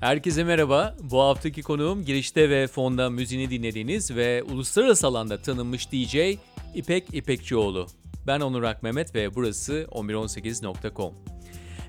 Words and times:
Herkese 0.00 0.44
merhaba. 0.44 0.96
Bu 1.02 1.20
haftaki 1.20 1.62
konuğum 1.62 2.04
girişte 2.04 2.50
ve 2.50 2.66
fonda 2.66 3.10
müziğini 3.10 3.50
dinlediğiniz 3.50 4.16
ve 4.16 4.42
uluslararası 4.42 5.06
alanda 5.06 5.42
tanınmış 5.42 5.92
DJ 5.92 6.16
İpek 6.74 7.04
İpekçioğlu. 7.12 7.86
Ben 8.26 8.40
Onur 8.40 8.62
Akmehmet 8.62 9.14
ve 9.14 9.34
burası 9.34 9.86
1118.com. 9.90 11.14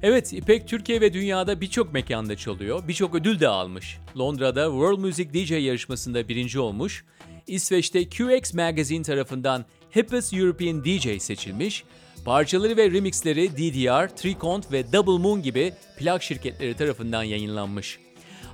Evet, 0.02 0.33
İpek 0.33 0.67
Türkiye 0.67 1.02
ve 1.02 1.13
dünyada 1.13 1.61
birçok 1.61 1.93
mekanda 1.93 2.38
çalıyor, 2.38 2.88
birçok 2.88 3.16
ödül 3.16 3.39
de 3.39 3.47
almış. 3.47 3.99
Londra'da 4.17 4.66
World 4.66 4.99
Music 4.99 5.33
DJ 5.33 5.52
yarışmasında 5.52 6.27
birinci 6.27 6.59
olmuş, 6.59 7.05
İsveç'te 7.47 8.09
QX 8.09 8.53
Magazine 8.53 9.03
tarafından 9.03 9.66
Hippest 9.95 10.33
European 10.33 10.85
DJ 10.85 11.21
seçilmiş, 11.21 11.83
parçaları 12.25 12.77
ve 12.77 12.91
remixleri 12.91 13.52
DDR, 13.52 14.16
Tricont 14.16 14.71
ve 14.71 14.94
Double 14.94 15.23
Moon 15.23 15.41
gibi 15.41 15.73
plak 15.97 16.23
şirketleri 16.23 16.73
tarafından 16.73 17.23
yayınlanmış. 17.23 17.99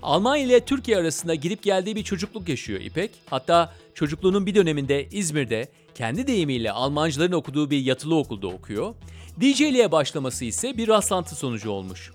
Almanya 0.05 0.43
ile 0.43 0.59
Türkiye 0.59 0.97
arasında 0.97 1.35
gidip 1.35 1.63
geldiği 1.63 1.95
bir 1.95 2.03
çocukluk 2.03 2.49
yaşıyor 2.49 2.81
İpek. 2.81 3.11
Hatta 3.29 3.73
çocukluğunun 3.93 4.45
bir 4.45 4.55
döneminde 4.55 5.07
İzmir'de 5.11 5.67
kendi 5.95 6.27
deyimiyle 6.27 6.71
Almancıların 6.71 7.31
okuduğu 7.31 7.69
bir 7.69 7.79
yatılı 7.79 8.15
okulda 8.15 8.47
okuyor. 8.47 8.93
DJ'liğe 9.41 9.91
başlaması 9.91 10.45
ise 10.45 10.77
bir 10.77 10.87
rastlantı 10.87 11.35
sonucu 11.35 11.69
olmuş. 11.69 12.11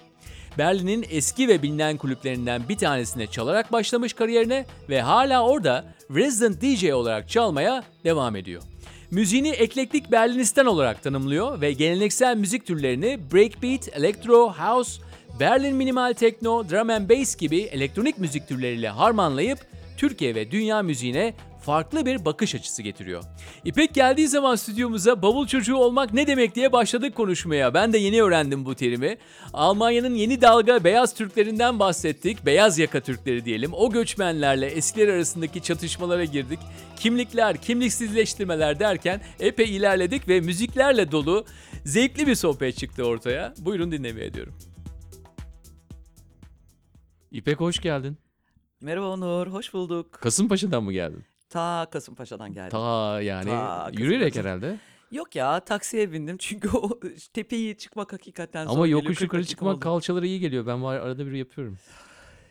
Berlin'in 0.58 1.06
eski 1.10 1.48
ve 1.48 1.62
bilinen 1.62 1.96
kulüplerinden 1.96 2.62
bir 2.68 2.76
tanesine 2.76 3.26
çalarak 3.26 3.72
başlamış 3.72 4.12
kariyerine 4.12 4.66
ve 4.88 5.02
hala 5.02 5.46
orada 5.46 5.84
resident 6.14 6.62
DJ 6.62 6.84
olarak 6.84 7.28
çalmaya 7.28 7.84
devam 8.04 8.36
ediyor. 8.36 8.62
Müziğini 9.10 9.48
eklektik 9.48 10.12
Berlinistan 10.12 10.66
olarak 10.66 11.02
tanımlıyor 11.02 11.60
ve 11.60 11.72
geleneksel 11.72 12.36
müzik 12.36 12.66
türlerini 12.66 13.18
breakbeat, 13.32 13.88
electro, 13.96 14.52
house, 14.52 15.02
Berlin 15.40 15.76
minimal 15.76 16.12
techno, 16.12 16.68
drum 16.68 16.90
and 16.90 17.10
bass 17.10 17.36
gibi 17.36 17.60
elektronik 17.60 18.18
müzik 18.18 18.48
türleriyle 18.48 18.88
harmanlayıp 18.88 19.58
Türkiye 19.96 20.34
ve 20.34 20.50
dünya 20.50 20.82
müziğine 20.82 21.34
farklı 21.60 22.06
bir 22.06 22.24
bakış 22.24 22.54
açısı 22.54 22.82
getiriyor. 22.82 23.24
İpek 23.64 23.94
geldiği 23.94 24.28
zaman 24.28 24.56
stüdyomuza 24.56 25.22
bavul 25.22 25.46
çocuğu 25.46 25.76
olmak 25.76 26.12
ne 26.12 26.26
demek 26.26 26.54
diye 26.54 26.72
başladık 26.72 27.14
konuşmaya. 27.14 27.74
Ben 27.74 27.92
de 27.92 27.98
yeni 27.98 28.22
öğrendim 28.22 28.64
bu 28.64 28.74
terimi. 28.74 29.18
Almanya'nın 29.52 30.14
yeni 30.14 30.40
dalga 30.40 30.84
beyaz 30.84 31.14
Türklerinden 31.14 31.78
bahsettik. 31.78 32.46
Beyaz 32.46 32.78
yaka 32.78 33.00
Türkleri 33.00 33.44
diyelim. 33.44 33.72
O 33.72 33.90
göçmenlerle 33.90 34.66
eskiler 34.66 35.08
arasındaki 35.08 35.62
çatışmalara 35.62 36.24
girdik. 36.24 36.58
Kimlikler, 36.96 37.56
kimliksizleştirmeler 37.56 38.80
derken 38.80 39.20
epey 39.40 39.76
ilerledik 39.76 40.28
ve 40.28 40.40
müziklerle 40.40 41.12
dolu 41.12 41.44
zevkli 41.84 42.26
bir 42.26 42.34
sohbet 42.34 42.76
çıktı 42.76 43.04
ortaya. 43.04 43.54
Buyurun 43.58 43.92
dinlemeye 43.92 44.26
ediyorum. 44.26 44.54
İpek 47.30 47.60
hoş 47.60 47.80
geldin. 47.80 48.16
Merhaba 48.80 49.06
Onur, 49.08 49.46
hoş 49.46 49.74
bulduk. 49.74 50.12
Kasımpaşa'dan 50.12 50.82
mı 50.84 50.92
geldin? 50.92 51.24
Ta 51.48 51.86
Kasımpaşa'dan 51.92 52.52
geldim. 52.52 52.70
Ta 52.70 53.20
yani 53.22 53.50
Ta 53.50 53.90
yürüyerek 53.92 54.32
Kasımpaşa. 54.34 54.48
herhalde. 54.56 54.78
Yok 55.10 55.36
ya, 55.36 55.60
taksiye 55.60 56.12
bindim 56.12 56.36
çünkü 56.36 56.68
o 56.68 57.00
tepeyi 57.32 57.76
çıkmak 57.78 58.12
hakikaten 58.12 58.66
zor 58.66 58.72
Ama 58.76 58.86
yokuş 58.86 59.08
40 59.18 59.20
yukarı 59.22 59.44
çıkmak 59.44 59.74
oldu. 59.74 59.80
kalçalara 59.80 60.26
iyi 60.26 60.40
geliyor. 60.40 60.66
Ben 60.66 60.82
var 60.82 60.96
arada 60.96 61.26
bir 61.26 61.32
yapıyorum. 61.32 61.78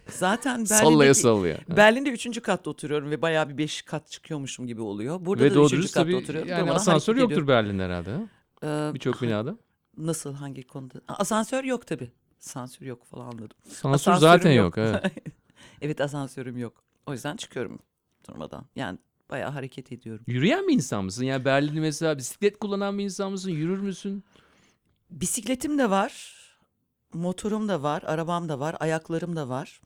Zaten 0.07 0.51
Berlin'de, 0.55 0.73
Sallaya 0.73 1.13
sallaya. 1.13 1.57
Berlin'de 1.77 2.09
üçüncü 2.09 2.41
katta 2.41 2.69
oturuyorum 2.69 3.11
ve 3.11 3.21
bayağı 3.21 3.49
bir 3.49 3.57
beş 3.57 3.81
kat 3.81 4.11
çıkıyormuşum 4.11 4.67
gibi 4.67 4.81
oluyor. 4.81 5.25
Burada 5.25 5.43
Ve 5.43 5.55
da 5.55 5.63
üçüncü 5.63 5.87
katta 5.87 5.99
tabii 6.03 6.15
oturuyorum. 6.15 6.49
yani 6.49 6.71
asansör 6.71 7.15
yoktur. 7.15 7.47
Berlin'de 7.47 7.83
herhalde. 7.83 8.11
ha? 8.11 8.21
Ee, 8.63 8.93
Birçok 8.93 9.21
binada. 9.21 9.57
Nasıl, 9.97 10.33
hangi 10.33 10.67
konuda? 10.67 10.93
Asansör 11.07 11.63
yok 11.63 11.87
tabii. 11.87 12.11
Asansör 12.39 12.85
yok 12.85 13.05
falan 13.05 13.25
anladım. 13.25 13.57
Sansür 13.67 14.11
Asansörüm 14.11 14.19
zaten 14.19 14.51
yok. 14.51 14.77
evet. 14.77 15.13
evet 15.81 16.01
asansörüm 16.01 16.57
yok. 16.57 16.83
O 17.05 17.11
yüzden 17.13 17.35
çıkıyorum 17.35 17.79
durmadan. 18.27 18.65
Yani 18.75 18.99
bayağı 19.29 19.51
hareket 19.51 19.91
ediyorum. 19.91 20.25
Yürüyen 20.27 20.67
bir 20.67 20.73
insan 20.73 21.05
mısın? 21.05 21.23
Yani 21.23 21.45
Berlin'de 21.45 21.79
mesela 21.79 22.17
bisiklet 22.17 22.59
kullanan 22.59 22.97
bir 22.97 23.03
insan 23.03 23.31
mısın? 23.31 23.51
Yürür 23.51 23.79
müsün? 23.79 24.23
Bisikletim 25.09 25.77
de 25.77 25.89
var, 25.89 26.35
motorum 27.13 27.67
da 27.69 27.83
var, 27.83 28.03
arabam 28.05 28.49
da 28.49 28.59
var, 28.59 28.75
ayaklarım 28.79 29.35
da 29.35 29.49
var. 29.49 29.81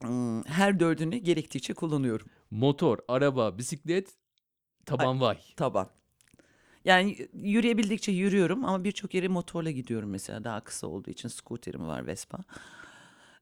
Hmm, 0.00 0.42
Her 0.44 0.80
dördünü 0.80 1.16
gerektiğince 1.16 1.74
kullanıyorum. 1.74 2.26
Motor, 2.50 2.98
araba, 3.08 3.58
bisiklet, 3.58 4.14
taban 4.86 5.20
vay. 5.20 5.38
Taban. 5.56 5.88
Yani 6.86 7.28
yürüyebildikçe 7.32 8.12
yürüyorum 8.12 8.64
ama 8.64 8.84
birçok 8.84 9.14
yere 9.14 9.28
motorla 9.28 9.70
gidiyorum 9.70 10.10
mesela 10.10 10.44
daha 10.44 10.60
kısa 10.60 10.86
olduğu 10.86 11.10
için 11.10 11.28
scooterim 11.28 11.86
var 11.86 12.06
Vespa. 12.06 12.38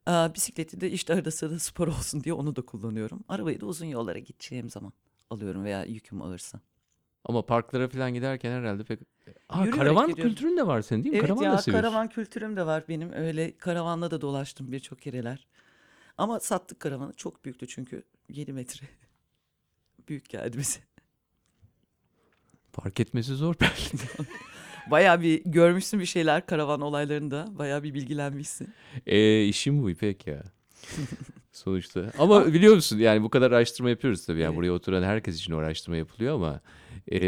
Aa, 0.07 0.35
bisikleti 0.35 0.81
de 0.81 0.91
işte 0.91 1.15
arada 1.15 1.31
sırada 1.31 1.59
spor 1.59 1.89
olsun 1.89 2.25
diye 2.25 2.33
onu 2.35 2.57
da 2.57 2.63
kullanıyorum. 2.63 3.25
Arabayı 3.29 3.61
da 3.61 3.67
uzun 3.67 3.87
yollara 3.87 4.19
gideceğim 4.19 4.71
zaman 4.71 4.93
alıyorum 5.31 5.65
veya 5.65 5.85
yüküm 5.85 6.23
ağırsa. 6.23 6.61
Ama 7.25 7.47
parklara 7.47 7.89
falan 7.89 8.15
giderken 8.15 8.51
herhalde 8.53 8.85
pek... 8.85 9.01
Aa, 9.49 9.59
Yürüyerek 9.59 9.81
karavan 9.81 10.09
gidiyorum. 10.09 10.35
kültürün 10.35 10.57
de 10.57 10.67
var 10.67 10.83
senin 10.83 11.05
değil 11.05 11.13
mi? 11.13 11.19
Evet 11.19 11.29
karavan 11.29 11.43
ya 11.43 11.53
da 11.53 11.59
seviyorsun. 11.59 11.89
karavan 11.89 12.09
kültürüm 12.09 12.57
de 12.57 12.67
var 12.67 12.85
benim. 12.89 13.13
Öyle 13.13 13.57
karavanla 13.57 14.11
da 14.11 14.21
dolaştım 14.21 14.73
birçok 14.73 15.07
yereler. 15.07 15.47
Ama 16.19 16.41
sattık 16.41 16.81
karavanı. 16.81 17.13
Çok 17.13 17.45
büyüktü 17.45 17.67
çünkü. 17.67 18.03
7 18.29 18.53
metre. 18.53 18.87
Büyük 20.09 20.29
geldi 20.29 20.59
bize. 20.59 20.81
Fark 22.83 23.01
etmesi 23.01 23.35
zor 23.35 23.55
Berlin'de. 23.61 24.29
Bayağı 24.91 25.21
bir 25.21 25.43
görmüşsün 25.45 26.01
bir 26.01 26.07
şeyler 26.07 26.47
karavan 26.47 26.81
olaylarında. 26.81 27.47
Bayağı 27.51 27.83
bir 27.83 27.95
bilgilenmişsin. 27.95 28.75
E, 29.07 29.45
işim 29.45 29.83
bu 29.83 29.91
İpek 29.91 30.27
ya. 30.27 30.43
Sonuçta. 31.53 32.13
Ama 32.19 32.47
biliyor 32.47 32.75
musun 32.75 32.99
yani 32.99 33.23
bu 33.23 33.31
kadar 33.31 33.51
araştırma 33.51 33.91
yapıyoruz 33.91 34.27
tabii. 34.27 34.41
Yani 34.41 34.49
Evet. 34.49 34.57
buraya 34.59 34.73
oturan 34.73 35.03
herkes 35.03 35.37
için 35.37 35.53
o 35.53 35.57
araştırma 35.59 35.97
yapılıyor 35.97 36.35
ama 36.35 36.61
e, 37.13 37.19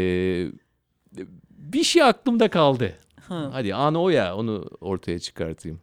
bir 1.49 1.83
şey 1.83 2.03
aklımda 2.03 2.49
kaldı. 2.49 2.93
Ha. 3.27 3.49
Hadi 3.53 3.75
anı 3.75 4.01
o 4.01 4.09
ya 4.09 4.35
onu 4.35 4.69
ortaya 4.81 5.19
çıkartayım. 5.19 5.79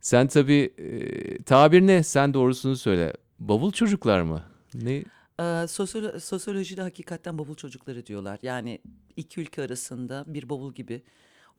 Sen 0.00 0.26
tabii 0.26 0.72
e, 0.78 1.42
tabir 1.42 1.80
ne? 1.80 2.02
Sen 2.02 2.34
doğrusunu 2.34 2.76
söyle. 2.76 3.12
Bavul 3.38 3.72
çocuklar 3.72 4.20
mı? 4.22 4.42
Ne? 4.74 5.04
Ee, 5.40 5.42
sosyolo- 5.42 6.20
sosyolojide 6.20 6.82
hakikaten 6.82 7.38
bavul 7.38 7.54
çocukları 7.54 8.06
diyorlar. 8.06 8.38
Yani 8.42 8.78
iki 9.16 9.40
ülke 9.40 9.62
arasında 9.62 10.24
bir 10.26 10.48
bavul 10.48 10.72
gibi 10.74 11.02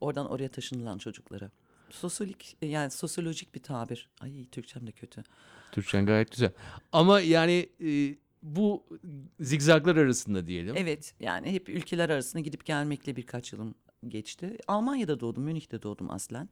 oradan 0.00 0.30
oraya 0.30 0.48
taşınılan 0.48 0.98
çocuklara. 0.98 1.50
Sosyolik 1.90 2.56
yani 2.62 2.90
sosyolojik 2.90 3.54
bir 3.54 3.62
tabir. 3.62 4.08
Ay 4.20 4.44
Türkçem 4.44 4.86
de 4.86 4.92
kötü. 4.92 5.22
Türkçen 5.72 6.06
gayet 6.06 6.30
güzel. 6.30 6.52
Ama 6.92 7.20
yani 7.20 7.68
e, 7.84 8.16
bu 8.42 8.86
zigzaglar 9.40 9.96
arasında 9.96 10.46
diyelim. 10.46 10.74
Evet 10.78 11.14
yani 11.20 11.52
hep 11.52 11.68
ülkeler 11.68 12.10
arasında 12.10 12.42
gidip 12.42 12.64
gelmekle 12.64 13.16
birkaç 13.16 13.52
yılım 13.52 13.74
geçti. 14.08 14.56
Almanya'da 14.68 15.20
doğdum, 15.20 15.44
Münih'te 15.44 15.82
doğdum 15.82 16.10
aslen. 16.10 16.48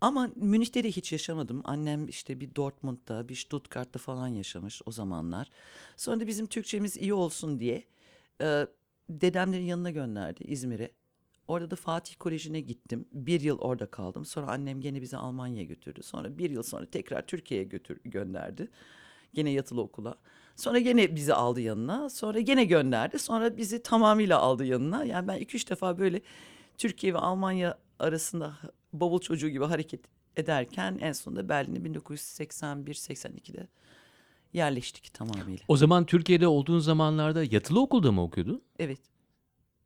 Ama 0.00 0.30
Münih'te 0.36 0.84
de 0.84 0.90
hiç 0.90 1.12
yaşamadım. 1.12 1.62
Annem 1.64 2.08
işte 2.08 2.40
bir 2.40 2.54
Dortmund'da, 2.54 3.28
bir 3.28 3.34
Stuttgart'ta 3.34 3.98
falan 3.98 4.28
yaşamış 4.28 4.82
o 4.86 4.92
zamanlar. 4.92 5.50
Sonra 5.96 6.20
da 6.20 6.26
bizim 6.26 6.46
Türkçemiz 6.46 6.96
iyi 6.96 7.14
olsun 7.14 7.60
diye 7.60 7.84
e, 8.42 8.66
dedemlerin 9.08 9.64
yanına 9.64 9.90
gönderdi 9.90 10.44
İzmir'e. 10.44 10.90
Orada 11.48 11.70
da 11.70 11.76
Fatih 11.76 12.14
Koleji'ne 12.18 12.60
gittim. 12.60 13.08
Bir 13.12 13.40
yıl 13.40 13.58
orada 13.58 13.86
kaldım. 13.86 14.24
Sonra 14.24 14.46
annem 14.46 14.80
gene 14.80 15.02
bizi 15.02 15.16
Almanya'ya 15.16 15.64
götürdü. 15.64 16.02
Sonra 16.02 16.38
bir 16.38 16.50
yıl 16.50 16.62
sonra 16.62 16.86
tekrar 16.86 17.26
Türkiye'ye 17.26 17.66
götür 17.66 18.00
gönderdi. 18.04 18.68
Gene 19.34 19.50
yatılı 19.50 19.80
okula. 19.80 20.16
Sonra 20.56 20.78
gene 20.78 21.16
bizi 21.16 21.34
aldı 21.34 21.60
yanına. 21.60 22.10
Sonra 22.10 22.40
gene 22.40 22.64
gönderdi. 22.64 23.18
Sonra 23.18 23.56
bizi 23.56 23.82
tamamıyla 23.82 24.38
aldı 24.38 24.64
yanına. 24.64 25.04
Yani 25.04 25.28
ben 25.28 25.36
iki 25.38 25.56
üç 25.56 25.70
defa 25.70 25.98
böyle 25.98 26.20
Türkiye 26.78 27.14
ve 27.14 27.18
Almanya 27.18 27.78
arasında 28.00 28.58
bavul 28.92 29.20
çocuğu 29.20 29.48
gibi 29.48 29.64
hareket 29.64 30.00
ederken 30.36 30.98
en 31.00 31.12
sonunda 31.12 31.48
Berlin'e 31.48 31.78
1981-82'de 31.78 33.68
yerleştik 34.52 35.14
tamamıyla. 35.14 35.64
O 35.68 35.76
zaman 35.76 36.06
Türkiye'de 36.06 36.46
olduğun 36.46 36.78
zamanlarda 36.78 37.44
yatılı 37.44 37.80
okulda 37.80 38.12
mı 38.12 38.22
okuyordun? 38.22 38.62
Evet. 38.78 39.00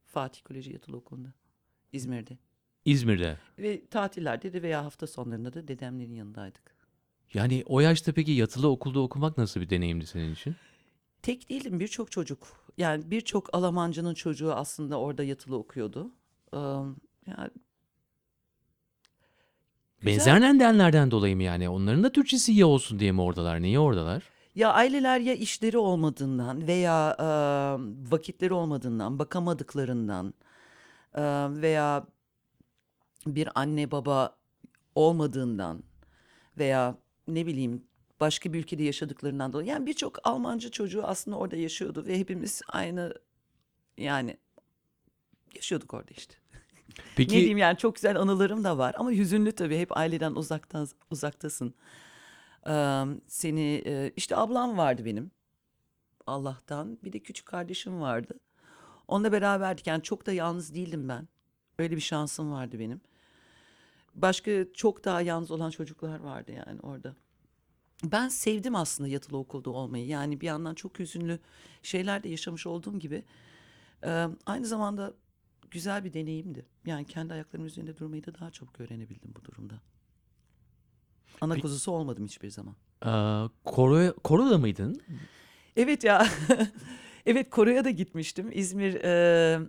Fatih 0.07 0.43
Koleji 0.43 0.73
Yatılı 0.73 0.97
Okulu'nda. 0.97 1.33
İzmir'de. 1.93 2.39
İzmir'de. 2.85 3.39
Ve 3.59 3.87
tatillerde 3.87 4.53
de 4.53 4.63
veya 4.63 4.85
hafta 4.85 5.07
sonlarında 5.07 5.53
da 5.53 5.69
dedemlerin 5.69 6.15
yanındaydık. 6.15 6.75
Yani 7.35 7.63
o 7.67 7.81
yaşta 7.81 8.13
peki 8.13 8.33
yatılı 8.33 8.69
okulda 8.69 9.01
okumak 9.01 9.39
nasıl 9.39 9.61
bir 9.61 9.71
deneyimdi 9.71 10.07
senin 10.07 10.33
için? 10.33 10.57
Tek 11.23 11.51
değilim 11.51 11.81
birçok 11.81 12.11
çocuk. 12.11 12.39
Yani 12.79 13.11
birçok 13.11 13.55
Almancının 13.55 14.15
çocuğu 14.15 14.53
aslında 14.53 15.01
orada 15.01 15.25
yatılı 15.25 15.57
okuyordu. 15.57 16.11
Ee, 16.53 16.59
yani. 17.27 17.51
Benzer 20.07 20.41
nedenlerden 20.41 21.11
dolayı 21.11 21.37
mı 21.37 21.43
yani? 21.43 21.69
Onların 21.69 22.05
da 22.05 22.13
Türkçesi 22.13 22.53
iyi 22.53 22.65
olsun 22.65 22.99
diye 22.99 23.13
mi 23.13 23.23
oradalar? 23.23 23.63
Niye 23.63 23.79
oradalar? 23.79 24.23
Ya 24.55 24.73
aileler 24.73 25.21
ya 25.21 25.35
işleri 25.35 25.79
olmadığından 25.79 26.67
veya 26.67 27.17
e, 27.19 27.27
vakitleri 28.11 28.55
olmadığından, 28.55 29.19
bakamadıklarından 29.19 30.35
e, 31.15 31.23
veya 31.63 32.07
bir 33.27 33.49
anne 33.55 33.91
baba 33.91 34.37
olmadığından 34.95 35.83
veya 36.59 36.97
ne 37.29 37.47
bileyim 37.47 37.85
başka 38.21 38.53
bir 38.53 38.59
ülkede 38.59 38.83
yaşadıklarından 38.83 39.53
dolayı. 39.53 39.69
Yani 39.69 39.87
birçok 39.87 40.19
Almancı 40.25 40.71
çocuğu 40.71 41.03
aslında 41.05 41.37
orada 41.37 41.57
yaşıyordu 41.57 42.05
ve 42.07 42.19
hepimiz 42.19 42.63
aynı 42.69 43.15
yani 43.99 44.37
yaşıyorduk 45.55 45.95
orada 45.95 46.11
işte. 46.17 46.35
Ne 47.19 47.29
diyeyim 47.29 47.59
yani 47.59 47.79
çok 47.79 47.95
güzel 47.95 48.21
anılarım 48.21 48.65
da 48.65 48.79
var 48.79 48.95
ama 48.99 49.11
hüzünlü 49.11 49.53
tabii 49.53 49.79
hep 49.79 49.97
aileden 49.97 50.33
uzaktan 50.35 50.89
uzaktasın. 51.11 51.75
Ee, 52.69 53.05
seni 53.27 53.85
işte 54.17 54.37
ablam 54.37 54.77
vardı 54.79 55.05
benim 55.05 55.31
Allah'tan 56.27 56.99
bir 57.05 57.13
de 57.13 57.19
küçük 57.19 57.47
kardeşim 57.47 58.01
vardı. 58.01 58.41
Onunla 59.09 59.33
beraberdik 59.33 59.87
yani 59.87 60.03
çok 60.03 60.27
da 60.27 60.33
yalnız 60.33 60.75
değildim 60.75 61.09
ben. 61.09 61.29
Öyle 61.79 61.97
bir 61.97 62.01
şansım 62.01 62.53
vardı 62.53 62.79
benim. 62.79 63.01
Başka 64.15 64.73
çok 64.75 65.05
daha 65.05 65.21
yalnız 65.21 65.51
olan 65.51 65.71
çocuklar 65.71 66.21
vardı 66.21 66.53
yani 66.53 66.81
orada. 66.81 67.15
Ben 68.05 68.29
sevdim 68.29 68.75
aslında 68.77 69.09
yatılı 69.09 69.39
okulda 69.39 69.71
olmayı. 69.71 70.07
Yani 70.07 70.41
bir 70.41 70.47
yandan 70.47 70.75
çok 70.75 70.99
hüzünlü 70.99 71.39
şeyler 71.83 72.23
de 72.23 72.29
yaşamış 72.29 72.67
olduğum 72.67 72.99
gibi. 72.99 73.25
e, 74.05 74.27
aynı 74.47 74.67
zamanda 74.67 75.13
güzel 75.75 76.05
bir 76.05 76.13
deneyimdi. 76.13 76.67
Yani 76.87 77.05
kendi 77.05 77.35
ayaklarımın 77.35 77.69
üzerinde 77.69 77.97
durmayı 77.97 78.27
da 78.27 78.35
daha 78.35 78.51
çabuk 78.51 78.81
öğrenebildim 78.81 79.35
bu 79.37 79.45
durumda. 79.45 79.75
Ana 81.41 81.61
kuzusu 81.61 81.93
olmadım 81.93 82.25
hiçbir 82.25 82.51
zaman. 82.51 82.77
aa, 83.01 83.49
koro, 83.65 84.15
koroda 84.25 84.59
mıydın? 84.59 85.03
Evet 85.77 86.05
ya. 86.05 86.27
evet 87.27 87.51
Kore'ye 87.51 87.85
da 87.85 87.91
gitmiştim. 87.91 88.51
İzmir 88.53 88.95
e, 88.95 89.61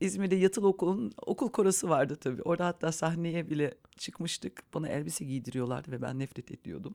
İzmir'de 0.00 0.34
yatılı 0.34 0.68
okulun 0.68 1.12
okul 1.26 1.48
korosu 1.48 1.88
vardı 1.88 2.16
tabii. 2.16 2.42
Orada 2.42 2.66
hatta 2.66 2.92
sahneye 2.92 3.50
bile 3.50 3.74
çıkmıştık. 3.98 4.62
Bana 4.74 4.88
elbise 4.88 5.24
giydiriyorlardı 5.24 5.92
ve 5.92 6.02
ben 6.02 6.18
nefret 6.18 6.50
ediyordum. 6.50 6.94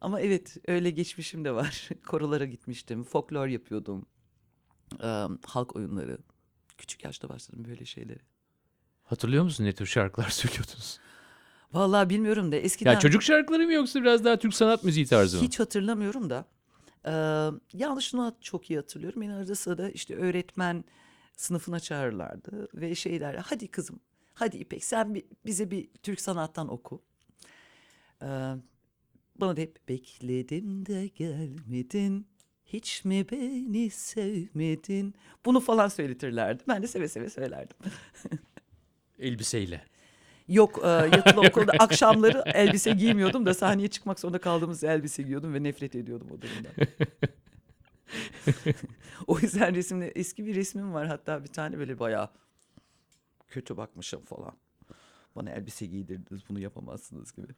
Ama 0.00 0.20
evet 0.20 0.56
öyle 0.68 0.90
geçmişim 0.90 1.44
de 1.44 1.54
var. 1.54 1.88
Korolara 2.06 2.44
gitmiştim. 2.44 3.04
Folklor 3.04 3.46
yapıyordum. 3.46 4.06
E, 5.02 5.26
halk 5.46 5.76
oyunları. 5.76 6.18
Küçük 6.78 7.04
yaşta 7.04 7.28
başladım 7.28 7.64
böyle 7.68 7.84
şeyleri. 7.84 8.20
Hatırlıyor 9.04 9.44
musun 9.44 9.64
ne 9.64 9.72
tür 9.72 9.86
şarkılar 9.86 10.28
söylüyordunuz? 10.30 10.98
Vallahi 11.72 12.10
bilmiyorum 12.10 12.52
da 12.52 12.56
eskiden 12.56 12.92
Ya 12.92 12.98
çocuk 12.98 13.22
şarkıları 13.22 13.66
mı 13.66 13.72
yoksa 13.72 14.00
biraz 14.00 14.24
daha 14.24 14.36
Türk 14.38 14.54
sanat 14.54 14.84
müziği 14.84 15.06
tarzı 15.06 15.36
mı? 15.36 15.42
hiç 15.42 15.60
hatırlamıyorum 15.60 16.30
da. 16.30 16.44
E, 17.04 17.12
yalnız 17.78 18.04
şunu 18.04 18.36
çok 18.40 18.70
iyi 18.70 18.76
hatırlıyorum. 18.76 19.22
Beni 19.22 19.34
arada 19.34 19.54
sırada 19.54 19.90
işte 19.90 20.16
öğretmen 20.16 20.84
sınıfına 21.36 21.80
çağırırlardı 21.80 22.68
ve 22.74 22.94
şey 22.94 23.20
derler 23.20 23.42
hadi 23.46 23.68
kızım 23.68 24.00
hadi 24.34 24.56
İpek 24.56 24.84
sen 24.84 25.14
bi- 25.14 25.26
bize 25.46 25.70
bir 25.70 25.88
Türk 26.02 26.20
sanattan 26.20 26.68
oku. 26.68 27.02
Ee, 28.22 28.26
bana 29.36 29.56
da 29.56 29.60
hep 29.60 29.88
bekledim 29.88 30.86
de 30.86 31.06
gelmedin 31.06 32.26
hiç 32.66 33.04
mi 33.04 33.26
beni 33.30 33.90
sevmedin 33.90 35.14
bunu 35.44 35.60
falan 35.60 35.88
söyletirlerdi. 35.88 36.62
Ben 36.68 36.82
de 36.82 36.86
seve 36.86 37.08
seve 37.08 37.30
söylerdim. 37.30 37.76
Elbiseyle. 39.18 39.84
Yok 40.48 40.80
e, 40.84 40.88
yatılı 40.88 41.40
okulda 41.48 41.72
akşamları 41.72 42.42
elbise 42.46 42.90
giymiyordum 42.90 43.46
da 43.46 43.54
sahneye 43.54 43.88
çıkmak 43.88 44.20
zorunda 44.20 44.38
kaldığımız 44.38 44.84
elbise 44.84 45.22
giyiyordum 45.22 45.54
ve 45.54 45.62
nefret 45.62 45.94
ediyordum 45.94 46.28
o 46.30 46.40
durumdan. 46.42 46.72
o 49.26 49.38
yüzden 49.38 49.74
resimde 49.74 50.08
eski 50.08 50.46
bir 50.46 50.54
resmim 50.54 50.94
var 50.94 51.06
hatta 51.06 51.44
bir 51.44 51.48
tane 51.48 51.78
böyle 51.78 51.98
bayağı 51.98 52.30
kötü 53.48 53.76
bakmışım 53.76 54.24
falan. 54.24 54.52
Bana 55.36 55.50
elbise 55.50 55.86
giydirdiniz 55.86 56.42
bunu 56.48 56.60
yapamazsınız 56.60 57.32
gibi. 57.32 57.52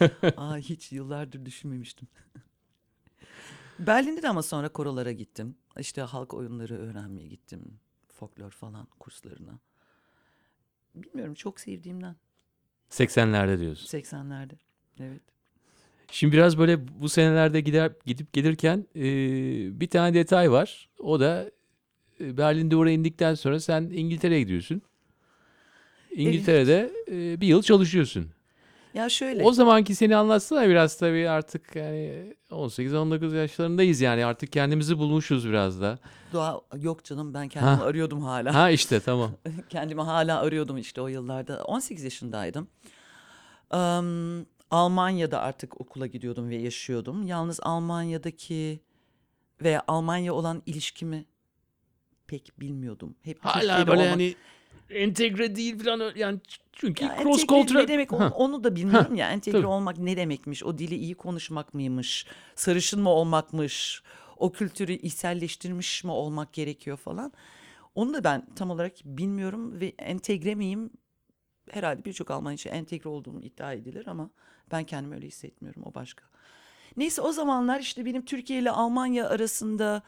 Aa, 0.36 0.56
hiç 0.56 0.92
yıllardır 0.92 1.46
düşünmemiştim. 1.46 2.08
Berlin'de 3.78 4.22
de 4.22 4.28
ama 4.28 4.42
sonra 4.42 4.68
korolara 4.68 5.12
gittim. 5.12 5.56
İşte 5.78 6.02
halk 6.02 6.34
oyunları 6.34 6.78
öğrenmeye 6.78 7.28
gittim. 7.28 7.78
Folklor 8.12 8.50
falan 8.50 8.88
kurslarına. 9.00 9.58
Bilmiyorum 10.94 11.34
çok 11.34 11.60
sevdiğimden. 11.60 12.16
80'lerde 12.90 13.60
diyorsun. 13.60 13.98
80'lerde. 13.98 14.54
Evet. 15.00 15.22
Şimdi 16.10 16.32
biraz 16.32 16.58
böyle 16.58 16.88
bu 17.00 17.08
senelerde 17.08 17.60
gider 17.60 17.92
gidip 18.06 18.32
gelirken 18.32 18.86
e, 18.96 19.00
bir 19.80 19.88
tane 19.88 20.14
detay 20.14 20.50
var. 20.50 20.88
O 20.98 21.20
da 21.20 21.50
e, 22.20 22.36
Berlin'de 22.36 22.76
oraya 22.76 22.92
indikten 22.92 23.34
sonra 23.34 23.60
sen 23.60 23.82
İngiltere'ye 23.82 24.40
gidiyorsun. 24.40 24.82
İngiltere'de 26.10 26.92
e, 27.08 27.40
bir 27.40 27.46
yıl 27.46 27.62
çalışıyorsun. 27.62 28.35
Ya 28.96 29.08
şöyle. 29.08 29.44
O 29.44 29.52
zamanki 29.52 29.94
seni 29.94 30.16
anlatsana 30.16 30.68
biraz 30.68 30.98
tabii 30.98 31.28
artık 31.28 31.76
yani 31.76 32.34
18-19 32.50 33.36
yaşlarındayız 33.36 34.00
yani 34.00 34.24
artık 34.26 34.52
kendimizi 34.52 34.98
bulmuşuz 34.98 35.48
biraz 35.48 35.80
da. 35.80 35.98
Doğa 36.32 36.60
yok 36.76 37.04
canım 37.04 37.34
ben 37.34 37.48
kendimi 37.48 37.70
Ha. 37.76 37.84
arıyordum 37.84 38.22
hala. 38.22 38.54
Ha 38.54 38.70
işte 38.70 39.00
tamam. 39.00 39.30
Kendimi 39.68 40.02
hala 40.02 40.40
arıyordum 40.40 40.78
işte 40.78 41.00
o 41.00 41.08
yıllarda. 41.08 41.64
18 41.64 42.04
yaşındaydım. 42.04 42.68
Am, 43.70 44.46
Almanya'da 44.70 45.40
artık 45.40 45.80
okula 45.80 46.06
gidiyordum 46.06 46.48
ve 46.50 46.56
yaşıyordum. 46.56 47.26
Yalnız 47.26 47.60
Almanya'daki 47.62 48.80
veya 49.62 49.82
Almanya 49.88 50.34
olan 50.34 50.62
ilişkimi 50.66 51.24
pek 52.26 52.60
bilmiyordum. 52.60 53.16
Hep 53.22 53.38
Hala 53.44 53.60
Türkiye'de 53.60 53.86
böyle 53.86 54.00
olmak- 54.00 54.12
hani 54.12 54.34
entegre 54.90 55.56
değil 55.56 55.84
falan 55.84 56.12
yani 56.16 56.40
çünkü 56.72 57.04
Ya 57.04 57.16
cross 57.22 57.46
cultural 57.46 57.80
ne 57.80 57.88
demek 57.88 58.12
onu, 58.12 58.28
onu 58.28 58.64
da 58.64 58.76
bilmiyorum 58.76 59.14
ya. 59.14 59.30
Entegre 59.30 59.58
tabii. 59.58 59.66
olmak 59.66 59.98
ne 59.98 60.16
demekmiş? 60.16 60.64
O 60.64 60.78
dili 60.78 60.94
iyi 60.94 61.14
konuşmak 61.14 61.74
mıymış? 61.74 62.26
Sarışın 62.54 63.02
mı 63.02 63.10
olmakmış? 63.10 64.02
O 64.36 64.52
kültürü 64.52 64.92
içselleştirmiş 64.92 66.04
mi 66.04 66.10
olmak 66.10 66.52
gerekiyor 66.52 66.96
falan. 66.96 67.32
Onu 67.94 68.14
da 68.14 68.24
ben 68.24 68.46
tam 68.54 68.70
olarak 68.70 68.92
bilmiyorum 69.04 69.80
ve 69.80 69.92
entegre 69.98 70.54
miyim? 70.54 70.90
Herhalde 71.70 72.04
birçok 72.04 72.30
Alman 72.30 72.54
için 72.54 72.70
entegre 72.70 73.08
olduğum 73.08 73.40
iddia 73.40 73.72
edilir 73.72 74.06
ama 74.06 74.30
ben 74.70 74.84
kendimi 74.84 75.14
öyle 75.14 75.26
hissetmiyorum. 75.26 75.82
O 75.86 75.94
başka. 75.94 76.24
Neyse 76.96 77.22
o 77.22 77.32
zamanlar 77.32 77.80
işte 77.80 78.04
benim 78.04 78.24
Türkiye 78.24 78.58
ile 78.58 78.70
Almanya 78.70 79.28
arasında 79.28 80.02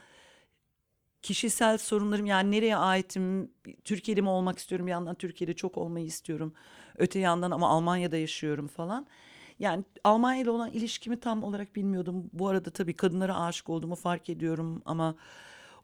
kişisel 1.22 1.78
sorunlarım 1.78 2.26
yani 2.26 2.50
nereye 2.50 2.76
aitim, 2.76 3.50
Türkiye'de 3.84 4.20
mi 4.20 4.28
olmak 4.28 4.58
istiyorum 4.58 4.86
bir 4.86 4.92
yandan 4.92 5.14
Türkiye'de 5.14 5.54
çok 5.54 5.78
olmayı 5.78 6.06
istiyorum. 6.06 6.52
Öte 6.96 7.18
yandan 7.18 7.50
ama 7.50 7.68
Almanya'da 7.68 8.16
yaşıyorum 8.16 8.68
falan. 8.68 9.06
Yani 9.58 9.84
Almanya 10.04 10.42
ile 10.42 10.50
olan 10.50 10.70
ilişkimi 10.70 11.20
tam 11.20 11.44
olarak 11.44 11.76
bilmiyordum. 11.76 12.30
Bu 12.32 12.48
arada 12.48 12.70
tabii 12.70 12.94
kadınlara 12.94 13.40
aşık 13.40 13.68
olduğumu 13.68 13.94
fark 13.94 14.30
ediyorum 14.30 14.82
ama 14.84 15.14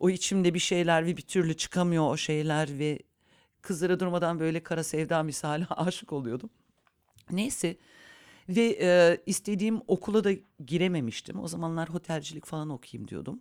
o 0.01 0.11
içimde 0.11 0.55
bir 0.55 0.59
şeyler 0.59 1.07
ve 1.07 1.17
bir 1.17 1.23
türlü 1.23 1.57
çıkamıyor 1.57 2.11
o 2.11 2.17
şeyler 2.17 2.79
ve 2.79 2.99
kızlara 3.63 4.01
durmadan 4.01 4.41
böyle 4.41 4.63
kara 4.63 4.85
sevda 4.85 5.23
misali 5.23 5.67
aşık 5.71 6.13
oluyordum. 6.13 6.51
Neyse 7.31 7.77
ve 8.49 8.79
e, 8.81 9.19
istediğim 9.27 9.81
okula 9.87 10.25
da 10.25 10.33
girememiştim. 10.67 11.41
O 11.41 11.49
zamanlar 11.49 11.89
otelcilik 11.89 12.47
falan 12.47 12.71
okuyayım 12.71 13.09
diyordum. 13.09 13.41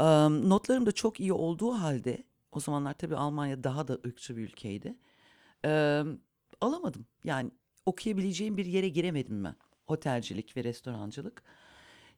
Eee, 0.00 0.06
notlarım 0.50 0.86
da 0.86 0.92
çok 0.92 1.20
iyi 1.20 1.32
olduğu 1.32 1.72
halde 1.72 2.24
o 2.52 2.60
zamanlar 2.60 2.92
tabii 2.94 3.16
Almanya 3.16 3.64
daha 3.64 3.88
da 3.88 3.94
ırkçı 4.06 4.36
bir 4.36 4.42
ülkeydi. 4.42 4.94
Eee, 5.64 6.04
alamadım. 6.60 7.06
Yani 7.24 7.50
okuyabileceğim 7.86 8.56
bir 8.56 8.66
yere 8.66 8.88
giremedim 8.88 9.44
ben. 9.44 9.56
Otelcilik 9.86 10.56
ve 10.56 10.64
restorancılık. 10.64 11.42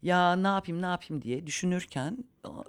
Ya 0.02 0.36
ne 0.36 0.46
yapayım 0.48 0.82
ne 0.82 0.86
yapayım 0.86 1.22
diye 1.22 1.46
düşünürken 1.46 2.24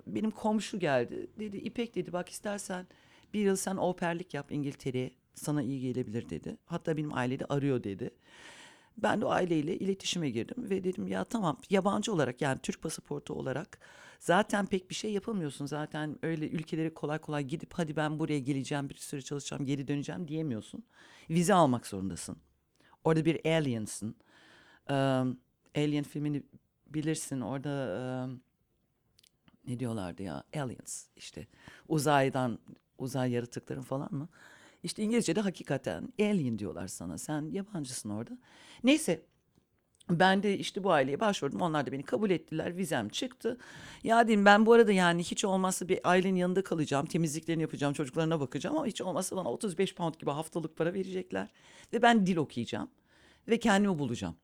benim 0.07 0.31
komşu 0.31 0.79
geldi. 0.79 1.27
Dedi 1.39 1.57
İpek 1.57 1.95
dedi 1.95 2.13
bak 2.13 2.29
istersen 2.29 2.87
bir 3.33 3.39
yıl 3.41 3.55
sen 3.55 3.77
operlik 3.77 4.33
yap 4.33 4.51
İngiltere'ye 4.51 5.11
sana 5.35 5.63
iyi 5.63 5.81
gelebilir 5.81 6.29
dedi. 6.29 6.57
Hatta 6.65 6.97
benim 6.97 7.13
ailede 7.13 7.45
arıyor 7.45 7.83
dedi. 7.83 8.11
Ben 8.97 9.21
de 9.21 9.25
aileyle 9.25 9.77
iletişime 9.79 10.29
girdim 10.29 10.69
ve 10.69 10.83
dedim 10.83 11.07
ya 11.07 11.23
tamam 11.23 11.57
yabancı 11.69 12.13
olarak 12.13 12.41
yani 12.41 12.59
Türk 12.63 12.81
pasaportu 12.81 13.33
olarak 13.33 13.79
zaten 14.19 14.65
pek 14.65 14.89
bir 14.89 14.95
şey 14.95 15.13
yapamıyorsun. 15.13 15.65
Zaten 15.65 16.19
öyle 16.23 16.49
ülkelere 16.49 16.93
kolay 16.93 17.19
kolay 17.19 17.43
gidip 17.43 17.73
hadi 17.73 17.95
ben 17.95 18.19
buraya 18.19 18.39
geleceğim 18.39 18.89
bir 18.89 18.95
süre 18.95 19.21
çalışacağım 19.21 19.65
geri 19.65 19.87
döneceğim 19.87 20.27
diyemiyorsun. 20.27 20.83
Vize 21.29 21.53
almak 21.53 21.87
zorundasın. 21.87 22.37
Orada 23.03 23.25
bir 23.25 23.45
aliens'ın. 23.45 24.15
Eee, 24.89 24.95
Alien 25.83 26.03
filmini 26.03 26.43
bilirsin 26.87 27.41
orada 27.41 27.69
eee, 28.29 28.37
ne 29.67 29.79
diyorlardı 29.79 30.23
ya 30.23 30.43
aliens 30.55 31.05
işte 31.15 31.47
uzaydan 31.87 32.59
uzay 32.97 33.31
yaratıkların 33.31 33.81
falan 33.81 34.13
mı? 34.13 34.29
İşte 34.83 35.03
İngilizce'de 35.03 35.41
hakikaten 35.41 36.13
alien 36.19 36.59
diyorlar 36.59 36.87
sana. 36.87 37.17
Sen 37.17 37.51
yabancısın 37.51 38.09
orada. 38.09 38.37
Neyse 38.83 39.21
ben 40.09 40.43
de 40.43 40.57
işte 40.57 40.83
bu 40.83 40.91
aileye 40.91 41.19
başvurdum. 41.19 41.61
Onlar 41.61 41.85
da 41.85 41.91
beni 41.91 42.03
kabul 42.03 42.29
ettiler. 42.29 42.77
Vizem 42.77 43.09
çıktı. 43.09 43.57
Ya 44.03 44.27
dedim 44.27 44.45
ben 44.45 44.65
bu 44.65 44.73
arada 44.73 44.91
yani 44.93 45.23
hiç 45.23 45.45
olmazsa 45.45 45.87
bir 45.89 45.99
ailenin 46.03 46.35
yanında 46.35 46.63
kalacağım. 46.63 47.05
Temizliklerini 47.05 47.61
yapacağım. 47.61 47.93
Çocuklarına 47.93 48.39
bakacağım. 48.39 48.77
Ama 48.77 48.85
hiç 48.85 49.01
olmazsa 49.01 49.35
bana 49.35 49.51
35 49.51 49.95
pound 49.95 50.13
gibi 50.15 50.31
haftalık 50.31 50.77
para 50.77 50.93
verecekler. 50.93 51.47
Ve 51.93 52.01
ben 52.01 52.25
dil 52.27 52.37
okuyacağım. 52.37 52.89
Ve 53.47 53.59
kendimi 53.59 53.99
bulacağım. 53.99 54.35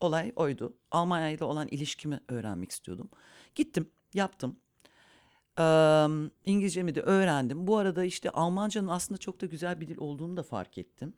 olay 0.00 0.32
oydu. 0.36 0.76
Almanya 0.90 1.28
ile 1.30 1.44
olan 1.44 1.68
ilişkimi 1.68 2.20
öğrenmek 2.28 2.70
istiyordum. 2.72 3.10
Gittim, 3.54 3.90
yaptım. 4.14 4.56
Eee, 5.58 6.06
İngilizcemi 6.46 6.94
de 6.94 7.00
öğrendim. 7.02 7.66
Bu 7.66 7.76
arada 7.78 8.04
işte 8.04 8.30
Almancanın 8.30 8.88
aslında 8.88 9.18
çok 9.18 9.40
da 9.40 9.46
güzel 9.46 9.80
bir 9.80 9.88
dil 9.88 9.98
olduğunu 9.98 10.36
da 10.36 10.42
fark 10.42 10.78
ettim. 10.78 11.14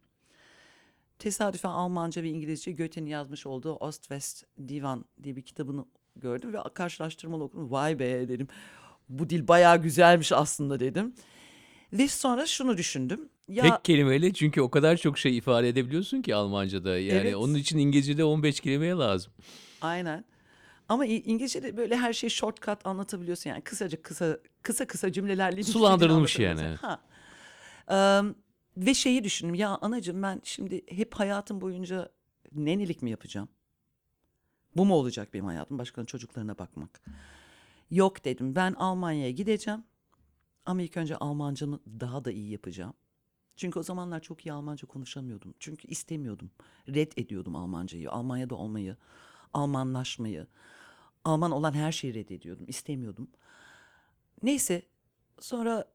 Tesadüfen 1.22 1.68
Almanca 1.70 2.22
ve 2.22 2.28
İngilizce 2.28 2.72
Goethe'nin 2.72 3.06
yazmış 3.06 3.46
olduğu 3.46 3.74
Ost-West 3.74 4.44
Divan 4.68 5.04
diye 5.22 5.36
bir 5.36 5.42
kitabını 5.42 5.84
gördüm 6.16 6.52
ve 6.52 6.58
karşılaştırmalı 6.74 7.44
okudum. 7.44 7.70
Vay 7.70 7.98
be 7.98 8.28
dedim. 8.28 8.48
Bu 9.08 9.30
dil 9.30 9.48
bayağı 9.48 9.82
güzelmiş 9.82 10.32
aslında 10.32 10.80
dedim. 10.80 11.14
Ve 11.92 12.08
sonra 12.08 12.46
şunu 12.46 12.76
düşündüm. 12.76 13.28
Ya 13.48 13.62
Tek 13.62 13.84
kelimeyle 13.84 14.32
çünkü 14.32 14.60
o 14.60 14.70
kadar 14.70 14.96
çok 14.96 15.18
şey 15.18 15.36
ifade 15.36 15.68
edebiliyorsun 15.68 16.22
ki 16.22 16.34
Almanca'da. 16.34 16.98
Yani 16.98 17.18
Evet. 17.20 17.36
onun 17.36 17.54
için 17.54 17.78
İngilizce'de 17.78 18.24
15 18.24 18.60
kelimeye 18.60 18.94
lazım. 18.94 19.32
aynen. 19.80 20.24
Ama 20.88 21.06
İngilizce'de 21.06 21.76
böyle 21.76 21.96
her 21.96 22.12
şeyi 22.12 22.30
shortcut 22.30 22.86
anlatabiliyorsun. 22.86 23.50
Yani 23.50 23.62
kısaca 23.62 24.02
kısa 24.02 24.38
kısa 24.62 24.86
kısa 24.86 25.12
cümlelerle 25.12 25.62
Sulandırılmış 25.62 26.38
yani. 26.38 26.62
Ha. 26.62 27.00
Eee, 27.90 28.34
ve 28.76 28.94
şeyi 28.94 29.24
düşündüm. 29.24 29.54
Ya 29.54 29.78
anacığım 29.80 30.22
ben 30.22 30.40
şimdi 30.44 30.82
hep 30.88 31.14
hayatım 31.14 31.60
boyunca 31.60 32.12
nenilik 32.52 33.02
mi 33.02 33.10
yapacağım? 33.10 33.48
Bu 34.76 34.84
mu 34.84 34.94
olacak 34.94 35.34
benim 35.34 35.44
hayatım? 35.44 35.78
Başkalarının 35.78 36.06
çocuklarına 36.06 36.58
bakmak. 36.58 37.02
Yok 37.90 38.24
dedim. 38.24 38.56
Ben 38.56 38.72
Almanya'ya 38.72 39.30
gideceğim. 39.30 39.84
Ama 40.66 40.82
ilk 40.82 40.96
önce 40.96 41.16
Almancamı 41.16 41.80
daha 42.00 42.24
da 42.24 42.30
iyi 42.30 42.50
yapacağım. 42.50 42.94
Çünkü 43.56 43.78
o 43.78 43.82
zamanlar 43.82 44.20
çok 44.20 44.46
iyi 44.46 44.52
Almanca 44.52 44.88
konuşamıyordum. 44.88 45.54
Çünkü 45.58 45.88
istemiyordum. 45.88 46.50
Red 46.88 47.12
ediyordum 47.16 47.56
Almancayı. 47.56 48.10
Almanya'da 48.10 48.54
olmayı, 48.54 48.96
Almanlaşmayı. 49.54 50.46
Alman 51.24 51.50
olan 51.50 51.72
her 51.72 51.92
şeyi 51.92 52.14
reddediyordum. 52.14 52.64
istemiyordum. 52.68 53.28
Neyse 54.42 54.82
sonra 55.40 55.91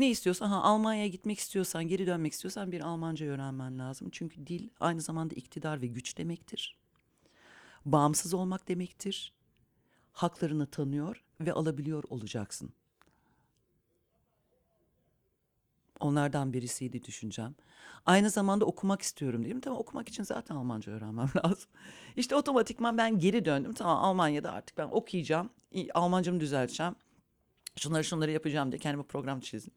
ne 0.00 0.10
istiyorsan 0.10 0.48
ha 0.48 0.62
Almanya'ya 0.62 1.06
gitmek 1.06 1.38
istiyorsan, 1.38 1.88
geri 1.88 2.06
dönmek 2.06 2.32
istiyorsan 2.32 2.72
bir 2.72 2.80
Almanca 2.80 3.26
öğrenmen 3.26 3.78
lazım. 3.78 4.08
Çünkü 4.12 4.46
dil 4.46 4.68
aynı 4.80 5.00
zamanda 5.00 5.34
iktidar 5.34 5.82
ve 5.82 5.86
güç 5.86 6.18
demektir. 6.18 6.76
Bağımsız 7.84 8.34
olmak 8.34 8.68
demektir. 8.68 9.32
Haklarını 10.12 10.66
tanıyor 10.66 11.24
ve 11.40 11.52
alabiliyor 11.52 12.04
olacaksın. 12.08 12.70
Onlardan 16.00 16.52
birisiydi 16.52 17.04
düşüncem. 17.04 17.54
Aynı 18.06 18.30
zamanda 18.30 18.64
okumak 18.64 19.02
istiyorum 19.02 19.44
dedim. 19.44 19.60
Tamam 19.60 19.78
okumak 19.78 20.08
için 20.08 20.22
zaten 20.22 20.56
Almanca 20.56 20.92
öğrenmem 20.92 21.28
lazım. 21.44 21.70
İşte 22.16 22.36
otomatikman 22.36 22.98
ben 22.98 23.18
geri 23.18 23.44
döndüm. 23.44 23.72
Tamam 23.72 24.04
Almanya'da 24.04 24.52
artık 24.52 24.78
ben 24.78 24.88
okuyacağım. 24.90 25.50
Almancamı 25.94 26.40
düzelteceğim. 26.40 26.96
Şunları 27.76 28.04
şunları 28.04 28.30
yapacağım 28.30 28.72
diye 28.72 28.78
kendime 28.78 29.02
program 29.02 29.40
çizdim. 29.40 29.72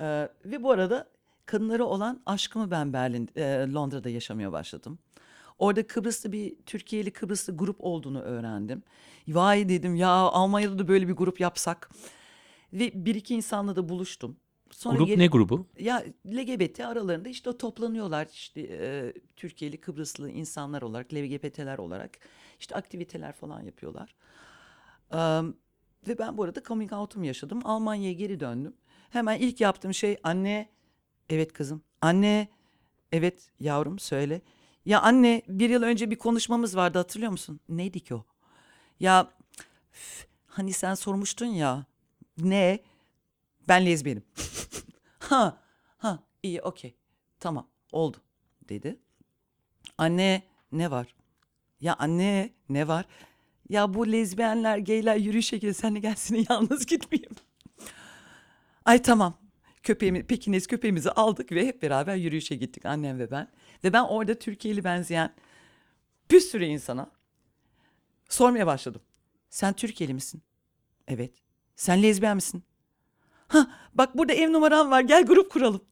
Ee, 0.00 0.28
ve 0.44 0.62
bu 0.62 0.70
arada 0.70 1.08
kadınlara 1.46 1.84
olan 1.84 2.20
aşkımı 2.26 2.70
ben 2.70 2.92
Berlin, 2.92 3.30
e, 3.36 3.42
Londra'da 3.72 4.08
yaşamaya 4.08 4.52
başladım. 4.52 4.98
Orada 5.58 5.86
Kıbrıslı 5.86 6.32
bir 6.32 6.56
Türkiye'li 6.66 7.10
Kıbrıslı 7.10 7.56
grup 7.56 7.76
olduğunu 7.78 8.20
öğrendim. 8.20 8.82
Vay 9.28 9.68
dedim 9.68 9.94
ya 9.94 10.08
Almanya'da 10.10 10.78
da 10.78 10.88
böyle 10.88 11.08
bir 11.08 11.12
grup 11.12 11.40
yapsak. 11.40 11.90
Ve 12.72 12.92
bir 12.94 13.14
iki 13.14 13.34
insanla 13.34 13.76
da 13.76 13.88
buluştum. 13.88 14.36
Sonra 14.70 14.96
Grup 14.96 15.08
geri- 15.08 15.18
ne 15.18 15.26
grubu? 15.26 15.66
ya 15.78 16.04
LGBT 16.26 16.80
aralarında 16.86 17.28
işte 17.28 17.50
o 17.50 17.58
toplanıyorlar 17.58 18.28
işte 18.32 18.60
e, 18.70 19.12
Türkiye'li 19.36 19.80
Kıbrıslı 19.80 20.30
insanlar 20.30 20.82
olarak 20.82 21.14
LGBT'ler 21.14 21.78
olarak 21.78 22.18
işte 22.60 22.74
aktiviteler 22.74 23.32
falan 23.32 23.60
yapıyorlar. 23.62 24.14
Am, 25.10 25.54
ve 26.08 26.18
ben 26.18 26.38
bu 26.38 26.42
arada 26.42 26.62
coming 26.62 26.92
out'um 26.92 27.24
yaşadım. 27.24 27.60
Almanya'ya 27.64 28.12
geri 28.12 28.40
döndüm. 28.40 28.74
Hemen 29.16 29.38
ilk 29.38 29.60
yaptığım 29.60 29.94
şey 29.94 30.16
anne 30.22 30.68
evet 31.30 31.52
kızım 31.52 31.82
anne 32.00 32.48
evet 33.12 33.50
yavrum 33.60 33.98
söyle. 33.98 34.40
Ya 34.86 35.00
anne 35.00 35.42
bir 35.48 35.70
yıl 35.70 35.82
önce 35.82 36.10
bir 36.10 36.16
konuşmamız 36.16 36.76
vardı 36.76 36.98
hatırlıyor 36.98 37.32
musun? 37.32 37.60
Neydi 37.68 38.00
ki 38.00 38.14
o? 38.14 38.24
Ya 39.00 39.30
üf, 39.92 40.26
hani 40.46 40.72
sen 40.72 40.94
sormuştun 40.94 41.46
ya 41.46 41.86
ne? 42.38 42.78
Ben 43.68 43.86
lezbiyenim. 43.86 44.22
Ha, 45.18 45.62
ha, 45.98 46.18
iyi, 46.42 46.62
okey. 46.62 46.94
Tamam, 47.40 47.66
oldu, 47.92 48.16
dedi. 48.68 48.96
Anne, 49.98 50.42
ne 50.72 50.90
var? 50.90 51.14
Ya 51.80 51.96
anne, 51.98 52.50
ne 52.68 52.88
var? 52.88 53.06
Ya 53.68 53.94
bu 53.94 54.12
lezbiyenler, 54.12 54.78
geyler 54.78 55.16
yürüyüşe 55.16 55.56
gidiyor. 55.56 55.74
Sen 55.74 55.94
de 55.94 55.98
gelsin 55.98 56.46
yalnız 56.50 56.86
gitmeyeyim. 56.86 57.36
Ay 58.86 59.02
tamam. 59.02 59.38
Köpeğimi, 59.82 60.26
Pekines 60.26 60.66
köpeğimizi 60.66 61.10
aldık 61.10 61.52
ve 61.52 61.66
hep 61.66 61.82
beraber 61.82 62.16
yürüyüşe 62.16 62.56
gittik 62.56 62.86
annem 62.86 63.18
ve 63.18 63.30
ben. 63.30 63.48
Ve 63.84 63.92
ben 63.92 64.02
orada 64.02 64.34
Türkiye'li 64.38 64.84
benzeyen 64.84 65.34
bir 66.30 66.40
sürü 66.40 66.64
insana 66.64 67.10
sormaya 68.28 68.66
başladım. 68.66 69.00
Sen 69.50 69.72
Türkiye'li 69.72 70.14
misin? 70.14 70.42
Evet. 71.08 71.34
Sen 71.76 72.02
lezbiyen 72.02 72.36
misin? 72.36 72.62
Ha 73.48 73.70
bak 73.94 74.18
burada 74.18 74.32
ev 74.32 74.52
numaram 74.52 74.90
var 74.90 75.00
gel 75.00 75.26
grup 75.26 75.50
kuralım. 75.50 75.84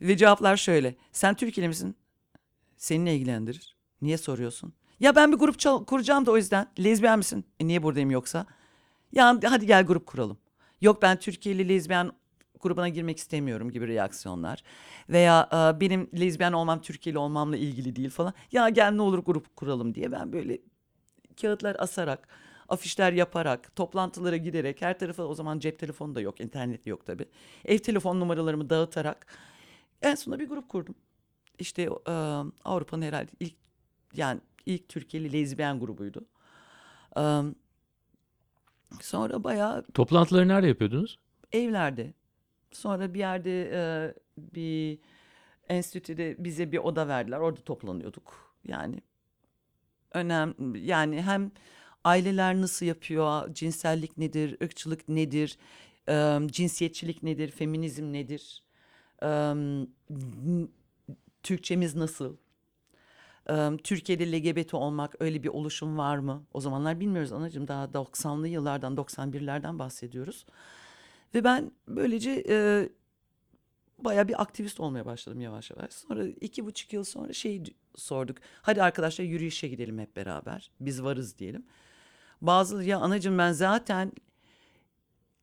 Ve 0.00 0.16
cevaplar 0.16 0.56
şöyle. 0.56 0.96
Sen 1.12 1.34
Türkiye'li 1.34 1.68
misin? 1.68 1.96
Seni 2.76 3.04
ne 3.04 3.14
ilgilendirir? 3.16 3.76
Niye 4.02 4.18
soruyorsun? 4.18 4.72
Ya 5.00 5.16
ben 5.16 5.32
bir 5.32 5.36
grup 5.36 5.86
kuracağım 5.86 6.26
da 6.26 6.30
o 6.30 6.36
yüzden. 6.36 6.66
Lezbiyen 6.78 7.18
misin? 7.18 7.44
E 7.60 7.66
niye 7.66 7.82
buradayım 7.82 8.10
yoksa? 8.10 8.46
Ya 9.12 9.40
hadi 9.44 9.66
gel 9.66 9.84
grup 9.84 10.06
kuralım. 10.06 10.38
Yok 10.80 11.02
ben 11.02 11.18
Türkiye'li 11.18 11.68
lezbiyen 11.68 12.12
grubuna 12.60 12.88
girmek 12.88 13.18
istemiyorum 13.18 13.70
gibi 13.70 13.88
reaksiyonlar. 13.88 14.62
Veya 15.08 15.48
e, 15.52 15.80
benim 15.80 16.10
lezbiyen 16.20 16.52
olmam 16.52 16.80
Türkiye'li 16.80 17.18
olmamla 17.18 17.56
ilgili 17.56 17.96
değil 17.96 18.10
falan. 18.10 18.32
Ya 18.52 18.68
gel 18.68 18.90
ne 18.92 19.02
olur 19.02 19.18
grup 19.18 19.56
kuralım 19.56 19.94
diye 19.94 20.12
ben 20.12 20.32
böyle 20.32 20.58
kağıtlar 21.40 21.76
asarak, 21.78 22.28
afişler 22.68 23.12
yaparak, 23.12 23.76
toplantılara 23.76 24.36
giderek, 24.36 24.82
her 24.82 24.98
tarafa 24.98 25.22
o 25.22 25.34
zaman 25.34 25.58
cep 25.58 25.78
telefonu 25.78 26.14
da 26.14 26.20
yok, 26.20 26.40
internet 26.40 26.86
yok 26.86 27.06
tabii. 27.06 27.26
Ev 27.64 27.78
telefon 27.78 28.20
numaralarımı 28.20 28.70
dağıtarak 28.70 29.26
en 30.02 30.14
sonunda 30.14 30.40
bir 30.40 30.48
grup 30.48 30.68
kurdum. 30.68 30.94
İşte 31.58 31.82
e, 31.82 32.12
Avrupa'nın 32.64 33.02
herhalde 33.02 33.30
ilk 33.40 33.54
yani 34.14 34.40
ilk 34.66 34.88
Türkiye'li 34.88 35.32
lezbiyen 35.32 35.80
grubuydu. 35.80 36.26
E, 37.16 37.22
sonra 39.00 39.44
bayağı 39.44 39.86
Toplantıları 39.94 40.48
nerede 40.48 40.66
yapıyordunuz? 40.66 41.18
evlerde. 41.52 42.14
Sonra 42.72 43.14
bir 43.14 43.18
yerde 43.18 43.70
e, 43.72 44.14
bir 44.38 44.98
enstitüde 45.68 46.36
bize 46.38 46.72
bir 46.72 46.78
oda 46.78 47.08
verdiler. 47.08 47.38
Orada 47.38 47.60
toplanıyorduk. 47.60 48.54
Yani 48.64 49.02
önem 50.14 50.54
yani 50.74 51.22
hem 51.22 51.50
aileler 52.04 52.60
nasıl 52.60 52.86
yapıyor, 52.86 53.54
cinsellik 53.54 54.18
nedir, 54.18 54.56
ırkçılık 54.62 55.08
nedir, 55.08 55.58
e, 56.08 56.38
cinsiyetçilik 56.46 57.22
nedir, 57.22 57.50
feminizm 57.50 58.12
nedir, 58.12 58.62
e, 59.22 59.54
Türkçemiz 61.42 61.94
nasıl? 61.94 62.36
Türkiye'de 63.84 64.32
LGBT 64.32 64.74
olmak 64.74 65.14
öyle 65.20 65.42
bir 65.42 65.48
oluşum 65.48 65.98
var 65.98 66.18
mı? 66.18 66.44
O 66.54 66.60
zamanlar 66.60 67.00
bilmiyoruz 67.00 67.32
anacığım 67.32 67.68
daha 67.68 67.84
90'lı 67.84 68.48
yıllardan 68.48 68.94
91'lerden 68.96 69.78
bahsediyoruz. 69.78 70.46
Ve 71.34 71.44
ben 71.44 71.72
böylece 71.88 72.44
e, 72.48 72.88
bayağı 73.98 74.28
bir 74.28 74.42
aktivist 74.42 74.80
olmaya 74.80 75.06
başladım 75.06 75.40
yavaş 75.40 75.70
yavaş. 75.70 75.92
Sonra 75.92 76.26
iki 76.26 76.66
buçuk 76.66 76.92
yıl 76.92 77.04
sonra 77.04 77.32
şey 77.32 77.62
sorduk. 77.96 78.38
Hadi 78.62 78.82
arkadaşlar 78.82 79.24
yürüyüşe 79.24 79.68
gidelim 79.68 79.98
hep 79.98 80.16
beraber. 80.16 80.70
Biz 80.80 81.02
varız 81.02 81.38
diyelim. 81.38 81.66
Bazı 82.40 82.84
ya 82.84 82.98
anacığım 82.98 83.38
ben 83.38 83.52
zaten 83.52 84.12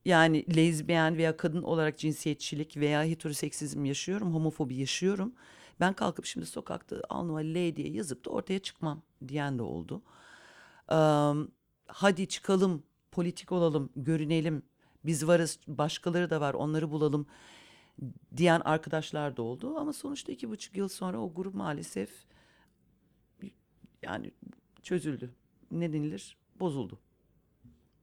yani 0.06 0.56
lezbiyen 0.56 1.18
veya 1.18 1.38
kadın 1.38 1.64
olarak 1.64 1.98
cinsiyetçilik 1.98 2.78
veya 2.78 3.04
heteroseksizm 3.04 3.86
yaşıyorum, 3.86 4.34
homofobi 4.34 4.76
yaşıyorum. 4.76 5.34
Ben 5.80 5.94
kalkıp 5.94 6.26
şimdi 6.26 6.46
sokakta 6.46 7.02
alnıma 7.10 7.40
L 7.40 7.76
diye 7.76 7.90
yazıp 7.90 8.26
da 8.26 8.30
ortaya 8.30 8.60
çıkmam 8.60 9.02
diyen 9.28 9.58
de 9.58 9.64
oldu. 9.64 10.02
Hadi 11.88 12.28
çıkalım, 12.28 12.84
politik 13.12 13.52
olalım, 13.52 13.90
görünelim. 13.96 14.64
Biz 15.06 15.28
varız, 15.28 15.60
başkaları 15.68 16.30
da 16.30 16.42
var, 16.42 16.54
onları 16.54 16.92
bulalım 16.92 17.28
diyen 18.38 18.62
arkadaşlar 18.66 19.38
da 19.38 19.42
oldu. 19.42 19.78
Ama 19.78 19.94
sonuçta 19.94 20.32
iki 20.32 20.50
buçuk 20.50 20.78
yıl 20.78 20.88
sonra 20.88 21.20
o 21.20 21.34
grup 21.34 21.56
maalesef 21.56 22.10
yani 24.04 24.32
çözüldü. 24.84 25.36
Ne 25.72 25.94
denilir? 25.94 26.38
Bozuldu. 26.60 27.00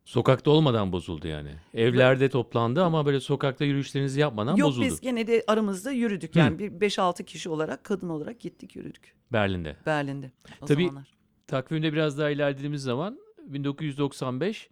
Sokakta 0.04 0.50
olmadan 0.50 0.92
bozuldu 0.92 1.28
yani. 1.28 1.50
Evlerde 1.75 2.28
toplandı 2.28 2.85
ama 2.85 3.06
böyle 3.06 3.21
sokakta 3.21 3.64
yürüyüşlerinizi 3.64 4.21
yapmadan 4.21 4.56
Yok 4.56 4.68
bozuldu. 4.68 4.85
biz 4.87 5.00
gene 5.00 5.26
de 5.26 5.44
aramızda 5.47 5.90
yürüdük. 5.90 6.37
Yani 6.37 6.59
bir 6.59 6.71
5-6 6.73 7.25
kişi 7.25 7.49
olarak 7.49 7.85
kadın 7.85 8.09
olarak 8.09 8.40
gittik 8.40 8.76
yürüdük 8.76 9.14
Berlin'de. 9.32 9.76
Berlin'de 9.87 10.30
o 10.61 10.66
Tabii- 10.66 10.82
zamanlar. 10.87 11.12
Takvimde 11.47 11.92
biraz 11.92 12.18
daha 12.18 12.30
ilerlediğimiz 12.30 12.82
zaman 12.82 13.18
1995 13.44 14.68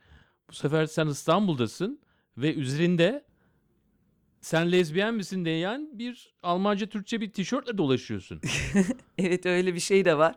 bu 0.51 0.55
sefer 0.55 0.87
sen 0.87 1.07
İstanbul'dasın 1.07 2.01
ve 2.37 2.55
üzerinde 2.55 3.25
sen 4.41 4.73
lezbiyen 4.73 5.15
misin 5.15 5.45
diyen 5.45 5.91
bir 5.99 6.35
Almanca 6.43 6.87
Türkçe 6.87 7.21
bir 7.21 7.31
tişörtle 7.33 7.79
dolaşıyorsun. 7.79 8.41
Evet 9.19 9.47
öyle 9.47 9.75
bir 9.75 9.81
şey 9.81 10.05
de 10.05 10.19
var. 10.19 10.35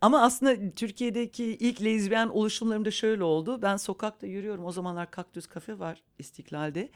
Ama 0.00 0.22
aslında 0.22 0.74
Türkiye'deki 0.74 1.44
ilk 1.44 1.82
lezbiyen 1.82 2.28
oluşumlarım 2.28 2.84
da 2.84 2.90
şöyle 2.90 3.24
oldu. 3.24 3.62
Ben 3.62 3.76
sokakta 3.76 4.26
yürüyorum. 4.26 4.64
O 4.64 4.72
zamanlar 4.72 5.10
Kaktüs 5.10 5.46
Kafe 5.46 5.78
var 5.78 6.02
İstiklal'de. 6.18 6.90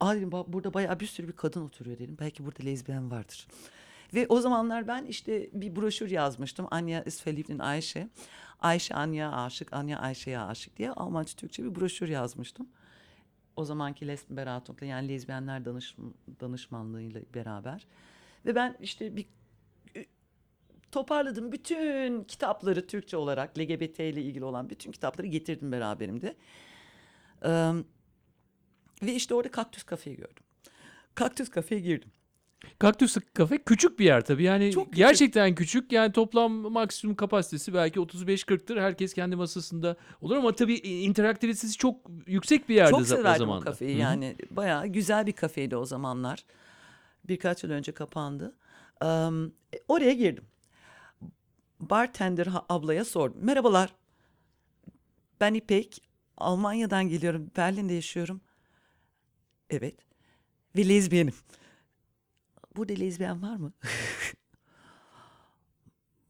Aa 0.00 0.14
dedim 0.14 0.28
"ba- 0.30 0.52
burada 0.52 0.74
bayağı 0.74 1.00
bir 1.00 1.06
sürü 1.06 1.28
bir 1.28 1.32
kadın 1.32 1.62
oturuyor 1.62 1.98
dedim. 1.98 2.16
Belki 2.20 2.46
burada 2.46 2.62
lezbiyen 2.64 3.10
vardır. 3.10 3.46
Ve 4.14 4.26
o 4.28 4.40
zamanlar 4.40 4.88
ben 4.88 5.04
işte 5.04 5.50
bir 5.52 5.76
broşür 5.76 6.10
yazmıştım. 6.10 6.66
Anya 6.70 7.04
in 7.48 7.58
Ayşe. 7.58 8.08
Ayşe 8.60 8.94
Anya 8.94 9.32
aşık, 9.32 9.72
Anya 9.72 9.98
Ayşe'ye 9.98 10.40
aşık 10.40 10.76
diye 10.76 10.90
Almanca 10.90 11.32
Türkçe 11.36 11.64
bir 11.64 11.74
broşür 11.74 12.08
yazmıştım. 12.08 12.68
O 13.56 13.64
zamanki 13.64 14.08
Lesbenberatung'la 14.08 14.86
yani 14.86 15.08
lezbiyenler 15.08 15.64
danış, 15.64 15.96
danışmanlığıyla 16.40 17.20
beraber. 17.34 17.86
Ve 18.46 18.54
ben 18.54 18.76
işte 18.80 19.16
bir 19.16 19.26
toparladım 20.92 21.52
bütün 21.52 22.24
kitapları 22.24 22.86
Türkçe 22.86 23.16
olarak 23.16 23.58
LGBT 23.58 24.00
ile 24.00 24.22
ilgili 24.22 24.44
olan 24.44 24.70
bütün 24.70 24.92
kitapları 24.92 25.26
getirdim 25.26 25.72
beraberimde. 25.72 26.36
Ee, 27.44 27.72
ve 29.02 29.14
işte 29.14 29.34
orada 29.34 29.50
Kaktüs 29.50 29.82
Kafe'yi 29.82 30.16
gördüm. 30.16 30.44
Kaktüs 31.14 31.48
Kafe'ye 31.50 31.80
girdim. 31.80 32.10
Kaktüs 32.78 33.16
kafe 33.34 33.58
küçük 33.58 33.98
bir 33.98 34.04
yer 34.04 34.24
tabii. 34.24 34.42
Yani 34.42 34.72
Çok 34.72 34.84
küçük. 34.84 34.96
gerçekten 34.96 35.54
küçük. 35.54 35.92
Yani 35.92 36.12
toplam 36.12 36.52
maksimum 36.52 37.16
kapasitesi 37.16 37.74
belki 37.74 38.00
35-40'tır. 38.00 38.80
Herkes 38.80 39.14
kendi 39.14 39.36
masasında 39.36 39.96
olur 40.20 40.36
ama 40.36 40.52
tabii 40.54 40.74
interaktivitesi 40.74 41.76
çok 41.78 41.96
yüksek 42.26 42.68
bir 42.68 42.74
yerde 42.74 42.90
Çok 42.90 43.00
za- 43.00 43.02
o 43.02 43.16
severdim 43.16 43.38
zaman. 43.38 43.58
o 43.58 43.60
da. 43.60 43.64
kafeyi 43.64 43.90
Hı 43.92 43.96
hı. 43.96 44.00
yani 44.00 44.36
bayağı 44.50 44.86
güzel 44.86 45.26
bir 45.26 45.32
kafeydi 45.32 45.76
o 45.76 45.84
zamanlar. 45.84 46.44
Birkaç 47.24 47.64
yıl 47.64 47.70
önce 47.70 47.92
kapandı. 47.92 48.54
Ee, 49.02 49.06
oraya 49.88 50.12
girdim. 50.12 50.44
Bartender 51.80 52.48
ablaya 52.68 53.04
sordum. 53.04 53.44
Merhabalar. 53.44 53.94
Ben 55.40 55.54
İpek. 55.54 56.02
Almanya'dan 56.36 57.08
geliyorum. 57.08 57.50
Berlin'de 57.56 57.94
yaşıyorum. 57.94 58.40
Evet. 59.70 59.96
Ve 60.76 60.88
lezbiyenim. 60.88 61.34
Burada 62.76 62.92
lezbiyen 62.92 63.42
var 63.42 63.56
mı? 63.56 63.72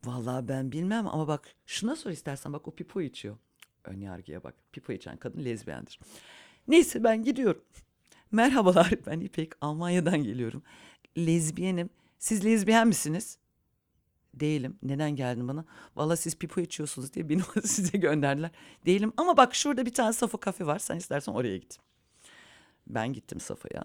Vallahi 0.05 0.49
ben 0.49 0.73
bilmem 0.73 1.07
ama 1.07 1.29
bak 1.29 1.55
şuna 1.67 1.97
sor 1.97 2.11
istersen 2.11 2.53
bak 2.53 2.69
o 2.69 2.71
pipo 2.71 3.01
içiyor. 3.01 3.37
Ön 3.85 4.01
yargıya 4.01 4.45
bak. 4.45 4.55
Pipo 4.73 4.93
içen 4.93 5.17
kadın 5.17 5.45
lezbiyendir. 5.45 6.01
Neyse 6.69 7.05
ben 7.05 7.23
gidiyorum. 7.23 7.65
Merhabalar 8.31 8.91
ben 9.07 9.21
İpek 9.21 9.53
Almanya'dan 9.61 10.23
geliyorum. 10.23 10.63
Lezbiyenim. 11.19 11.91
Siz 12.19 12.45
lezbiyen 12.45 12.89
misiniz? 12.89 13.39
Değilim. 14.37 14.79
Neden 14.83 15.17
geldin 15.17 15.49
bana? 15.49 15.65
Vallahi 15.97 16.17
siz 16.17 16.39
pipo 16.39 16.61
içiyorsunuz 16.61 17.13
diye 17.15 17.29
beni 17.29 17.43
size 17.65 17.99
gönderdiler. 17.99 18.51
Değilim 18.87 19.13
ama 19.17 19.37
bak 19.37 19.55
şurada 19.55 19.87
bir 19.87 19.95
tane 19.95 20.13
Safo 20.13 20.39
kafe 20.39 20.67
var. 20.67 20.79
Sen 20.79 20.97
istersen 20.97 21.33
oraya 21.33 21.57
git. 21.57 21.79
Ben 22.87 23.13
gittim 23.13 23.41
Safo'ya. 23.41 23.85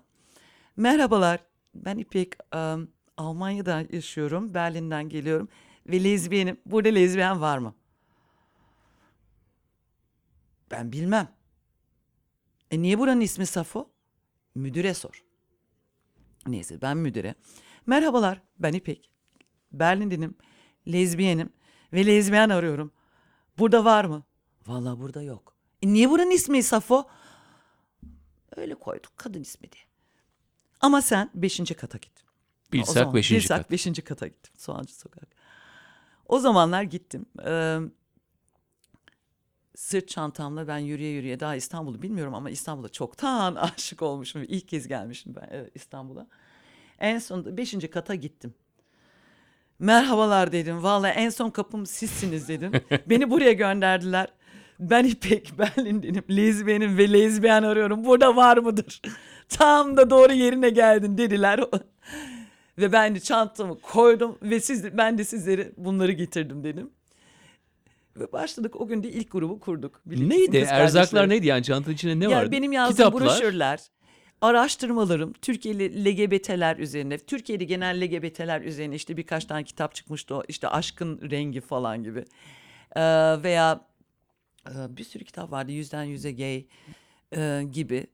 Merhabalar. 0.77 1.39
Ben 1.75 1.97
İpek. 1.97 2.33
Am, 2.55 2.87
Almanya'da 3.17 3.85
yaşıyorum. 3.91 4.53
Berlin'den 4.53 5.09
geliyorum. 5.09 5.49
Ve 5.87 6.03
lezbiyenim. 6.03 6.57
Burada 6.65 6.89
lezbiyen 6.89 7.41
var 7.41 7.57
mı? 7.57 7.75
Ben 10.71 10.91
bilmem. 10.91 11.29
E 12.71 12.81
niye 12.81 12.99
buranın 12.99 13.21
ismi 13.21 13.45
Safo? 13.45 13.89
Müdüre 14.55 14.93
sor. 14.93 15.23
Neyse 16.47 16.81
ben 16.81 16.97
müdüre. 16.97 17.35
Merhabalar 17.85 18.41
ben 18.59 18.73
İpek. 18.73 19.10
Berlin'denim. 19.73 20.35
Lezbiyenim. 20.87 21.49
Ve 21.93 22.05
lezbiyen 22.05 22.49
arıyorum. 22.49 22.91
Burada 23.57 23.85
var 23.85 24.05
mı? 24.05 24.23
Vallahi 24.67 24.99
burada 24.99 25.21
yok. 25.21 25.55
E 25.81 25.87
niye 25.93 26.09
buranın 26.09 26.31
ismi 26.31 26.63
Safo? 26.63 27.07
Öyle 28.55 28.75
koyduk 28.75 29.11
kadın 29.17 29.41
ismi 29.41 29.71
diye. 29.71 29.83
Ama 30.81 31.01
sen 31.01 31.29
beşinci 31.33 31.73
kata 31.73 31.97
git. 31.97 32.23
O 32.69 32.73
Bilsak 32.73 32.93
zaman 32.93 33.13
5. 33.15 33.31
Bilsak 33.31 33.57
kat. 33.57 33.71
beşinci 33.71 34.01
kata 34.01 34.27
gittim. 34.27 34.53
Soğancı 34.57 34.95
Sokak. 34.95 35.27
O 36.25 36.39
zamanlar 36.39 36.83
gittim. 36.83 37.25
Ee, 37.45 37.79
sırt 39.75 40.07
çantamla 40.09 40.67
ben 40.67 40.77
yürüye 40.77 41.11
yürüye 41.11 41.39
daha 41.39 41.55
İstanbul'u 41.55 42.01
bilmiyorum 42.01 42.33
ama 42.33 42.49
İstanbul'a 42.49 42.89
çoktan 42.89 43.55
aşık 43.75 44.01
olmuşum. 44.01 44.43
İlk 44.47 44.67
kez 44.67 44.87
gelmişim 44.87 45.35
ben 45.35 45.69
İstanbul'a. 45.75 46.27
En 46.99 47.19
sonunda 47.19 47.57
beşinci 47.57 47.89
kata 47.89 48.15
gittim. 48.15 48.53
Merhabalar 49.81 50.51
dedim. 50.51 50.83
Vallahi 50.83 51.11
en 51.11 51.29
son 51.29 51.49
kapım 51.49 51.85
sizsiniz 51.85 52.47
dedim. 52.47 52.71
Beni 53.09 53.29
buraya 53.29 53.53
gönderdiler. 53.53 54.27
Ben 54.79 55.03
İpek 55.03 55.53
Berlin'denim. 55.59 56.23
Lezbiyenim 56.29 56.97
ve 56.97 57.13
lezbiyen 57.13 57.63
arıyorum. 57.63 58.05
Burada 58.05 58.35
var 58.35 58.57
mıdır? 58.57 59.01
Tam 59.49 59.97
da 59.97 60.09
doğru 60.09 60.33
yerine 60.33 60.69
geldin 60.69 61.17
dediler. 61.17 61.59
ve 62.77 62.91
ben 62.91 63.15
de 63.15 63.19
çantamı 63.19 63.79
koydum 63.79 64.37
ve 64.41 64.59
siz 64.59 64.97
ben 64.97 65.17
de 65.17 65.23
sizleri 65.23 65.73
bunları 65.77 66.11
getirdim 66.11 66.63
dedim. 66.63 66.89
Ve 68.15 68.31
başladık 68.31 68.81
o 68.81 68.87
gün 68.87 69.03
de 69.03 69.09
ilk 69.09 69.31
grubu 69.31 69.59
kurduk. 69.59 70.01
Birlikte 70.05 70.35
Neydi? 70.35 70.59
kız 70.59 70.69
Erzaklar 70.71 70.91
kardeşlerim. 70.93 71.29
neydi 71.29 71.47
yani 71.47 71.63
çantanın 71.63 71.95
içinde 71.95 72.19
ne 72.19 72.35
vardı? 72.35 72.51
benim 72.51 72.71
yazdığım 72.71 72.95
Kitaplar. 72.95 73.21
broşürler, 73.29 73.79
araştırmalarım, 74.41 75.33
Türkiye'li 75.33 76.05
LGBT'ler 76.05 76.77
üzerine, 76.77 77.17
Türkiye'de 77.17 77.63
genel 77.63 78.01
LGBT'ler 78.01 78.61
üzerine 78.61 78.95
işte 78.95 79.17
birkaç 79.17 79.45
tane 79.45 79.63
kitap 79.63 79.95
çıkmıştı 79.95 80.41
işte 80.47 80.67
aşkın 80.67 81.31
rengi 81.31 81.61
falan 81.61 82.03
gibi. 82.03 82.25
Ee, 82.95 83.01
veya 83.43 83.85
e, 84.67 84.97
bir 84.97 85.03
sürü 85.03 85.23
kitap 85.23 85.51
vardı 85.51 85.71
yüzden 85.71 86.03
yüze 86.03 86.31
gay 86.31 86.65
e, 87.35 87.63
gibi. 87.71 88.07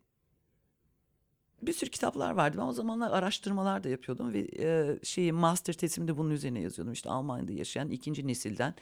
Bir 1.62 1.74
sürü 1.74 1.90
kitaplar 1.90 2.32
vardı. 2.32 2.58
Ben 2.58 2.66
o 2.66 2.74
zamanlar 2.74 3.12
araştırmalar 3.12 3.84
da 3.84 3.90
yapıyordum 3.90 4.34
ve 4.34 4.48
e, 4.60 5.00
şeyi 5.04 5.32
master 5.32 5.74
tezimi 5.74 6.08
de 6.08 6.18
bunun 6.18 6.30
üzerine 6.30 6.62
yazıyordum. 6.62 6.94
İşte 6.94 7.10
Almanya'da 7.10 7.52
yaşayan 7.52 7.90
ikinci 7.90 8.28
nesilden 8.28 8.76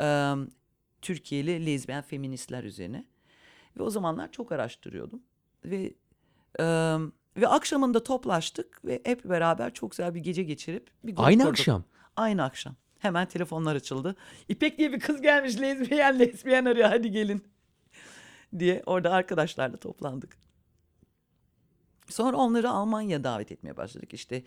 e, 0.00 0.34
Türkiye'li 1.02 1.66
lezbiyen 1.66 2.02
feministler 2.02 2.64
üzerine. 2.64 3.04
Ve 3.78 3.82
o 3.82 3.90
zamanlar 3.90 4.32
çok 4.32 4.52
araştırıyordum. 4.52 5.22
Ve 5.64 5.94
e, 6.60 6.64
ve 7.36 7.48
akşamında 7.48 8.04
toplaştık 8.04 8.84
ve 8.84 9.02
hep 9.04 9.24
beraber 9.24 9.74
çok 9.74 9.90
güzel 9.90 10.14
bir 10.14 10.20
gece 10.20 10.42
geçirip 10.42 10.90
bir 11.04 11.16
grup 11.16 11.26
Aynı 11.26 11.42
kurduk. 11.42 11.58
akşam. 11.58 11.84
Aynı 12.16 12.44
akşam. 12.44 12.76
Hemen 12.98 13.28
telefonlar 13.28 13.76
açıldı. 13.76 14.16
İpek 14.48 14.78
diye 14.78 14.92
bir 14.92 15.00
kız 15.00 15.20
gelmiş 15.20 15.60
lezbiyen 15.60 16.18
lezbiyen 16.18 16.64
arıyor 16.64 16.88
hadi 16.88 17.10
gelin 17.10 17.44
diye 18.58 18.82
orada 18.86 19.10
arkadaşlarla 19.10 19.76
toplandık. 19.76 20.38
Sonra 22.08 22.36
onları 22.36 22.70
Almanya'ya 22.70 23.24
davet 23.24 23.52
etmeye 23.52 23.76
başladık. 23.76 24.14
İşte 24.14 24.44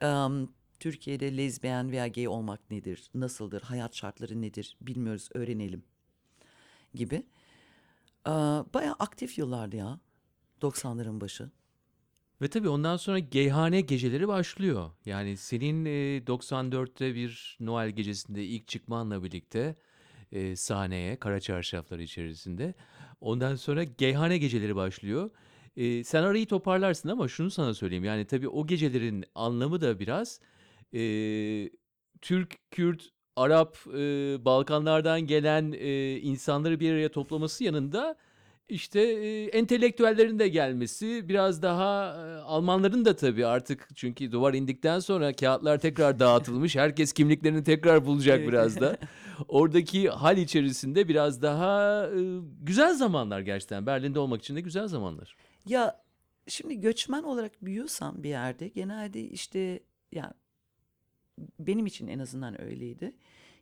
em, 0.00 0.48
Türkiye'de 0.80 1.36
lezbiyen 1.36 1.90
veya 1.90 2.08
gay 2.08 2.28
olmak 2.28 2.70
nedir, 2.70 3.10
nasıldır, 3.14 3.62
hayat 3.62 3.94
şartları 3.94 4.42
nedir 4.42 4.76
bilmiyoruz 4.80 5.28
öğrenelim 5.34 5.82
gibi. 6.94 7.26
Ee, 8.26 8.30
bayağı 8.74 8.94
aktif 8.98 9.38
yıllardı 9.38 9.76
ya 9.76 10.00
90'ların 10.62 11.20
başı. 11.20 11.50
Ve 12.42 12.48
tabii 12.48 12.68
ondan 12.68 12.96
sonra 12.96 13.18
geyhane 13.18 13.80
geceleri 13.80 14.28
başlıyor. 14.28 14.90
Yani 15.06 15.36
senin 15.36 15.84
e, 15.84 16.22
94'te 16.26 17.14
bir 17.14 17.56
Noel 17.60 17.90
gecesinde 17.90 18.44
ilk 18.44 18.68
çıkmanla 18.68 19.24
birlikte 19.24 19.76
e, 20.32 20.56
sahneye 20.56 21.16
kara 21.16 21.40
çarşaflar 21.40 21.98
içerisinde. 21.98 22.74
Ondan 23.20 23.54
sonra 23.54 23.84
geyhane 23.84 24.38
geceleri 24.38 24.76
başlıyor. 24.76 25.30
E, 25.76 26.04
sen 26.04 26.22
arayı 26.22 26.46
toparlarsın 26.46 27.08
ama 27.08 27.28
şunu 27.28 27.50
sana 27.50 27.74
söyleyeyim. 27.74 28.04
Yani 28.04 28.24
tabii 28.24 28.48
o 28.48 28.66
gecelerin 28.66 29.24
anlamı 29.34 29.80
da 29.80 29.98
biraz 29.98 30.40
e, 30.94 31.00
Türk, 32.20 32.70
Kürt, 32.70 33.08
Arap, 33.36 33.76
e, 33.86 34.00
Balkanlardan 34.44 35.20
gelen 35.20 35.72
e, 35.72 36.16
insanları 36.16 36.80
bir 36.80 36.92
araya 36.92 37.08
toplaması 37.08 37.64
yanında 37.64 38.16
İşte 38.68 39.00
e, 39.00 39.44
entelektüellerin 39.44 40.38
de 40.38 40.48
gelmesi, 40.48 41.28
biraz 41.28 41.62
daha 41.62 42.14
e, 42.14 42.34
Almanların 42.40 43.04
da 43.04 43.16
tabii 43.16 43.46
artık 43.46 43.88
çünkü 43.94 44.32
duvar 44.32 44.54
indikten 44.54 44.98
sonra 45.00 45.32
kağıtlar 45.32 45.78
tekrar 45.78 46.18
dağıtılmış. 46.18 46.76
Herkes 46.76 47.12
kimliklerini 47.12 47.64
tekrar 47.64 48.06
bulacak 48.06 48.38
Evet. 48.38 48.48
biraz 48.48 48.80
da. 48.80 48.96
Oradaki 49.48 50.08
hal 50.10 50.38
içerisinde 50.38 51.08
biraz 51.08 51.42
daha 51.42 52.04
e, 52.06 52.20
güzel 52.62 52.94
zamanlar 52.94 53.40
gerçekten. 53.40 53.86
Berlin'de 53.86 54.18
olmak 54.18 54.42
için 54.42 54.56
de 54.56 54.60
güzel 54.60 54.88
zamanlar. 54.88 55.36
Ya 55.66 56.02
şimdi 56.48 56.80
göçmen 56.80 57.22
olarak 57.22 57.64
büyüyorsan 57.64 58.22
bir 58.22 58.28
yerde 58.28 58.68
genelde 58.68 59.20
işte 59.22 59.80
ya 60.12 60.34
benim 61.58 61.86
için 61.86 62.08
en 62.08 62.18
azından 62.18 62.60
öyleydi. 62.60 63.12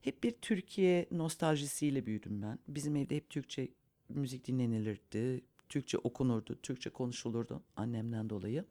Hep 0.03 0.23
bir 0.23 0.31
Türkiye 0.31 1.07
nostaljisiyle 1.11 2.07
büyüdüm 2.07 2.42
ben. 2.42 2.59
Bizim 2.69 2.97
evde 2.97 3.16
hep 3.16 3.31
Türkçe 3.31 3.69
müzik 4.09 4.47
dinlenilirdi. 4.47 5.45
Türkçe 5.69 5.99
okunurdu, 5.99 6.59
Türkçe 6.62 6.90
konuşulurdu 6.90 7.62
annemden 7.77 8.31
dolayı. 8.31 8.64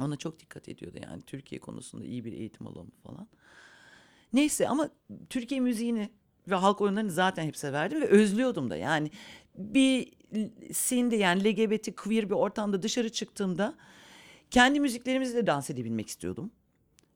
Ona 0.00 0.16
çok 0.16 0.40
dikkat 0.40 0.68
ediyordu 0.68 0.98
yani 1.02 1.22
Türkiye 1.22 1.60
konusunda 1.60 2.04
iyi 2.04 2.24
bir 2.24 2.32
eğitim 2.32 2.66
alalım 2.66 2.92
falan. 3.02 3.28
Neyse 4.32 4.68
ama 4.68 4.90
Türkiye 5.30 5.60
müziğini 5.60 6.10
ve 6.48 6.54
halk 6.54 6.80
oyunlarını 6.80 7.10
zaten 7.10 7.46
hep 7.46 7.56
severdim 7.56 8.00
ve 8.00 8.06
özlüyordum 8.06 8.70
da. 8.70 8.76
Yani 8.76 9.10
bir 9.56 10.12
sinde 10.72 11.16
yani 11.16 11.44
LGBT 11.44 11.96
queer 11.96 12.30
bir 12.30 12.34
ortamda 12.34 12.82
dışarı 12.82 13.12
çıktığımda 13.12 13.74
kendi 14.50 14.80
müziklerimizle 14.80 15.46
dans 15.46 15.70
edebilmek 15.70 16.08
istiyordum. 16.08 16.50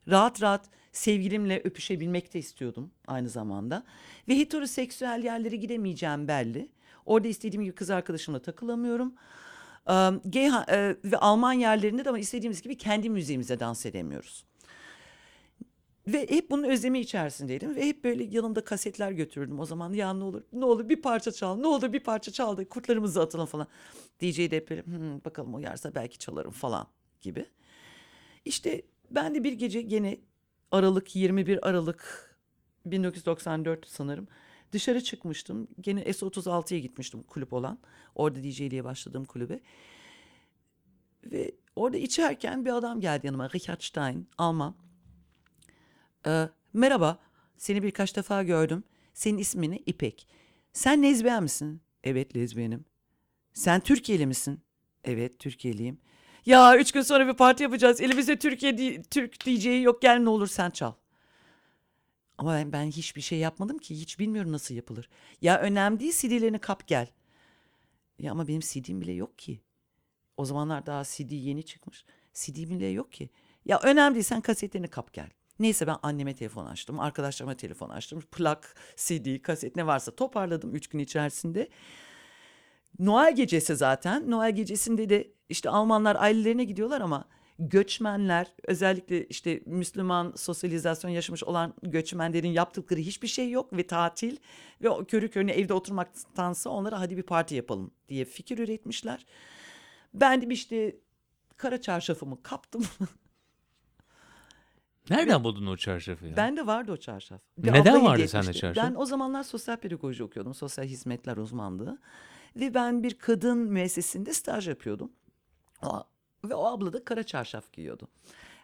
Rahat 0.08 0.42
rahat 0.42 0.70
sevgilimle 0.92 1.60
öpüşebilmek 1.64 2.34
de 2.34 2.38
istiyordum 2.38 2.90
aynı 3.06 3.28
zamanda. 3.28 3.84
Ve 4.28 4.38
heteroseksüel 4.38 5.24
yerlere 5.24 5.56
gidemeyeceğim 5.56 6.28
belli. 6.28 6.68
Orada 7.08 7.28
istediğim 7.28 7.64
gibi 7.64 7.74
kız 7.74 7.90
arkadaşımla 7.90 8.38
takılamıyorum. 8.42 9.14
Ee, 9.88 9.92
e, 10.68 10.96
ve 11.04 11.16
Alman 11.18 11.52
yerlerinde 11.52 12.04
de 12.04 12.08
ama 12.08 12.18
istediğimiz 12.18 12.62
gibi 12.62 12.76
kendi 12.76 13.10
müziğimize 13.10 13.60
dans 13.60 13.86
edemiyoruz. 13.86 14.44
Ve 16.06 16.30
hep 16.30 16.50
bunun 16.50 16.62
özlemi 16.64 16.98
içerisindeydim 17.00 17.76
ve 17.76 17.86
hep 17.86 18.04
böyle 18.04 18.24
yanımda 18.24 18.64
kasetler 18.64 19.12
götürürdüm. 19.12 19.60
O 19.60 19.64
zaman 19.66 19.92
ya 19.92 20.12
ne 20.12 20.24
olur 20.24 20.42
ne 20.52 20.64
olur 20.64 20.88
bir 20.88 21.02
parça 21.02 21.32
çal 21.32 21.56
ne 21.56 21.66
olur 21.66 21.92
bir 21.92 22.00
parça 22.00 22.32
çal 22.32 22.56
da 22.56 22.68
kurtlarımızı 22.68 23.22
atalım 23.22 23.46
falan. 23.46 23.66
DJ 24.20 24.38
de 24.50 24.56
hep 24.56 24.70
böyle 24.70 24.82
"Hmm, 24.82 25.24
bakalım 25.24 25.54
uyarsa 25.54 25.94
belki 25.94 26.18
çalarım 26.18 26.50
falan 26.50 26.86
gibi. 27.20 27.46
İşte 28.44 28.82
ben 29.10 29.34
de 29.34 29.44
bir 29.44 29.52
gece 29.52 29.82
gene 29.82 30.18
Aralık 30.70 31.16
21 31.16 31.68
Aralık 31.68 32.36
1994 32.86 33.88
sanırım 33.88 34.28
dışarı 34.72 35.04
çıkmıştım. 35.04 35.68
Gene 35.80 36.02
S36'ya 36.02 36.80
gitmiştim 36.80 37.22
kulüp 37.22 37.52
olan. 37.52 37.78
Orada 38.14 38.42
DJ'liğe 38.42 38.84
başladığım 38.84 39.24
kulübe. 39.24 39.60
Ve 41.24 41.52
orada 41.76 41.96
içerken 41.96 42.64
bir 42.64 42.70
adam 42.76 43.00
geldi 43.00 43.26
yanıma. 43.26 43.50
Richard 43.50 43.80
Stein, 43.80 44.28
Alman. 44.38 44.74
Ee, 46.26 46.48
merhaba, 46.72 47.18
seni 47.56 47.82
birkaç 47.82 48.16
defa 48.16 48.42
gördüm. 48.42 48.84
Senin 49.14 49.38
ismin 49.38 49.70
ne? 49.70 49.78
İpek. 49.86 50.28
Sen 50.72 51.02
lezbiyen 51.02 51.42
misin? 51.42 51.80
Evet, 52.04 52.36
lezbiyenim. 52.36 52.84
Sen 53.52 53.80
Türkiye'li 53.80 54.26
misin? 54.26 54.60
Evet, 55.04 55.38
Türkiye'liyim. 55.38 55.98
Ya 56.46 56.76
üç 56.76 56.92
gün 56.92 57.02
sonra 57.02 57.28
bir 57.28 57.32
parti 57.34 57.62
yapacağız. 57.62 58.00
Elimizde 58.00 58.38
Türkiye 58.38 59.02
Türk 59.02 59.46
DJ'yi 59.46 59.82
yok. 59.82 60.02
Gel 60.02 60.18
ne 60.18 60.28
olur 60.28 60.46
sen 60.46 60.70
çal. 60.70 60.92
Ama 62.38 62.54
ben, 62.54 62.72
ben 62.72 62.86
hiçbir 62.86 63.20
şey 63.20 63.38
yapmadım 63.38 63.78
ki. 63.78 64.00
Hiç 64.00 64.18
bilmiyorum 64.18 64.52
nasıl 64.52 64.74
yapılır. 64.74 65.08
Ya 65.42 65.60
önemli 65.60 66.00
değil 66.00 66.12
CD'lerini 66.16 66.58
kap 66.58 66.86
gel. 66.86 67.06
Ya 68.18 68.32
ama 68.32 68.48
benim 68.48 68.60
CD'm 68.60 69.00
bile 69.00 69.12
yok 69.12 69.38
ki. 69.38 69.60
O 70.36 70.44
zamanlar 70.44 70.86
daha 70.86 71.04
CD 71.04 71.32
yeni 71.32 71.62
çıkmış. 71.62 72.04
CD 72.34 72.56
bile 72.56 72.86
yok 72.86 73.12
ki. 73.12 73.30
Ya 73.64 73.80
önemli 73.80 74.14
değil 74.14 74.24
sen 74.24 74.40
kasetlerini 74.40 74.88
kap 74.88 75.12
gel. 75.12 75.30
Neyse 75.58 75.86
ben 75.86 75.96
anneme 76.02 76.34
telefon 76.34 76.66
açtım. 76.66 77.00
Arkadaşlarıma 77.00 77.56
telefon 77.56 77.88
açtım. 77.88 78.20
Plak, 78.20 78.76
CD, 78.96 79.42
kaset 79.42 79.76
ne 79.76 79.86
varsa 79.86 80.16
toparladım 80.16 80.74
üç 80.74 80.86
gün 80.86 80.98
içerisinde. 80.98 81.68
Noel 82.98 83.36
gecesi 83.36 83.76
zaten. 83.76 84.30
Noel 84.30 84.54
gecesinde 84.56 85.08
de 85.08 85.30
işte 85.48 85.70
Almanlar 85.70 86.16
ailelerine 86.16 86.64
gidiyorlar 86.64 87.00
ama 87.00 87.24
göçmenler 87.58 88.46
özellikle 88.64 89.26
işte 89.26 89.60
Müslüman 89.66 90.32
sosyalizasyon 90.36 91.10
yaşamış 91.10 91.44
olan 91.44 91.74
göçmenlerin 91.82 92.48
yaptıkları 92.48 93.00
hiçbir 93.00 93.28
şey 93.28 93.50
yok 93.50 93.72
ve 93.72 93.86
tatil 93.86 94.36
ve 94.82 94.88
körü 95.08 95.30
körüne 95.30 95.52
evde 95.52 95.74
oturmaktansa 95.74 96.70
onlara 96.70 97.00
hadi 97.00 97.16
bir 97.16 97.22
parti 97.22 97.54
yapalım 97.54 97.90
diye 98.08 98.24
fikir 98.24 98.58
üretmişler. 98.58 99.26
Ben 100.14 100.42
de 100.42 100.54
işte 100.54 100.96
kara 101.56 101.80
çarşafımı 101.80 102.42
kaptım. 102.42 102.84
Nereden 105.10 105.44
buldun 105.44 105.66
o 105.66 105.76
çarşafı 105.76 106.26
ya? 106.26 106.36
Ben 106.36 106.56
de 106.56 106.66
vardı 106.66 106.92
o 106.92 106.96
çarşaf. 106.96 107.40
Bir 107.58 107.72
Neden 107.72 108.04
vardı 108.04 108.28
sende 108.28 108.52
çarşaf? 108.52 108.84
Ben 108.84 108.94
o 108.94 109.04
zamanlar 109.04 109.42
sosyal 109.42 109.76
pedagoji 109.76 110.24
okuyordum. 110.24 110.54
Sosyal 110.54 110.84
hizmetler 110.84 111.36
uzmanlığı. 111.36 111.98
Ve 112.56 112.74
ben 112.74 113.02
bir 113.02 113.18
kadın 113.18 113.58
müessesinde 113.58 114.32
staj 114.34 114.68
yapıyordum. 114.68 115.12
O, 115.82 116.04
ve 116.44 116.54
o 116.54 116.64
abla 116.64 116.92
da 116.92 117.04
kara 117.04 117.22
çarşaf 117.22 117.72
giyiyordu. 117.72 118.08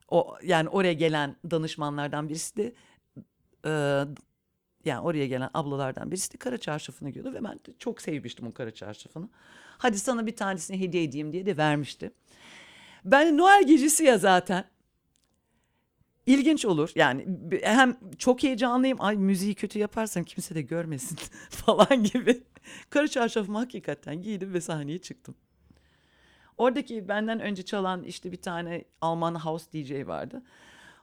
O 0.09 0.37
yani 0.43 0.69
oraya 0.69 0.93
gelen 0.93 1.37
danışmanlardan 1.51 2.29
birisi 2.29 2.57
de 2.57 2.75
e, 3.67 3.71
yani 4.85 5.01
oraya 5.01 5.27
gelen 5.27 5.51
ablalardan 5.55 6.11
birisi 6.11 6.33
de 6.33 6.37
kara 6.37 6.59
çarşafını 6.59 7.11
giyiyordu 7.11 7.37
ve 7.37 7.45
ben 7.45 7.55
de 7.55 7.79
çok 7.79 8.03
sevmiştim 8.03 8.47
o 8.47 8.53
kara 8.53 8.71
çarşafını. 8.71 9.29
Hadi 9.79 9.99
sana 9.99 10.27
bir 10.27 10.37
tanesini 10.37 10.81
hediye 10.81 11.03
edeyim 11.03 11.33
diye 11.33 11.47
de 11.47 11.57
vermişti. 11.57 12.13
Ben 13.05 13.39
Noel 13.39 13.67
gecesi 13.67 14.05
ya 14.05 14.19
zaten. 14.19 14.65
İlginç 16.27 16.65
olur. 16.65 16.93
Yani 16.95 17.27
hem 17.63 17.97
çok 18.19 18.43
heyecanlıyım. 18.43 19.01
Ay 19.01 19.17
müziği 19.17 19.55
kötü 19.55 19.79
yaparsam 19.79 20.25
kimse 20.25 20.55
de 20.55 20.63
görmesin 20.63 21.19
falan 21.51 22.05
gibi. 22.05 22.43
Kara 22.91 23.09
çarşafımı 23.09 23.59
hakikaten 23.59 24.23
giydim 24.23 24.55
ve 24.55 24.61
sahneye 24.61 24.99
çıktım. 24.99 25.35
Oradaki 26.59 27.09
benden 27.09 27.41
önce 27.41 27.63
çalan 27.63 28.03
işte 28.03 28.33
bir 28.33 28.43
tane 28.43 28.85
Alman 29.01 29.35
house 29.35 29.73
DJ 29.73 30.07
vardı. 30.07 30.43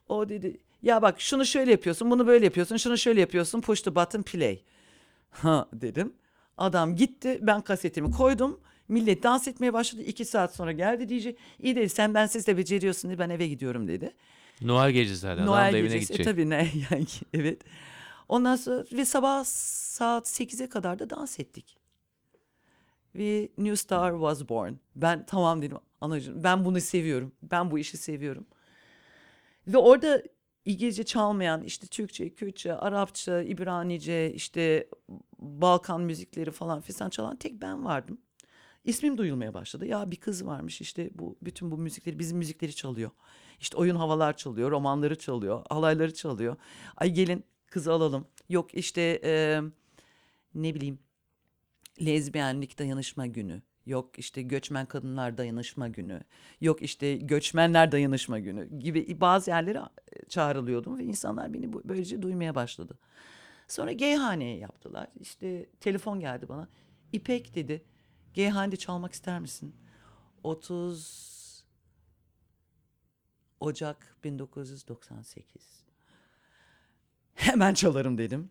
O 0.10 0.30
dedi 0.30 0.60
ya 0.84 1.02
bak 1.02 1.22
şunu 1.22 1.46
şöyle 1.46 1.72
yapıyorsun, 1.72 2.12
bunu 2.12 2.28
böyle 2.28 2.46
yapıyorsun, 2.46 2.78
şunu 2.78 2.98
şöyle 2.98 3.20
yapıyorsun, 3.20 3.62
push 3.62 3.82
the 3.82 3.96
button 3.96 4.22
play. 4.22 4.62
Ha 5.32 5.70
dedim. 5.74 6.14
Adam 6.58 6.96
gitti, 6.96 7.40
ben 7.42 7.62
kasetimi 7.62 8.12
koydum. 8.12 8.60
Millet 8.88 9.24
dans 9.24 9.48
etmeye 9.48 9.74
başladı. 9.74 10.02
İki 10.02 10.26
saat 10.26 10.56
sonra 10.56 10.72
geldi 10.72 11.10
DJ. 11.10 11.28
İyi 11.60 11.76
dedi 11.76 11.90
sen 11.90 12.14
ben 12.14 12.26
siz 12.26 12.48
de 12.48 12.58
beceriyorsun 12.58 13.12
dedi. 13.12 13.20
Ben 13.20 13.30
eve 13.30 13.48
gidiyorum 13.48 13.88
dedi. 13.88 14.14
Noel 14.62 14.92
gecesi 14.92 15.20
zaten. 15.20 15.44
Adam 15.44 15.74
da 15.74 15.78
evine 15.78 15.94
gecesi. 15.94 16.14
E, 16.14 16.16
gidecek. 16.16 16.26
tabii 16.26 16.50
ne 16.50 16.56
yani 16.92 17.06
evet. 17.34 17.62
Ondan 18.30 18.56
sonra 18.56 18.86
ve 18.92 19.06
sabah 19.06 19.44
saat 19.46 20.28
8'e 20.28 20.70
kadar 20.70 21.00
da 21.00 21.10
dans 21.10 21.40
ettik. 21.40 21.81
Ve 23.16 23.50
New 23.58 23.76
Star 23.76 24.12
was 24.12 24.50
born. 24.50 24.74
Ben 24.96 25.26
tamam 25.26 25.62
dedim 25.62 25.78
anacığım 26.02 26.44
ben 26.44 26.66
bunu 26.66 26.82
seviyorum. 26.82 27.32
Ben 27.44 27.72
bu 27.72 27.80
işi 27.80 27.98
seviyorum. 27.98 28.46
Ve 29.68 29.78
orada 29.78 30.24
İngilizce 30.66 31.04
çalmayan 31.04 31.64
işte 31.64 31.88
Türkçe, 31.88 32.34
Kürtçe, 32.34 32.76
Arapça, 32.76 33.42
İbranice 33.42 34.34
işte 34.34 34.90
Balkan 35.40 36.02
müzikleri 36.02 36.52
falan 36.52 36.82
filan 36.82 37.10
çalan 37.10 37.36
tek 37.36 37.62
ben 37.62 37.86
vardım. 37.86 38.18
İsmim 38.84 39.18
duyulmaya 39.18 39.54
başladı. 39.54 39.86
Ya 39.86 40.12
bir 40.12 40.16
kız 40.16 40.46
varmış 40.46 40.82
işte 40.82 41.10
bu 41.14 41.38
bütün 41.42 41.72
bu 41.72 41.78
müzikleri 41.78 42.20
bizim 42.20 42.38
müzikleri 42.38 42.76
çalıyor. 42.76 43.12
İşte 43.60 43.78
oyun 43.78 43.96
havalar 43.96 44.38
çalıyor, 44.38 44.72
romanları 44.72 45.18
çalıyor, 45.18 45.66
halayları 45.70 46.14
çalıyor. 46.14 46.56
Ay 46.98 47.12
gelin 47.12 47.44
kızı 47.68 47.94
alalım. 47.94 48.28
Yok 48.50 48.74
işte 48.74 49.22
e, 49.24 49.62
ne 50.56 50.76
bileyim 50.76 51.00
lezbiyenlik 52.06 52.80
dayanışma 52.80 53.28
günü. 53.28 53.62
Yok 53.86 54.20
işte 54.20 54.42
göçmen 54.42 54.86
kadınlar 54.86 55.38
dayanışma 55.38 55.88
günü. 55.88 56.22
Yok 56.62 56.82
işte 56.82 57.18
göçmenler 57.18 57.92
dayanışma 57.92 58.40
günü 58.40 58.80
gibi 58.80 59.22
bazı 59.22 59.52
yerlere 59.52 59.82
çağrılıyordum 60.30 60.98
ve 60.98 61.04
insanlar 61.04 61.54
beni 61.54 61.74
böylece 61.74 62.22
duymaya 62.22 62.56
başladı. 62.56 62.98
Sonra 63.68 63.92
gayhaneye 63.92 64.58
yaptılar. 64.58 65.08
İşte 65.20 65.66
telefon 65.80 66.20
geldi 66.20 66.50
bana. 66.50 66.68
İpek 67.14 67.56
dedi. 67.56 67.86
Gayhanede 68.36 68.76
çalmak 68.76 69.14
ister 69.14 69.40
misin? 69.40 69.76
30 70.44 71.32
Ocak 73.60 74.16
1998. 74.24 75.84
Hemen 77.34 77.74
çalarım 77.74 78.18
dedim. 78.18 78.50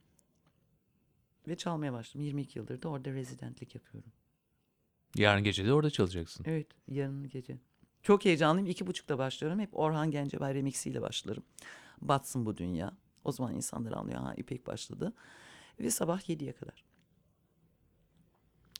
Ve 1.50 1.56
çalmaya 1.56 1.92
başladım. 1.92 2.20
22 2.20 2.58
yıldır 2.58 2.82
da 2.82 2.88
orada 2.88 3.10
rezidentlik 3.10 3.74
yapıyorum. 3.74 4.12
Yarın 5.16 5.44
gece 5.44 5.66
de 5.66 5.72
orada 5.72 5.90
çalacaksın. 5.90 6.44
Evet, 6.48 6.66
yarın 6.88 7.28
gece. 7.28 7.58
Çok 8.02 8.24
heyecanlıyım. 8.24 8.70
İki 8.70 8.86
buçukta 8.86 9.18
başlıyorum. 9.18 9.60
Hep 9.60 9.78
Orhan 9.78 10.10
Gencebay 10.10 10.54
remixiyle 10.54 11.02
başlarım. 11.02 11.42
Batsın 12.00 12.46
bu 12.46 12.56
dünya. 12.56 12.96
O 13.24 13.32
zaman 13.32 13.54
insanlar 13.54 13.92
anlıyor. 13.92 14.20
Ha 14.20 14.34
İpek 14.36 14.66
başladı. 14.66 15.12
Ve 15.80 15.90
sabah 15.90 16.20
7'ye 16.20 16.52
kadar. 16.52 16.84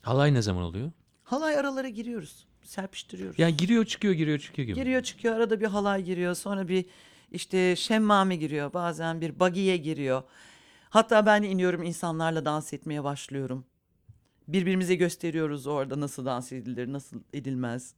Halay 0.01 0.33
ne 0.33 0.41
zaman 0.41 0.63
oluyor? 0.63 0.91
halay 1.23 1.57
aralara 1.57 1.89
giriyoruz. 1.89 2.45
Serpiştiriyoruz. 2.61 3.39
Yani 3.39 3.57
giriyor 3.57 3.85
çıkıyor 3.85 4.13
giriyor 4.13 4.39
çıkıyor 4.39 4.67
gibi. 4.67 4.75
Giriyor 4.75 5.03
çıkıyor 5.03 5.35
arada 5.35 5.61
bir 5.61 5.65
halay 5.65 6.03
giriyor 6.03 6.35
sonra 6.35 6.67
bir 6.67 6.85
işte 7.31 7.75
şemmame 7.75 8.35
giriyor 8.35 8.73
bazen 8.73 9.21
bir 9.21 9.39
bagiye 9.39 9.77
giriyor. 9.77 10.23
Hatta 10.91 11.25
ben 11.25 11.43
iniyorum 11.43 11.83
insanlarla 11.83 12.45
dans 12.45 12.73
etmeye 12.73 13.03
başlıyorum. 13.03 13.65
Birbirimize 14.47 14.95
gösteriyoruz 14.95 15.67
orada 15.67 15.99
nasıl 15.99 16.25
dans 16.25 16.51
edilir 16.51 16.93
nasıl 16.93 17.21
edilmez. 17.33 17.93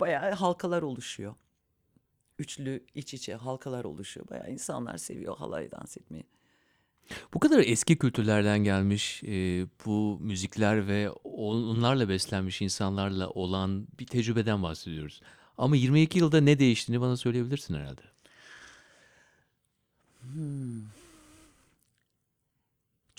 Bayağı 0.00 0.32
halkalar 0.32 0.82
oluşuyor. 0.82 1.34
Üçlü 2.38 2.84
iç 2.94 3.14
içe 3.14 3.34
halkalar 3.34 3.84
oluşuyor. 3.84 4.28
Bayağı 4.28 4.50
insanlar 4.50 4.96
seviyor 4.96 5.36
halay 5.36 5.70
dans 5.70 5.96
etmeyi. 5.96 6.24
Bu 7.34 7.38
kadar 7.38 7.58
eski 7.58 7.98
kültürlerden 7.98 8.64
gelmiş 8.64 9.22
e, 9.24 9.66
bu 9.86 10.18
müzikler 10.20 10.88
ve 10.88 11.10
onlarla 11.24 12.08
beslenmiş 12.08 12.62
insanlarla 12.62 13.30
olan 13.30 13.86
bir 14.00 14.06
tecrübeden 14.06 14.62
bahsediyoruz. 14.62 15.22
Ama 15.58 15.76
22 15.76 16.18
yılda 16.18 16.40
ne 16.40 16.58
değiştiğini 16.58 17.00
bana 17.00 17.16
söyleyebilirsin 17.16 17.74
herhalde. 17.74 18.02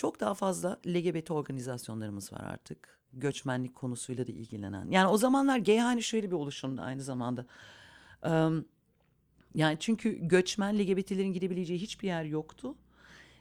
Çok 0.06 0.20
daha 0.20 0.34
fazla 0.34 0.80
LGBT 0.88 1.32
organizasyonlarımız 1.32 2.34
var 2.34 2.40
artık. 2.40 3.00
Göçmenlik 3.14 3.76
konusuyla 3.76 4.28
da 4.28 4.32
ilgilenen. 4.32 4.92
Yani 4.92 5.08
o 5.08 5.18
zamanlar 5.18 5.60
Gayhane 5.60 6.02
şöyle 6.02 6.28
bir 6.28 6.36
oluşumdu 6.36 6.82
aynı 6.82 7.02
zamanda. 7.02 7.46
Yani 9.56 9.78
çünkü 9.80 10.28
göçmen 10.28 10.80
LGBT'lerin 10.80 11.34
gidebileceği 11.34 11.80
hiçbir 11.80 12.08
yer 12.08 12.24
yoktu. 12.24 12.76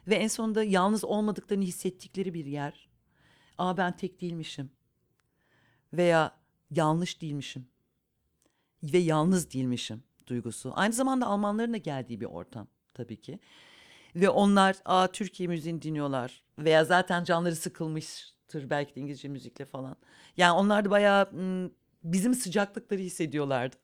Ve 0.07 0.15
en 0.15 0.27
sonunda 0.27 0.63
yalnız 0.63 1.03
olmadıklarını 1.03 1.63
hissettikleri 1.63 2.33
bir 2.33 2.45
yer. 2.45 2.89
Aa 3.57 3.77
ben 3.77 3.97
tek 3.97 4.21
değilmişim. 4.21 4.71
Veya 5.93 6.37
yanlış 6.71 7.21
değilmişim. 7.21 7.67
Ve 8.83 8.97
yalnız 8.97 9.53
değilmişim 9.53 10.03
duygusu. 10.27 10.73
Aynı 10.75 10.93
zamanda 10.93 11.25
Almanların 11.25 11.73
da 11.73 11.77
geldiği 11.77 12.21
bir 12.21 12.25
ortam 12.25 12.67
tabii 12.93 13.21
ki. 13.21 13.39
Ve 14.15 14.29
onlar 14.29 14.75
aa 14.85 15.07
Türkiye 15.07 15.49
müziğini 15.49 15.81
dinliyorlar 15.81 16.43
veya 16.59 16.85
zaten 16.85 17.23
canları 17.23 17.55
sıkılmıştır 17.55 18.69
belki 18.69 18.95
de 18.95 19.01
İngilizce 19.01 19.27
müzikle 19.27 19.65
falan. 19.65 19.95
Yani 20.37 20.51
onlar 20.51 20.85
da 20.85 20.89
bayağı 20.89 21.29
bizim 22.03 22.33
sıcaklıkları 22.33 23.01
hissediyorlardı. 23.01 23.75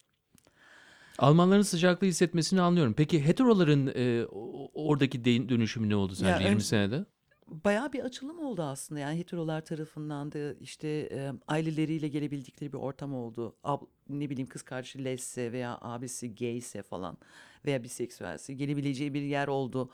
Almanların 1.18 1.62
sıcaklığı 1.62 2.08
hissetmesini 2.08 2.62
anlıyorum. 2.62 2.94
Peki 2.94 3.26
heteroların 3.26 3.88
e, 3.96 4.26
oradaki 4.74 5.26
dönüşümü 5.26 5.90
ne 5.90 5.96
oldu 5.96 6.16
sence 6.16 6.30
Ya 6.32 6.40
20 6.40 6.56
önce- 6.56 6.66
senede? 6.66 7.06
Bayağı 7.52 7.94
bir 7.94 8.00
açılım 8.00 8.40
oldu 8.40 8.64
aslında. 8.64 9.00
Yani 9.00 9.20
heterolar 9.20 9.66
tarafından 9.66 10.32
da 10.32 10.54
işte 10.54 10.88
e, 10.88 11.32
aileleriyle 11.48 12.08
gelebildikleri 12.08 12.74
bir 12.74 12.78
ortam 12.78 13.16
oldu. 13.16 13.56
Ab, 13.64 13.86
ne 14.10 14.30
bileyim 14.30 14.50
kız 14.50 14.62
kardeşi 14.62 15.04
lesse 15.06 15.52
veya 15.52 15.78
abisi 15.82 16.36
gayse 16.36 16.84
falan 16.84 17.18
veya 17.66 17.84
biseksüelse 17.84 18.54
gelebileceği 18.54 19.14
bir 19.14 19.22
yer 19.22 19.48
oldu. 19.48 19.90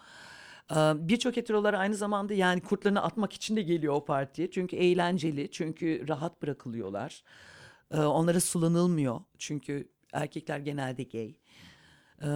Ee, 0.71 0.75
Birçok 0.95 1.37
heterolar 1.37 1.73
aynı 1.73 1.95
zamanda 1.95 2.33
yani 2.33 2.61
kurtlarını 2.61 3.03
atmak 3.03 3.33
için 3.33 3.55
de 3.55 3.61
geliyor 3.61 3.93
o 3.93 4.05
partiye. 4.05 4.51
Çünkü 4.51 4.75
eğlenceli, 4.75 5.51
çünkü 5.51 6.07
rahat 6.07 6.41
bırakılıyorlar. 6.41 7.23
Ee, 7.91 7.99
Onlara 7.99 8.39
sulanılmıyor. 8.39 9.21
Çünkü 9.37 9.89
erkekler 10.13 10.59
genelde 10.59 11.03
gay. 11.03 11.35
Ee, 12.23 12.27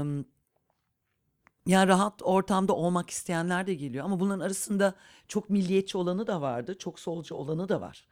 yani 1.68 1.88
rahat 1.88 2.22
ortamda 2.24 2.74
olmak 2.76 3.10
isteyenler 3.10 3.68
de 3.68 3.74
geliyor 3.74 4.06
ama 4.06 4.20
bunların 4.20 4.40
arasında 4.40 4.94
çok 5.28 5.50
milliyetçi 5.50 5.98
olanı 5.98 6.28
da 6.28 6.42
vardı, 6.42 6.78
çok 6.78 7.00
solcu 7.00 7.36
olanı 7.36 7.70
da 7.70 7.82
var. 7.82 8.08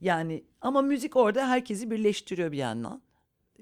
Yani 0.00 0.44
ama 0.60 0.82
müzik 0.82 1.16
orada 1.16 1.48
herkesi 1.48 1.90
birleştiriyor 1.90 2.52
bir 2.52 2.56
yandan. 2.58 3.02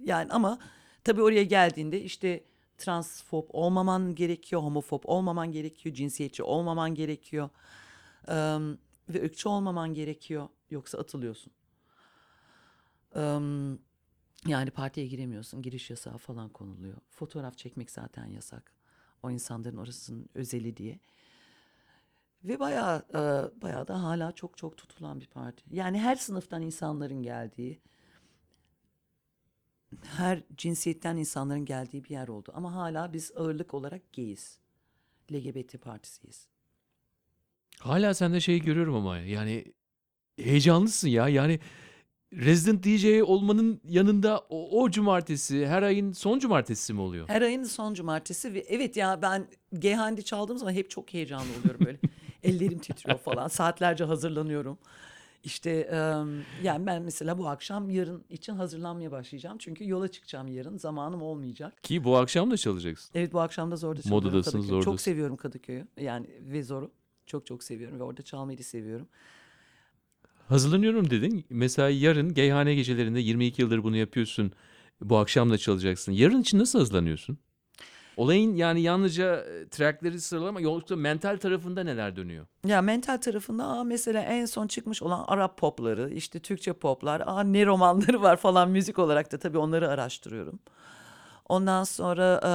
Yani 0.05 0.33
ama 0.33 0.59
tabii 1.05 1.23
oraya 1.23 1.45
geldiğinde 1.45 2.03
işte 2.03 2.45
transfob 2.79 3.45
olmaman 3.51 4.15
gerekiyor, 4.15 4.63
homofob 4.63 5.03
olmaman 5.05 5.53
gerekiyor, 5.53 5.95
cinsiyetçi 5.95 6.43
olmaman 6.43 6.95
gerekiyor. 6.95 7.49
Eee, 8.29 8.59
ve 9.09 9.25
ırkçı 9.25 9.51
olmaman 9.51 9.95
gerekiyor 9.95 10.49
yoksa 10.71 10.99
atılıyorsun. 10.99 11.53
Eee, 13.17 13.41
yani 14.47 14.71
partiye 14.71 15.07
giremiyorsun, 15.07 15.63
giriş 15.63 15.91
yasağı 15.91 16.19
falan 16.19 16.49
konuluyor. 16.49 16.97
Fotoğraf 17.11 17.59
çekmek 17.59 17.91
zaten 17.91 18.27
yasak. 18.27 18.76
O 19.23 19.31
insanların 19.31 19.77
orasının 19.77 20.29
özeli 20.35 20.77
diye. 20.77 20.99
Ve 22.45 22.61
bayağı 22.61 23.05
e, 23.11 23.21
bayağı 23.63 23.89
da 23.89 24.03
hala 24.03 24.33
çok 24.33 24.59
çok 24.59 24.77
tutulan 24.77 25.21
bir 25.21 25.27
parti. 25.27 25.65
Yani 25.71 26.01
her 26.01 26.17
sınıftan 26.17 26.63
insanların 26.63 27.23
geldiği, 27.23 27.81
her 30.03 30.43
cinsiyetten 30.57 31.17
insanların 31.17 31.65
geldiği 31.65 32.05
bir 32.05 32.11
yer 32.11 32.29
oldu. 32.29 32.53
Ama 32.55 32.75
hala 32.75 33.13
biz 33.13 33.33
ağırlık 33.37 33.75
olarak 33.75 34.13
gayiz. 34.13 34.59
LGBT 35.33 35.83
partisiyiz. 35.83 36.49
Hala 37.79 38.15
sende 38.15 38.41
şeyi 38.41 38.63
görüyorum 38.63 38.95
ama 38.95 39.19
yani 39.19 39.73
heyecanlısın 40.37 41.09
ya. 41.09 41.29
Yani 41.29 41.61
Resident 42.37 42.85
DJ 42.85 43.23
olmanın 43.23 43.81
yanında 43.85 44.39
o, 44.49 44.83
o 44.83 44.91
cumartesi 44.91 45.67
her 45.67 45.83
ayın 45.83 46.13
son 46.13 46.39
cumartesi 46.39 46.93
mi 46.93 47.01
oluyor? 47.01 47.29
Her 47.29 47.43
ayın 47.43 47.65
son 47.65 47.95
cumartesi 47.95 48.55
ve 48.55 48.59
evet 48.69 48.97
ya 48.97 49.23
ben 49.23 49.47
Gayhan'de 49.73 50.23
çaldığım 50.23 50.59
zaman 50.59 50.73
hep 50.73 50.91
çok 50.91 51.15
heyecanlı 51.15 51.47
oluyorum 51.61 51.87
böyle. 51.87 51.99
Ellerim 52.43 52.79
titriyor 52.79 53.19
falan. 53.19 53.49
Saatlerce 53.49 54.05
hazırlanıyorum. 54.05 54.79
İşte 55.45 55.89
yani 56.63 56.87
ben 56.87 57.03
mesela 57.03 57.39
bu 57.39 57.49
akşam 57.49 57.91
yarın 57.91 58.25
için 58.31 58.53
hazırlanmaya 58.53 59.13
başlayacağım. 59.13 59.59
Çünkü 59.59 59.89
yola 59.89 60.09
çıkacağım 60.09 60.49
yarın. 60.49 60.79
Zamanım 60.79 61.23
olmayacak. 61.23 61.83
Ki 61.83 62.05
bu 62.05 62.17
akşam 62.17 62.51
da 62.51 62.57
çalacaksın. 62.57 63.11
Evet 63.15 63.33
bu 63.33 63.41
akşam 63.41 63.71
da 63.71 63.77
Zor'da 63.77 64.03
çalıyorum 64.03 64.25
Modadasın, 64.29 64.51
Kadıköy. 64.51 64.69
Zor'dasın. 64.69 64.91
Çok 64.91 65.01
seviyorum 65.01 65.37
Kadıköy'ü. 65.37 65.87
Yani 66.01 66.27
ve 66.41 66.63
Zor'u. 66.63 66.91
Çok 67.27 67.47
çok 67.47 67.63
seviyorum 67.63 67.99
ve 67.99 68.03
orada 68.03 68.23
çalmayı 68.23 68.59
da 68.59 68.63
seviyorum. 68.63 69.09
Hazırlanıyorum 70.49 71.11
dedin. 71.11 71.45
Mesela 71.51 71.89
yarın 71.89 72.35
Geyhane 72.35 72.75
gecelerinde 72.75 73.21
22 73.21 73.63
yıldır 73.63 73.85
bunu 73.85 73.97
yapıyorsun. 73.97 74.53
Bu 75.01 75.17
akşam 75.17 75.51
da 75.51 75.59
çalacaksın. 75.59 76.13
Yarın 76.13 76.41
için 76.41 76.59
nasıl 76.59 76.79
hazırlanıyorsun? 76.79 77.39
Olayın 78.17 78.55
yani 78.55 78.81
yalnızca 78.81 79.37
e, 79.37 79.69
trackleri 79.69 80.21
sıralama 80.21 80.61
yoksa 80.61 80.97
mental 80.97 81.37
tarafında 81.37 81.85
neler 81.85 82.17
dönüyor? 82.17 82.47
Ya 82.67 82.83
mental 82.83 83.17
tarafında 83.17 83.65
aa, 83.65 83.85
mesela 83.85 84.23
en 84.23 84.47
son 84.47 84.67
çıkmış 84.67 85.03
olan 85.03 85.25
Arap 85.29 85.59
popları, 85.59 86.11
işte 86.15 86.41
Türkçe 86.41 86.73
poplar, 86.73 87.23
aa, 87.27 87.41
ne 87.43 87.67
romanları 87.67 88.23
var 88.23 88.37
falan 88.37 88.71
müzik 88.71 88.99
olarak 88.99 89.33
da 89.33 89.39
tabii 89.39 89.59
onları 89.59 89.89
araştırıyorum. 89.89 90.59
Ondan 91.49 91.85
sonra 91.85 92.41
e, 92.45 92.51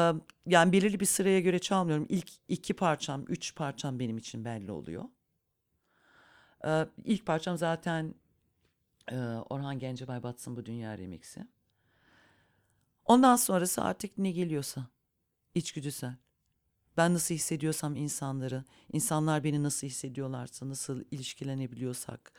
yani 0.51 0.71
belirli 0.71 0.99
bir 0.99 1.05
sıraya 1.05 1.39
göre 1.39 1.59
çalmıyorum. 1.59 2.05
İlk 2.09 2.29
iki 2.47 2.73
parçam, 2.73 3.25
üç 3.27 3.55
parçam 3.55 3.99
benim 3.99 4.17
için 4.17 4.45
belli 4.45 4.71
oluyor. 4.71 5.03
E, 6.65 6.87
ilk 7.05 7.25
parçam 7.25 7.57
zaten 7.57 8.15
e, 9.11 9.15
Orhan 9.49 9.79
Gencebay 9.79 10.23
Batsın 10.23 10.55
Bu 10.57 10.65
Dünya 10.65 10.97
Remix'i. 10.97 11.47
Ondan 13.05 13.35
sonrası 13.35 13.83
artık 13.83 14.17
ne 14.17 14.31
geliyorsa. 14.31 14.87
içgüdüsel. 15.55 16.15
Ben 16.97 17.13
nasıl 17.13 17.35
hissediyorsam 17.35 17.95
insanları, 17.95 18.63
insanlar 18.93 19.43
beni 19.43 19.63
nasıl 19.63 19.87
hissediyorlarsa, 19.87 20.69
nasıl 20.69 21.03
ilişkilenebiliyorsak. 21.11 22.31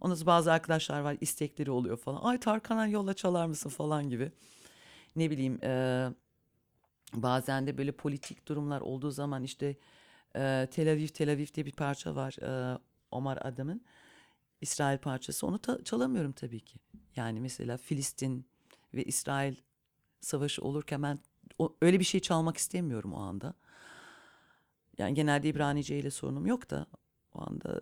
Ondan 0.00 0.26
bazı 0.26 0.52
arkadaşlar 0.52 1.00
var 1.00 1.16
istekleri 1.20 1.70
oluyor 1.70 1.96
falan. 1.96 2.20
Ay 2.22 2.40
Tarkan'a 2.40 2.86
yolla 2.86 3.14
çalar 3.14 3.46
mısın 3.46 3.70
falan 3.70 4.08
gibi. 4.10 4.32
Ne 5.16 5.30
bileyim 5.30 5.58
eee, 5.62 6.08
bazen 7.14 7.66
de 7.66 7.78
böyle 7.78 7.92
politik 7.92 8.48
durumlar 8.48 8.80
olduğu 8.80 9.10
zaman 9.10 9.42
işte 9.44 9.76
eee, 10.36 10.66
Tel 10.70 10.92
Aviv 10.92 11.08
Tel 11.08 11.32
Aviv 11.32 11.46
diye 11.54 11.66
bir 11.66 11.72
parça 11.72 12.16
var 12.16 12.36
eee, 12.42 12.78
Omar 13.10 13.38
Adam'ın. 13.42 13.84
İsrail 14.60 14.98
parçası. 14.98 15.46
Onu 15.46 15.58
ta- 15.58 15.84
çalamıyorum 15.84 16.32
tabii 16.32 16.60
ki. 16.60 16.78
Yani 17.16 17.40
mesela 17.40 17.76
Filistin 17.76 18.46
ve 18.94 19.04
İsrail 19.04 19.56
savaşı 20.20 20.62
olurken 20.62 21.02
ben 21.02 21.18
o- 21.58 21.76
öyle 21.82 22.00
bir 22.00 22.04
şey 22.04 22.20
çalmak 22.20 22.56
istemiyorum 22.56 23.12
o 23.14 23.18
anda. 23.20 23.54
Yani 24.98 25.14
genelde 25.14 25.48
İbranice 25.48 25.98
ile 25.98 26.10
sorunum 26.10 26.46
yok 26.46 26.70
da 26.70 26.86
o 27.34 27.40
anda 27.50 27.80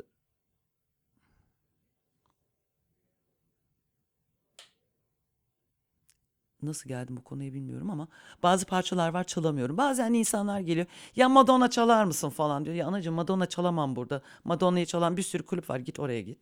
nasıl 6.67 6.89
geldim 6.89 7.17
bu 7.17 7.25
konuya 7.25 7.55
bilmiyorum 7.55 7.91
ama 7.91 8.09
bazı 8.43 8.67
parçalar 8.67 9.09
var 9.09 9.25
çalamıyorum. 9.25 9.77
Bazen 9.77 10.13
insanlar 10.13 10.61
geliyor 10.61 10.87
ya 11.17 11.29
Madonna 11.29 11.71
çalar 11.71 12.05
mısın 12.05 12.31
falan 12.31 12.65
diyor. 12.65 12.77
Ya 12.77 12.87
anacığım 12.87 13.15
Madonna 13.15 13.47
çalamam 13.47 13.97
burada. 13.97 14.23
Madonna'yı 14.45 14.87
çalan 14.87 15.17
bir 15.17 15.23
sürü 15.23 15.43
kulüp 15.43 15.71
var 15.71 15.79
git 15.79 16.01
oraya 16.01 16.23
git. 16.23 16.39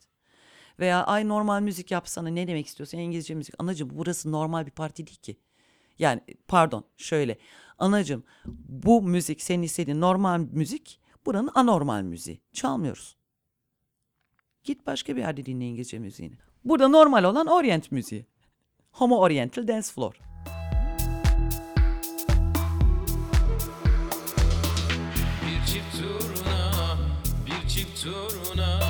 Veya 0.79 1.05
ay 1.05 1.29
normal 1.29 1.61
müzik 1.63 1.91
yapsana 1.91 2.29
ne 2.29 2.49
demek 2.49 2.67
istiyorsun 2.67 2.99
İngilizce 2.99 3.35
müzik. 3.35 3.55
Anacığım 3.59 3.91
burası 3.93 4.33
normal 4.33 4.67
bir 4.67 4.71
parti 4.71 5.07
değil 5.07 5.19
ki. 5.19 5.37
Yani 5.99 6.21
pardon 6.49 6.85
şöyle 6.97 7.39
anacığım 7.79 8.25
bu 8.69 9.03
müzik 9.03 9.43
senin 9.43 9.63
istediğin 9.63 10.01
normal 10.01 10.39
müzik 10.39 11.01
buranın 11.27 11.51
anormal 11.55 12.03
müziği. 12.03 12.41
Çalmıyoruz. 12.53 13.17
Git 14.65 14.87
başka 14.87 15.17
bir 15.17 15.21
yerde 15.21 15.47
dinle 15.47 15.65
İngilizce 15.67 15.99
müziğini. 15.99 16.35
Burada 16.65 16.89
normal 16.89 17.25
olan 17.25 17.47
Orient 17.47 17.93
müziği. 17.93 18.27
Homo 18.95 19.17
Oriental 19.17 19.67
Dance 19.67 19.93
Floor. 19.93 20.15
Bir 25.43 25.67
çift 25.67 25.99
turuna, 25.99 26.97
bir 27.47 27.69
çift 27.69 28.03
turuna 28.03 28.81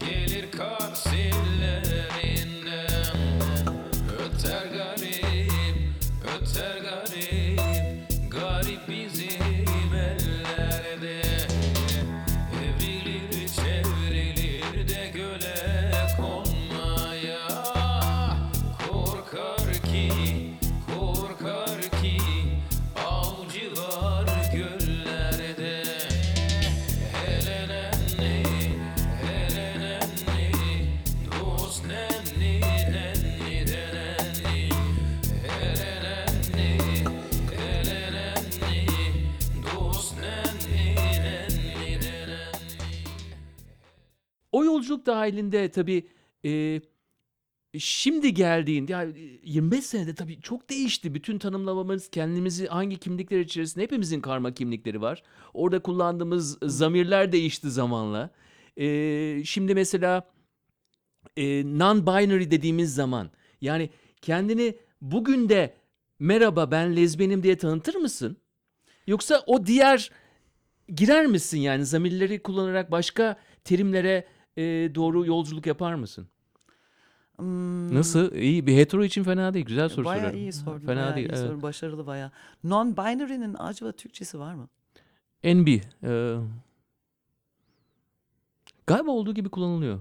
Gelir 0.00 0.50
karsillerinden 0.52 3.16
Öter 4.18 4.66
garip, 4.66 5.52
öter 6.24 6.78
garip 6.78 6.95
yolculuk 44.76 45.06
dahilinde 45.06 45.70
tabii 45.70 46.06
e, 46.44 46.80
şimdi 47.78 48.34
geldiğinde 48.34 48.92
yani 48.92 49.40
25 49.44 49.84
senede 49.86 50.14
tabii 50.14 50.40
çok 50.40 50.70
değişti. 50.70 51.14
Bütün 51.14 51.38
tanımlamamız 51.38 52.08
kendimizi 52.10 52.66
hangi 52.66 52.96
kimlikler 52.96 53.40
içerisinde 53.40 53.84
hepimizin 53.84 54.20
karma 54.20 54.54
kimlikleri 54.54 55.00
var. 55.00 55.22
Orada 55.54 55.78
kullandığımız 55.82 56.58
zamirler 56.62 57.32
değişti 57.32 57.70
zamanla. 57.70 58.30
E, 58.76 59.44
şimdi 59.44 59.74
mesela 59.74 60.30
e, 61.36 61.42
non-binary 61.60 62.50
dediğimiz 62.50 62.94
zaman 62.94 63.30
yani 63.60 63.90
kendini 64.22 64.76
bugün 65.00 65.48
de 65.48 65.74
merhaba 66.18 66.70
ben 66.70 66.96
lezbiyenim 66.96 67.42
diye 67.42 67.58
tanıtır 67.58 67.94
mısın? 67.94 68.36
Yoksa 69.06 69.42
o 69.46 69.66
diğer 69.66 70.10
girer 70.94 71.26
misin 71.26 71.58
yani 71.58 71.86
zamirleri 71.86 72.42
kullanarak 72.42 72.90
başka 72.90 73.36
terimlere 73.64 74.26
e, 74.56 74.62
doğru 74.94 75.26
yolculuk 75.26 75.66
yapar 75.66 75.94
mısın? 75.94 76.26
Nasıl? 77.94 78.32
İyi 78.32 78.66
bir 78.66 78.76
hetero 78.76 79.04
için 79.04 79.22
fena 79.24 79.54
değil. 79.54 79.66
Güzel 79.66 79.88
soru 79.88 80.04
bayağı 80.04 80.24
soruyorum. 80.24 80.40
iyi 80.40 80.52
soru. 80.52 80.78
Fena 80.78 80.96
bayağı 80.96 81.16
değil. 81.16 81.28
iyi 81.28 81.32
evet. 81.34 81.48
soru. 81.48 81.62
Başarılı 81.62 82.06
bayağı. 82.06 82.30
Non-binary'nin 82.64 83.54
acaba 83.58 83.92
Türkçesi 83.92 84.38
var 84.38 84.54
mı? 84.54 84.68
NB. 85.44 85.68
e, 86.04 86.36
galiba 88.86 89.10
olduğu 89.10 89.34
gibi 89.34 89.48
kullanılıyor. 89.48 90.00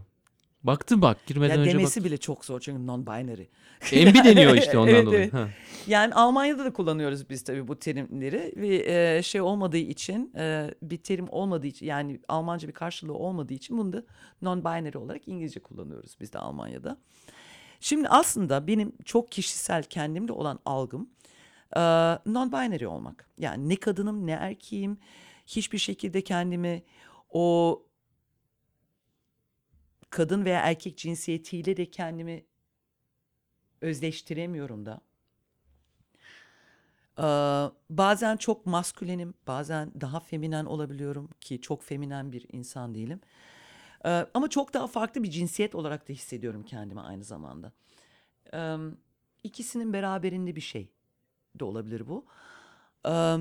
Baktım 0.64 1.02
bak 1.02 1.26
girmeden 1.28 1.56
Ya 1.56 1.62
önce 1.62 1.72
demesi 1.72 2.04
bile 2.04 2.18
çok 2.18 2.46
zor 2.46 2.60
çünkü 2.60 2.92
non-binary. 2.92 3.48
NB 3.92 4.16
deniyor 4.26 4.56
işte 4.58 4.78
ondan 4.78 4.94
Evet, 4.94 5.06
dolayı. 5.06 5.20
evet. 5.22 5.34
Ha. 5.34 5.50
Yani 5.88 6.14
Almanya'da 6.14 6.66
da 6.66 6.74
kullanıyoruz 6.74 7.30
biz 7.30 7.44
tabii 7.44 7.68
bu 7.68 7.80
terimleri 7.80 8.54
ve 8.56 8.84
e, 9.18 9.24
şey 9.24 9.42
olmadığı 9.42 9.78
için 9.78 10.34
e, 10.38 10.72
bir 10.82 10.98
terim 10.98 11.26
olmadığı 11.30 11.68
için 11.68 11.86
yani 11.86 12.20
Almanca 12.28 12.68
bir 12.68 12.74
karşılığı 12.74 13.14
olmadığı 13.14 13.54
için 13.54 13.78
bunu 13.78 13.94
da 13.94 14.04
non-binary 14.44 14.98
olarak 14.98 15.28
İngilizce 15.28 15.60
kullanıyoruz 15.60 16.18
biz 16.22 16.34
de 16.34 16.40
Almanya'da. 16.40 16.98
Şimdi 17.80 18.08
aslında 18.08 18.68
benim 18.68 18.94
çok 19.06 19.32
kişisel 19.32 19.84
kendimde 19.84 20.34
olan 20.34 20.60
algım 20.66 21.10
e, 21.76 21.80
non-binary 21.80 22.86
olmak. 22.86 23.30
Yani 23.40 23.70
ne 23.70 23.76
kadınım 23.76 24.28
ne 24.28 24.32
erkeğim 24.32 24.98
hiçbir 25.48 25.78
şekilde 25.78 26.22
kendimi 26.22 26.84
o 27.30 27.82
kadın 30.10 30.46
veya 30.46 30.60
erkek 30.60 30.98
cinsiyetiyle 30.98 31.78
de 31.78 31.86
kendimi 31.86 32.46
özleştiremiyorum 33.86 34.86
da. 34.86 35.02
Ee, 37.20 37.24
bazen 37.90 38.38
çok 38.38 38.66
maskülenim, 38.66 39.34
bazen 39.48 39.92
daha 40.02 40.20
feminen 40.20 40.66
olabiliyorum 40.66 41.30
ki 41.42 41.62
çok 41.62 41.84
feminen 41.84 42.32
bir 42.32 42.46
insan 42.52 42.96
değilim. 42.96 43.22
Ee, 44.06 44.28
ama 44.34 44.50
çok 44.50 44.74
daha 44.74 44.88
farklı 44.88 45.24
bir 45.24 45.30
cinsiyet 45.30 45.76
olarak 45.76 46.10
da 46.10 46.14
hissediyorum 46.14 46.64
kendimi 46.64 47.02
aynı 47.02 47.24
zamanda. 47.24 47.72
Ee, 48.54 48.78
ikisinin 49.44 49.94
beraberinde 49.94 50.56
bir 50.56 50.62
şey 50.62 50.92
de 51.60 51.66
olabilir 51.66 52.08
bu. 52.08 52.26
Ee, 53.08 53.38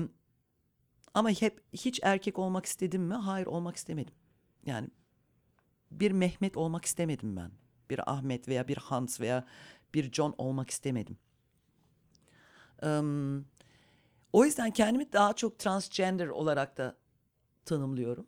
ama 1.13 1.29
hep 1.29 1.61
hiç 1.73 1.99
erkek 2.03 2.39
olmak 2.39 2.65
istedim 2.65 3.01
mi? 3.01 3.13
Hayır 3.13 3.47
olmak 3.47 3.75
istemedim. 3.75 4.13
Yani 4.65 4.87
bir 5.91 6.11
Mehmet 6.11 6.57
olmak 6.57 6.85
istemedim 6.85 7.35
ben. 7.35 7.51
Bir 7.89 8.11
Ahmet 8.11 8.47
veya 8.47 8.67
bir 8.67 8.77
Hans 8.77 9.21
veya 9.21 9.45
bir 9.95 10.11
John 10.11 10.35
olmak 10.37 10.69
istemedim. 10.69 11.17
Em, 12.81 13.45
o 14.33 14.45
yüzden 14.45 14.71
kendimi 14.71 15.13
daha 15.13 15.33
çok 15.33 15.59
transgender 15.59 16.27
olarak 16.27 16.77
da 16.77 16.97
tanımlıyorum. 17.65 18.27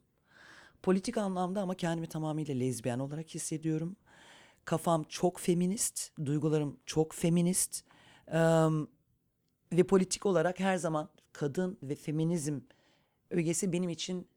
Politik 0.83 1.17
anlamda 1.17 1.61
ama 1.61 1.75
kendimi 1.75 2.07
tamamıyla 2.07 2.55
lezbiyen 2.55 2.99
olarak 2.99 3.29
hissediyorum. 3.29 3.95
Kafam 4.65 5.03
çok 5.03 5.39
feminist, 5.39 6.17
duygularım 6.25 6.79
çok 6.85 7.13
feminist. 7.13 7.83
Em, 8.27 8.87
ve 9.73 9.83
politik 9.83 10.25
olarak 10.25 10.59
her 10.59 10.77
zaman 10.77 11.09
kadın 11.33 11.77
ve 11.83 11.95
feminizm 11.95 12.59
ögesi 13.29 13.73
benim 13.73 13.89
için 13.89 14.27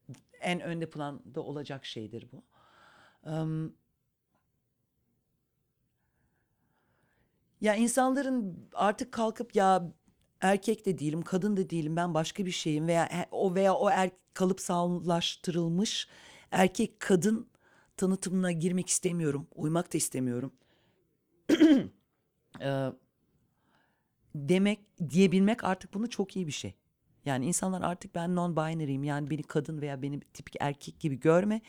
en 0.41 0.61
önde 0.61 0.91
planda 0.91 1.41
olacak 1.41 1.85
şeydir 1.85 2.27
bu. 2.33 2.43
Em, 3.31 3.73
ya 7.61 7.75
insanların 7.75 8.69
artık 8.75 9.13
kalkıp 9.13 9.57
ya 9.57 9.93
erkek 10.41 10.87
de 10.87 10.99
değilim, 10.99 11.23
kadın 11.23 11.57
da 11.57 11.71
değilim, 11.71 11.97
ben 11.97 12.15
başka 12.15 12.47
bir 12.47 12.51
şeyim 12.51 12.87
veya 12.87 13.27
o 13.31 13.55
veya 13.55 13.75
o 13.75 13.91
er, 13.91 14.11
kalıpsallaştırılmış 14.35 16.09
erkek 16.51 17.01
kadın 17.01 17.49
tanıtımına 17.97 18.53
girmek 18.53 18.89
istemiyorum, 18.89 19.47
uymak 19.55 19.93
da 19.93 19.99
istemiyorum. 19.99 20.53
Demek 24.35 24.81
diyebilmek 25.11 25.65
artık 25.65 25.95
bunu 25.95 26.11
çok 26.11 26.37
iyi 26.37 26.47
bir 26.47 26.53
şey. 26.53 26.75
Yani 27.25 27.47
insanlar 27.47 27.83
artık 27.83 28.15
ben 28.15 28.31
non-binary'im 28.31 29.05
yani 29.05 29.31
beni 29.31 29.43
kadın 29.43 29.81
veya 29.81 30.03
beni 30.03 30.21
tipik 30.21 30.57
erkek 30.61 31.01
gibi 31.01 31.21
görme 31.21 31.61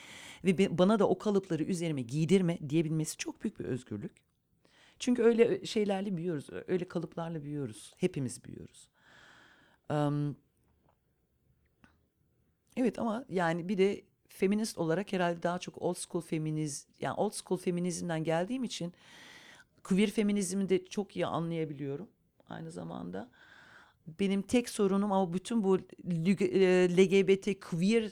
ve 0.44 0.78
bana 0.78 1.00
da 1.00 1.10
o 1.10 1.18
kalıpları 1.18 1.64
üzerime 1.64 2.02
giydirme 2.02 2.70
diyebilmesi 2.70 3.18
çok 3.18 3.44
büyük 3.44 3.60
bir 3.60 3.66
özgürlük. 3.66 4.31
Çünkü 5.02 5.24
öyle 5.24 5.66
şeylerle 5.66 6.18
büyüyoruz, 6.18 6.50
öyle 6.68 6.88
kalıplarla 6.88 7.44
büyüyoruz. 7.44 7.94
Hepimiz 7.98 8.44
büyüyoruz. 8.44 8.88
Em, 9.90 10.36
evet 12.78 13.00
ama 13.00 13.26
yani 13.30 13.70
bir 13.70 13.78
de 13.78 14.02
feminist 14.28 14.78
olarak 14.78 15.14
herhalde 15.14 15.44
daha 15.44 15.60
çok 15.60 15.82
old 15.82 15.96
school 15.96 16.22
feminiz, 16.22 16.88
yani 17.00 17.14
old 17.14 17.32
school 17.34 17.58
feminizmden 17.60 18.24
geldiğim 18.24 18.64
için 18.64 18.94
queer 19.84 20.10
feminizmi 20.10 20.70
de 20.70 20.86
çok 20.86 21.16
iyi 21.16 21.26
anlayabiliyorum 21.26 22.10
aynı 22.50 22.72
zamanda. 22.72 23.30
Benim 24.20 24.42
tek 24.42 24.70
sorunum 24.70 25.12
ama 25.12 25.34
bütün 25.34 25.64
bu 25.64 25.78
lüg- 26.08 26.44
e, 26.44 26.98
LGBT 26.98 27.60
queer 27.60 28.12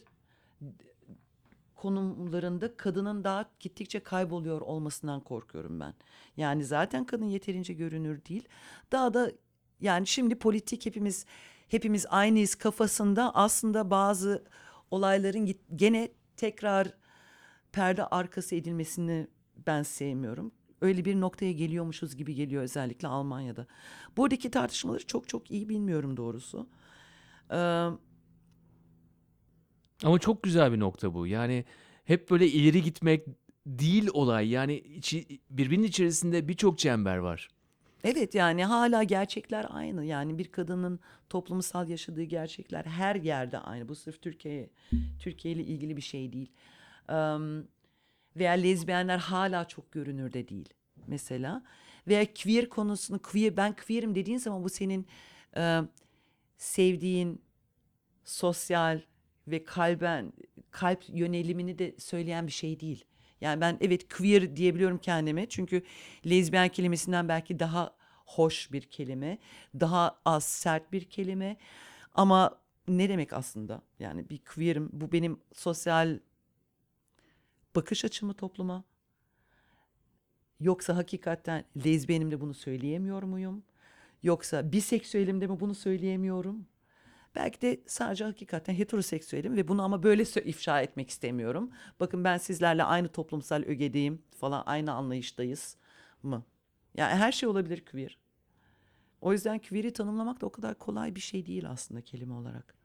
konumlarında 1.80 2.78
kadının 2.78 3.24
daha 3.24 3.46
gittikçe 3.60 4.00
kayboluyor 4.00 4.62
olmasından 4.62 5.20
korkuyorum 5.20 5.80
ben. 5.80 5.94
Yani 6.38 6.66
zaten 6.66 7.06
kadın 7.06 7.26
yeterince 7.26 7.74
görünür 7.74 8.26
değil. 8.26 8.48
Daha 8.92 9.14
da 9.14 9.32
yani 9.82 10.08
şimdi 10.08 10.36
politik 10.36 10.86
hepimiz 10.86 11.26
hepimiz 11.68 12.06
aynıyız 12.10 12.56
kafasında 12.56 13.36
aslında 13.36 13.92
bazı 13.92 14.44
olayların 14.92 15.56
gene 15.76 16.12
tekrar 16.38 16.94
perde 17.72 18.06
arkası 18.06 18.56
edilmesini 18.56 19.28
ben 19.68 19.84
sevmiyorum. 19.84 20.52
Öyle 20.82 21.06
bir 21.06 21.22
noktaya 21.22 21.52
geliyormuşuz 21.52 22.16
gibi 22.16 22.36
geliyor 22.36 22.64
özellikle 22.64 23.08
Almanya'da. 23.08 23.68
Buradaki 24.18 24.52
tartışmaları 24.52 25.06
çok 25.08 25.28
çok 25.30 25.52
iyi 25.52 25.70
bilmiyorum 25.70 26.18
doğrusu. 26.18 26.70
Ee, 27.52 27.90
Ama 30.04 30.20
çok 30.20 30.44
güzel 30.44 30.72
bir 30.72 30.80
nokta 30.80 31.14
bu. 31.14 31.28
Yani 31.28 31.66
hep 32.06 32.32
böyle 32.32 32.48
ileri 32.48 32.84
gitmek 32.84 33.26
değil 33.66 34.10
olay. 34.14 34.50
Yani 34.50 34.78
içi, 34.78 35.40
birbirinin 35.50 35.88
içerisinde 35.88 36.48
birçok 36.48 36.80
çember 36.80 37.18
var. 37.18 37.50
Evet 38.04 38.36
yani 38.36 38.66
hala 38.66 39.04
gerçekler 39.04 39.66
aynı. 39.70 40.06
Yani 40.06 40.38
bir 40.38 40.52
kadının 40.52 41.00
toplumsal 41.30 41.90
yaşadığı 41.90 42.24
gerçekler 42.24 42.86
her 42.86 43.16
yerde 43.16 43.58
aynı. 43.58 43.90
Bu 43.90 43.96
sırf 43.96 44.22
Türkiye 44.22 44.70
Türkiye 45.20 45.54
ile 45.54 45.64
ilgili 45.64 45.98
bir 45.98 46.02
şey 46.02 46.34
değil. 46.34 46.52
Em, 47.10 47.68
veya 48.36 48.52
lezbiyenler 48.52 49.18
hala 49.18 49.68
çok 49.68 49.92
görünürde 49.92 50.48
değil. 50.48 50.70
mesela. 51.08 51.64
Veya 52.08 52.34
queer 52.34 52.70
konusunu 52.70 53.20
queer 53.20 53.58
ben 53.58 53.76
queer'im 53.88 54.16
dediğin 54.16 54.38
zaman 54.38 54.64
bu 54.64 54.70
senin 54.70 55.08
e, 55.58 55.80
sevdiğin 56.58 57.42
sosyal 58.26 59.02
ve 59.48 59.64
kalben 59.64 60.34
kalp 60.72 61.04
yönelimini 61.10 61.80
de 61.80 61.96
söyleyen 61.98 62.48
bir 62.48 62.52
şey 62.52 62.80
değil. 62.80 63.06
Yani 63.42 63.62
ben 63.62 63.78
evet 63.82 64.14
queer 64.18 64.56
diyebiliyorum 64.56 64.98
kendime 64.98 65.50
çünkü 65.50 65.84
lezbiyen 66.30 66.70
kelimesinden 66.70 67.30
belki 67.30 67.60
daha 67.60 67.96
hoş 68.26 68.72
bir 68.72 68.82
kelime, 68.82 69.38
daha 69.80 70.20
az 70.26 70.44
sert 70.44 70.92
bir 70.92 71.04
kelime 71.04 71.58
ama 72.14 72.60
ne 72.88 73.10
demek 73.10 73.34
aslında? 73.34 73.82
Yani 74.00 74.30
bir 74.30 74.40
queer'im 74.56 74.90
bu 74.94 75.12
benim 75.12 75.40
sosyal 75.54 76.20
bakış 77.76 78.06
açımı 78.06 78.34
topluma 78.34 78.84
yoksa 80.60 80.96
hakikaten 80.96 81.66
lezbiyenim 81.86 82.32
de 82.32 82.42
bunu 82.42 82.54
söyleyemiyor 82.54 83.24
muyum? 83.24 83.64
Yoksa 84.24 84.72
biseksüelim 84.72 85.42
de 85.42 85.48
mi 85.48 85.60
bunu 85.60 85.76
söyleyemiyorum? 85.76 86.66
Belki 87.36 87.62
de 87.62 87.82
sadece 87.88 88.24
hakikaten 88.24 88.74
heteroseksüelim 88.74 89.56
ve 89.56 89.68
bunu 89.68 89.84
ama 89.84 90.04
böyle 90.04 90.24
ifşa 90.24 90.82
etmek 90.82 91.10
istemiyorum. 91.10 91.72
Bakın 92.00 92.24
ben 92.24 92.38
sizlerle 92.38 92.84
aynı 92.84 93.08
toplumsal 93.08 93.64
ögedeyim 93.64 94.22
falan 94.32 94.64
aynı 94.66 94.94
anlayıştayız 94.94 95.78
mı? 96.24 96.44
Yani 96.96 97.16
her 97.16 97.32
şey 97.32 97.50
olabilir 97.50 97.86
queer. 97.92 98.18
O 99.22 99.34
yüzden 99.34 99.60
queer'i 99.60 99.94
tanımlamak 99.94 100.42
da 100.42 100.46
o 100.46 100.50
kadar 100.50 100.76
kolay 100.78 101.16
bir 101.16 101.20
şey 101.20 101.46
değil 101.46 101.70
aslında 101.70 102.02
kelime 102.02 102.34
olarak. 102.34 102.76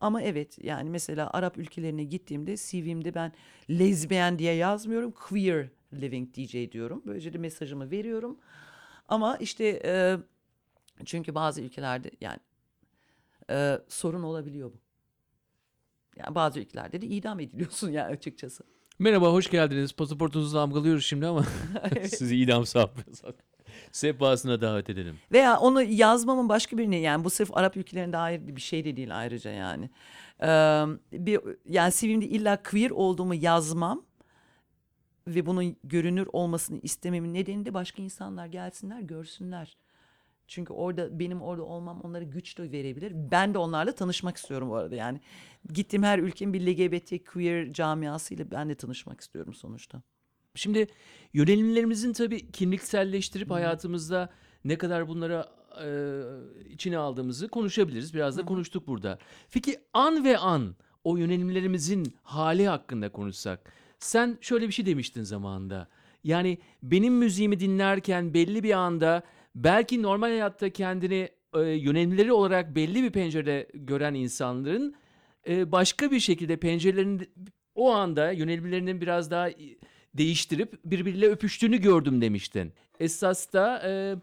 Ama 0.00 0.22
evet 0.22 0.58
yani 0.64 0.90
mesela 0.90 1.30
Arap 1.32 1.58
ülkelerine 1.58 2.04
gittiğimde 2.04 2.56
CV'mde 2.56 3.14
ben 3.14 3.32
lezbiyen 3.70 4.38
diye 4.38 4.54
yazmıyorum. 4.54 5.10
Queer 5.10 5.68
living 5.92 6.34
DJ 6.36 6.72
diyorum. 6.72 7.02
Böylece 7.06 7.32
de 7.32 7.38
mesajımı 7.38 7.90
veriyorum. 7.90 8.38
Ama 9.08 9.36
işte 9.36 9.82
e, 9.84 10.16
çünkü 11.04 11.34
bazı 11.34 11.62
ülkelerde 11.62 12.10
yani 12.20 12.38
e, 13.50 13.78
sorun 13.88 14.22
olabiliyor 14.22 14.72
bu. 14.72 14.80
Yani 16.16 16.34
bazı 16.34 16.60
ülkelerde 16.60 17.02
de 17.02 17.06
idam 17.06 17.40
ediliyorsun 17.40 17.90
yani 17.92 18.12
açıkçası. 18.12 18.64
Merhaba, 18.98 19.32
hoş 19.32 19.50
geldiniz. 19.50 19.92
Pasaportunuzu 19.92 20.56
damgalıyoruz 20.56 21.04
şimdi 21.04 21.26
ama 21.26 21.44
sizi 22.08 22.36
idam 22.36 22.66
sapıyoruz. 22.66 23.22
Sehpasına 23.92 24.60
davet 24.60 24.90
edelim. 24.90 25.18
Veya 25.32 25.58
onu 25.58 25.82
yazmamın 25.82 26.48
başka 26.48 26.78
birine 26.78 26.96
yani 26.96 27.24
bu 27.24 27.30
sırf 27.30 27.56
Arap 27.56 27.76
ülkelerine 27.76 28.12
dair 28.12 28.56
bir 28.56 28.60
şey 28.60 28.84
de 28.84 28.96
değil 28.96 29.18
ayrıca 29.18 29.50
yani. 29.50 29.90
Ee, 30.42 30.46
bir 31.12 31.40
yani 31.68 31.92
CV'mde 31.92 32.26
illa 32.26 32.62
queer 32.62 32.90
olduğumu 32.90 33.34
yazmam 33.34 34.04
ve 35.26 35.46
bunun 35.46 35.76
görünür 35.84 36.28
olmasını 36.32 36.78
istememin 36.78 37.34
nedeni 37.34 37.66
de 37.66 37.74
başka 37.74 38.02
insanlar 38.02 38.46
gelsinler 38.46 39.00
görsünler. 39.00 39.76
Çünkü 40.50 40.72
orada 40.72 41.18
benim 41.18 41.42
orada 41.42 41.62
olmam 41.62 42.00
onlara 42.00 42.24
güç 42.24 42.58
de 42.58 42.72
verebilir. 42.72 43.12
Ben 43.30 43.54
de 43.54 43.58
onlarla 43.58 43.92
tanışmak 43.92 44.36
istiyorum 44.36 44.70
bu 44.70 44.76
arada 44.76 44.94
yani. 44.94 45.20
Gittiğim 45.72 46.02
her 46.02 46.18
ülkenin 46.18 46.52
bir 46.52 46.60
LGBT 46.66 47.24
queer 47.32 47.72
camiasıyla 47.72 48.50
ben 48.50 48.68
de 48.68 48.74
tanışmak 48.74 49.20
istiyorum 49.20 49.54
sonuçta. 49.54 50.02
Şimdi 50.54 50.86
yönelimlerimizin 51.32 52.12
tabii 52.12 52.50
kimlikselleştirip 52.50 53.50
hayatımızda 53.50 54.30
ne 54.64 54.78
kadar 54.78 55.08
bunlara 55.08 55.48
e, 55.84 55.88
içine 56.70 56.98
aldığımızı 56.98 57.48
konuşabiliriz. 57.48 58.14
Biraz 58.14 58.36
da 58.36 58.44
konuştuk 58.44 58.86
burada. 58.86 59.18
Peki 59.52 59.80
an 59.92 60.24
ve 60.24 60.38
an 60.38 60.74
o 61.04 61.16
yönelimlerimizin 61.16 62.14
hali 62.22 62.68
hakkında 62.68 63.12
konuşsak. 63.12 63.72
Sen 63.98 64.38
şöyle 64.40 64.68
bir 64.68 64.72
şey 64.72 64.86
demiştin 64.86 65.22
zamanında. 65.22 65.88
Yani 66.24 66.58
benim 66.82 67.14
müziğimi 67.14 67.60
dinlerken 67.60 68.34
belli 68.34 68.62
bir 68.62 68.72
anda 68.72 69.22
belki 69.54 70.02
normal 70.02 70.28
hayatta 70.28 70.70
kendini 70.70 71.28
e, 71.54 71.60
yönelimleri 71.60 72.32
olarak 72.32 72.74
belli 72.74 73.02
bir 73.02 73.10
pencerede 73.10 73.68
gören 73.74 74.14
insanların 74.14 74.94
e, 75.48 75.72
başka 75.72 76.10
bir 76.10 76.20
şekilde 76.20 76.56
pencerelerini 76.56 77.22
o 77.74 77.92
anda 77.92 78.32
yönelimlerinin 78.32 79.00
biraz 79.00 79.30
daha 79.30 79.50
e, 79.50 79.56
değiştirip 80.14 80.84
birbiriyle 80.84 81.26
öpüştüğünü 81.26 81.76
gördüm 81.76 82.20
demiştin. 82.20 82.72
Esas 83.00 83.52
da 83.52 83.82
e, 83.88 84.16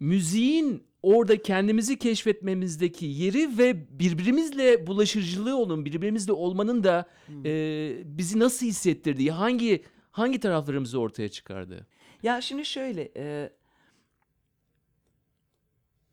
müziğin 0.00 0.82
orada 1.02 1.42
kendimizi 1.42 1.98
keşfetmemizdeki 1.98 3.06
yeri 3.06 3.58
ve 3.58 3.98
birbirimizle 4.00 4.86
bulaşıcılığı 4.86 5.56
olun, 5.56 5.84
birbirimizle 5.84 6.32
olmanın 6.32 6.84
da 6.84 7.06
e, 7.44 7.92
bizi 8.04 8.38
nasıl 8.38 8.66
hissettirdiği, 8.66 9.30
hangi 9.30 9.82
hangi 10.10 10.40
taraflarımızı 10.40 11.00
ortaya 11.00 11.28
çıkardı? 11.28 11.86
Ya 12.22 12.40
şimdi 12.40 12.64
şöyle 12.64 13.12
e, 13.16 13.50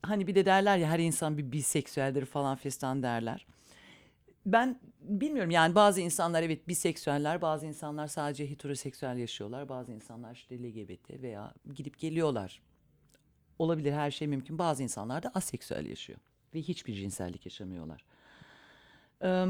hani 0.01 0.27
bir 0.27 0.35
de 0.35 0.45
derler 0.45 0.77
ya 0.77 0.89
her 0.89 0.99
insan 0.99 1.37
bir 1.37 1.51
biseksüeldir 1.51 2.25
falan 2.25 2.55
fistan 2.55 3.03
derler. 3.03 3.47
Ben 4.45 4.79
bilmiyorum 5.01 5.51
yani 5.51 5.75
bazı 5.75 6.01
insanlar 6.01 6.43
evet 6.43 6.67
biseksüeller 6.67 7.41
bazı 7.41 7.65
insanlar 7.65 8.07
sadece 8.07 8.49
heteroseksüel 8.49 9.17
yaşıyorlar 9.17 9.69
bazı 9.69 9.91
insanlar 9.91 10.35
işte 10.35 10.63
LGBT 10.63 11.21
veya 11.21 11.53
gidip 11.75 11.99
geliyorlar. 11.99 12.61
Olabilir 13.59 13.91
her 13.91 14.11
şey 14.11 14.27
mümkün 14.27 14.57
bazı 14.57 14.83
insanlar 14.83 15.23
da 15.23 15.31
aseksüel 15.33 15.85
yaşıyor 15.85 16.19
ve 16.53 16.61
hiçbir 16.61 16.93
cinsellik 16.93 17.45
yaşamıyorlar. 17.45 18.05
Eee 19.23 19.47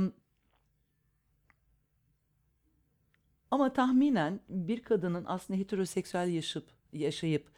Ama 3.51 3.73
tahminen 3.73 4.39
bir 4.49 4.83
kadının 4.83 5.23
aslında 5.27 5.59
heteroseksüel 5.59 6.27
yaşayıp 6.29 6.69
yaşayıp 6.93 7.51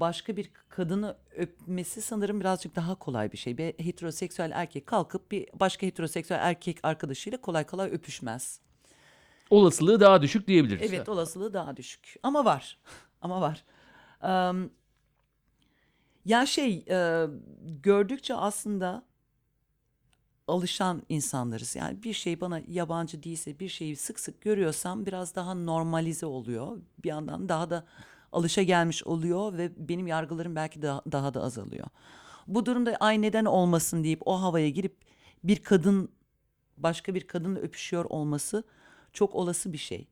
başka 0.00 0.36
bir 0.36 0.50
kadını 0.68 1.16
öpmesi 1.36 2.02
sanırım 2.02 2.40
birazcık 2.40 2.76
daha 2.76 2.94
kolay 2.94 3.32
bir 3.32 3.38
şey. 3.38 3.58
Bir 3.58 3.72
heteroseksüel 3.84 4.50
erkek 4.54 4.86
kalkıp 4.86 5.30
bir 5.30 5.48
başka 5.54 5.86
heteroseksüel 5.86 6.38
erkek 6.42 6.78
arkadaşıyla 6.82 7.40
kolay 7.40 7.66
kolay 7.66 7.90
öpüşmez. 7.90 8.60
Olasılığı 9.50 10.00
daha 10.00 10.22
düşük 10.22 10.48
diyebiliriz. 10.48 10.92
Evet 10.92 11.08
olasılığı 11.08 11.54
daha 11.54 11.76
düşük. 11.76 12.16
Ama 12.22 12.44
var. 12.44 12.78
Ama 13.22 13.40
var. 13.40 13.64
Em, 14.22 14.70
ya 16.24 16.46
şey 16.46 16.84
e, 16.88 17.26
gördükçe 17.82 18.34
aslında 18.34 19.04
alışan 20.48 21.02
insanlarız. 21.08 21.76
Yani 21.76 22.02
bir 22.02 22.12
şey 22.12 22.40
bana 22.40 22.60
yabancı 22.68 23.22
değilse 23.22 23.58
bir 23.58 23.68
şeyi 23.68 23.96
sık 23.96 24.20
sık 24.20 24.40
görüyorsam 24.40 25.06
biraz 25.06 25.34
daha 25.34 25.54
normalize 25.54 26.26
oluyor. 26.26 26.78
Bir 27.04 27.08
yandan 27.08 27.48
daha 27.48 27.70
da 27.70 27.86
alışa 28.36 28.62
gelmiş 28.62 29.04
oluyor 29.04 29.58
ve 29.58 29.88
benim 29.88 30.06
yargılarım 30.06 30.56
belki 30.56 30.82
daha, 30.82 31.02
daha 31.12 31.34
da 31.34 31.42
azalıyor. 31.42 31.86
Bu 32.46 32.66
durumda 32.66 32.96
ay 33.00 33.22
neden 33.22 33.44
olmasın 33.44 34.04
deyip 34.04 34.20
o 34.26 34.42
havaya 34.42 34.68
girip 34.68 34.96
bir 35.44 35.62
kadın 35.62 36.08
başka 36.76 37.14
bir 37.14 37.26
kadınla 37.26 37.60
öpüşüyor 37.60 38.04
olması 38.04 38.64
çok 39.12 39.34
olası 39.34 39.72
bir 39.72 39.78
şey. 39.78 40.08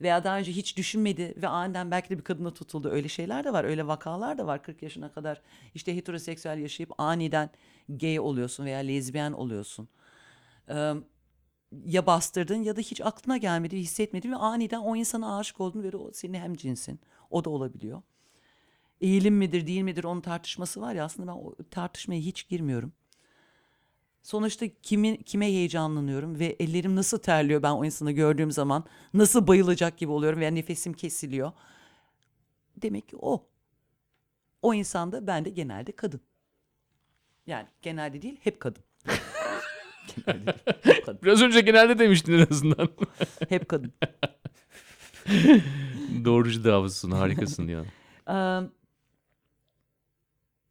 Veya 0.00 0.24
daha 0.24 0.38
önce 0.38 0.52
hiç 0.52 0.76
düşünmedi 0.76 1.34
ve 1.36 1.48
aniden 1.48 1.90
belki 1.90 2.10
de 2.10 2.18
bir 2.18 2.24
kadına 2.24 2.54
tutuldu. 2.54 2.90
Öyle 2.90 3.08
şeyler 3.08 3.44
de 3.44 3.52
var, 3.52 3.64
öyle 3.64 3.86
vakalar 3.86 4.38
da 4.38 4.46
var 4.46 4.62
40 4.62 4.82
yaşına 4.82 5.12
kadar. 5.12 5.42
işte 5.74 5.96
heteroseksüel 5.96 6.58
yaşayıp 6.58 6.92
aniden 6.98 7.50
gay 7.88 8.20
oluyorsun 8.20 8.64
veya 8.64 8.78
lezbiyen 8.78 9.32
oluyorsun. 9.32 9.88
Ee, 10.68 10.94
ya 11.86 12.06
bastırdın 12.06 12.62
ya 12.62 12.76
da 12.76 12.80
hiç 12.80 13.00
aklına 13.00 13.36
gelmedi, 13.36 13.76
hissetmedin 13.76 14.32
ve 14.32 14.36
aniden 14.36 14.78
o 14.78 14.96
insana 14.96 15.38
aşık 15.38 15.60
oldun 15.60 15.82
ve 15.82 15.96
o 15.96 16.12
senin 16.12 16.34
hem 16.34 16.54
cinsin. 16.54 17.00
O 17.34 17.44
da 17.44 17.50
olabiliyor. 17.50 18.02
Eğilim 19.00 19.36
midir 19.36 19.66
değil 19.66 19.82
midir 19.82 20.04
onun 20.04 20.20
tartışması 20.20 20.80
var 20.80 20.94
ya 20.94 21.04
aslında 21.04 21.32
ben 21.32 21.36
o 21.36 21.54
tartışmaya 21.70 22.20
hiç 22.20 22.48
girmiyorum. 22.48 22.92
Sonuçta 24.22 24.66
kimin 24.82 25.16
kime 25.16 25.46
heyecanlanıyorum 25.46 26.38
ve 26.38 26.56
ellerim 26.60 26.96
nasıl 26.96 27.18
terliyor 27.18 27.62
ben 27.62 27.70
o 27.70 27.84
insanı 27.84 28.12
gördüğüm 28.12 28.50
zaman 28.50 28.84
nasıl 29.14 29.46
bayılacak 29.46 29.98
gibi 29.98 30.12
oluyorum 30.12 30.40
veya 30.40 30.50
nefesim 30.50 30.92
kesiliyor. 30.92 31.52
Demek 32.76 33.08
ki 33.08 33.16
o. 33.20 33.46
O 34.62 34.74
insanda 34.74 35.26
ben 35.26 35.44
de 35.44 35.50
genelde 35.50 35.92
kadın. 35.92 36.20
Yani 37.46 37.66
genelde 37.82 38.22
değil 38.22 38.40
hep 38.42 38.60
kadın. 38.60 38.82
genelde 40.16 40.46
değil, 40.46 40.76
hep 40.82 41.06
kadın. 41.06 41.20
Biraz 41.22 41.42
önce 41.42 41.60
genelde 41.60 41.98
demiştin 41.98 42.32
en 42.32 42.46
azından. 42.50 42.88
Hep 43.48 43.68
kadın. 43.68 43.92
Doğrucu 46.24 46.64
davasısın, 46.64 47.10
harikasın 47.10 47.68
ya. 47.68 47.84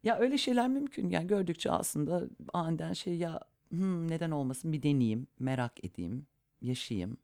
Ya 0.02 0.18
öyle 0.18 0.38
şeyler 0.38 0.68
mümkün. 0.68 1.08
Yani 1.10 1.26
gördükçe 1.26 1.70
aslında 1.70 2.22
aniden 2.52 2.92
şey 2.92 3.16
ya 3.16 3.40
"Hmm, 3.68 4.10
neden 4.10 4.30
olmasın 4.30 4.72
bir 4.72 4.82
deneyeyim, 4.82 5.26
merak 5.38 5.84
edeyim, 5.84 6.26
yaşayayım. 6.60 7.16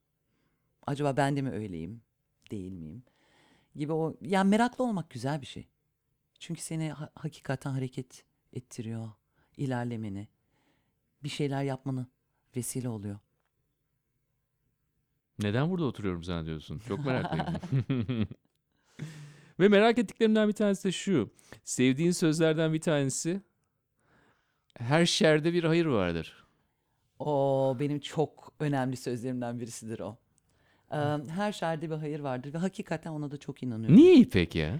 Acaba 0.87 1.17
ben 1.17 1.37
de 1.37 1.43
mi 1.43 1.51
öyleyim, 1.51 2.03
değil 2.51 2.73
miyim? 2.73 3.03
Gibi 3.77 3.93
o 3.93 4.17
yani 4.23 4.49
meraklı 4.51 4.85
olmak 4.85 5.11
güzel 5.11 5.41
bir 5.41 5.47
şey. 5.47 5.69
Çünkü 6.39 6.61
seni 6.61 6.91
ha- 6.93 7.11
hakikaten 7.15 7.71
hareket 7.71 8.25
ettiriyor, 8.53 9.11
ilerlemeni, 9.57 10.29
bir 11.23 11.29
şeyler 11.29 11.63
yapmanı 11.63 12.07
vesile 12.57 12.89
oluyor. 12.89 13.19
Neden 15.43 15.71
burada 15.71 15.85
oturuyorum 15.85 16.25
zannediyorsun? 16.25 16.81
Çok 16.89 17.05
meraklıyım. 17.07 17.47
Ve 19.61 19.69
merak 19.69 19.99
ettiklerimden 19.99 20.49
bir 20.49 20.53
tanesi 20.53 20.85
de 20.85 20.93
şu. 20.93 21.31
Sevdiğin 21.65 22.11
sözlerden 22.11 22.73
bir 22.73 22.81
tanesi 22.81 23.41
her 24.79 25.07
şerde 25.07 25.53
bir 25.53 25.65
hayır 25.65 25.87
vardır. 25.87 26.45
O 27.19 27.77
benim 27.81 28.01
çok 28.01 28.53
önemli 28.61 28.97
sözlerimden 28.97 29.61
birisidir 29.61 30.01
o. 30.01 30.17
Ee, 30.93 30.97
Her 31.29 31.53
şerde 31.53 31.91
bir 31.91 31.95
hayır 31.97 32.21
vardır 32.21 32.55
ve 32.55 32.59
hakikaten 32.59 33.11
ona 33.11 33.31
da 33.31 33.37
çok 33.37 33.63
inanıyorum. 33.63 33.97
Niye 33.97 34.15
İpek 34.17 34.55
ya? 34.55 34.79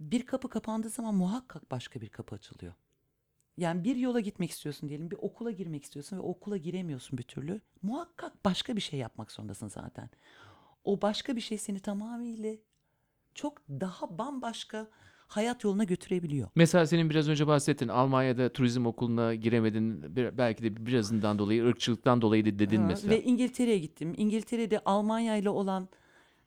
Bir 0.00 0.26
kapı 0.26 0.48
kapandığı 0.48 0.88
zaman 0.90 1.14
muhakkak 1.14 1.70
başka 1.70 2.00
bir 2.00 2.08
kapı 2.08 2.34
açılıyor. 2.34 2.72
Yani 3.60 3.84
bir 3.84 3.96
yola 3.96 4.20
gitmek 4.20 4.50
istiyorsun 4.50 4.88
diyelim, 4.88 5.10
bir 5.10 5.16
okula 5.20 5.50
girmek 5.50 5.84
istiyorsun 5.84 6.16
ve 6.16 6.20
okula 6.20 6.56
giremiyorsun 6.56 7.18
bir 7.18 7.22
türlü. 7.22 7.60
Muhakkak 7.82 8.44
başka 8.44 8.76
bir 8.76 8.80
şey 8.80 8.98
yapmak 8.98 9.32
zorundasın 9.32 9.68
zaten. 9.68 10.10
O 10.84 11.02
başka 11.02 11.36
bir 11.36 11.40
şey 11.40 11.58
seni 11.58 11.80
tamamıyla 11.80 12.54
çok 13.34 13.58
daha 13.68 14.18
bambaşka 14.18 14.86
hayat 15.28 15.64
yoluna 15.64 15.84
götürebiliyor. 15.84 16.48
Mesela 16.54 16.86
senin 16.86 17.10
biraz 17.10 17.28
önce 17.28 17.46
bahsettin 17.46 17.88
Almanya'da 17.88 18.52
turizm 18.52 18.86
okuluna 18.86 19.34
giremedin 19.34 20.16
bir- 20.16 20.38
belki 20.38 20.62
de 20.62 20.86
birazından 20.86 21.38
dolayı 21.38 21.66
ırkçılıktan 21.66 22.22
dolayı 22.22 22.44
de- 22.44 22.58
dedin 22.58 22.80
Ha, 22.80 22.86
mesela. 22.86 23.14
Ve 23.14 23.22
İngiltere'ye 23.22 23.78
gittim. 23.78 24.14
İngiltere'de 24.16 24.78
Almanya 24.84 25.36
ile 25.36 25.50
olan 25.50 25.88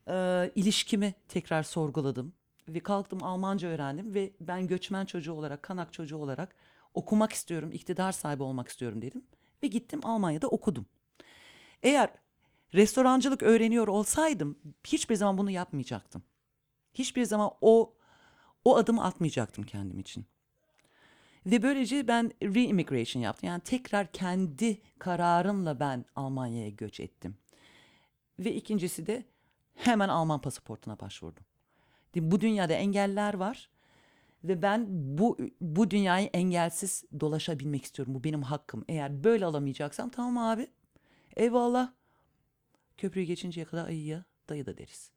e, 0.08 0.52
ilişkimi 0.56 1.14
tekrar 1.28 1.64
sorguladım. 1.64 2.34
Ve 2.70 2.80
kalktım 2.80 3.24
Almanca 3.24 3.68
öğrendim 3.68 4.14
ve 4.14 4.34
ben 4.42 4.68
göçmen 4.68 5.06
çocuğu 5.06 5.34
olarak, 5.34 5.64
kanak 5.64 5.94
çocuğu 5.94 6.18
olarak 6.18 6.56
okumak 6.94 7.34
istiyorum, 7.34 7.72
iktidar 7.72 8.12
sahibi 8.12 8.44
olmak 8.44 8.68
istiyorum 8.68 9.02
dedim. 9.02 9.24
Ve 9.64 9.68
gittim 9.68 10.00
Almanya'da 10.04 10.48
okudum. 10.48 10.86
Eğer 11.84 12.10
restorancılık 12.74 13.44
öğreniyor 13.44 13.88
olsaydım 13.88 14.60
hiçbir 14.88 15.16
zaman 15.16 15.38
bunu 15.38 15.52
yapmayacaktım. 15.52 16.24
Hiçbir 16.94 17.26
zaman 17.26 17.52
o 17.62 17.94
o 18.66 18.76
adımı 18.76 19.04
atmayacaktım 19.04 19.64
kendim 19.64 20.00
için. 20.00 20.26
Ve 21.46 21.64
böylece 21.64 22.08
ben 22.08 22.32
re-immigration 22.42 23.22
yaptım. 23.22 23.50
Yani 23.50 23.62
tekrar 23.62 24.12
kendi 24.12 24.82
kararımla 25.00 25.80
ben 25.80 26.06
Almanya'ya 26.16 26.70
göç 26.70 27.00
ettim. 27.00 27.38
Ve 28.40 28.54
ikincisi 28.54 29.08
de 29.08 29.24
hemen 29.76 30.10
Alman 30.10 30.42
pasaportuna 30.42 31.00
başvurdum. 31.00 31.46
Bu 32.16 32.42
dünyada 32.42 32.74
engeller 32.74 33.34
var 33.34 33.70
ve 34.44 34.62
ben 34.62 34.86
bu 34.90 35.38
bu 35.62 35.92
dünyayı 35.92 36.28
engelsiz 36.28 37.04
dolaşabilmek 37.20 37.84
istiyorum. 37.84 38.16
Bu 38.16 38.24
benim 38.24 38.42
hakkım. 38.42 38.86
Eğer 38.88 39.24
böyle 39.24 39.46
alamayacaksam 39.46 40.10
tamam 40.10 40.38
abi. 40.38 40.68
Eyvallah. 41.36 41.94
Köprüyü 42.98 43.26
geçinceye 43.26 43.66
kadar 43.66 43.88
ayıya 43.88 44.24
dayı 44.50 44.66
da 44.66 44.78
deriz. 44.78 45.12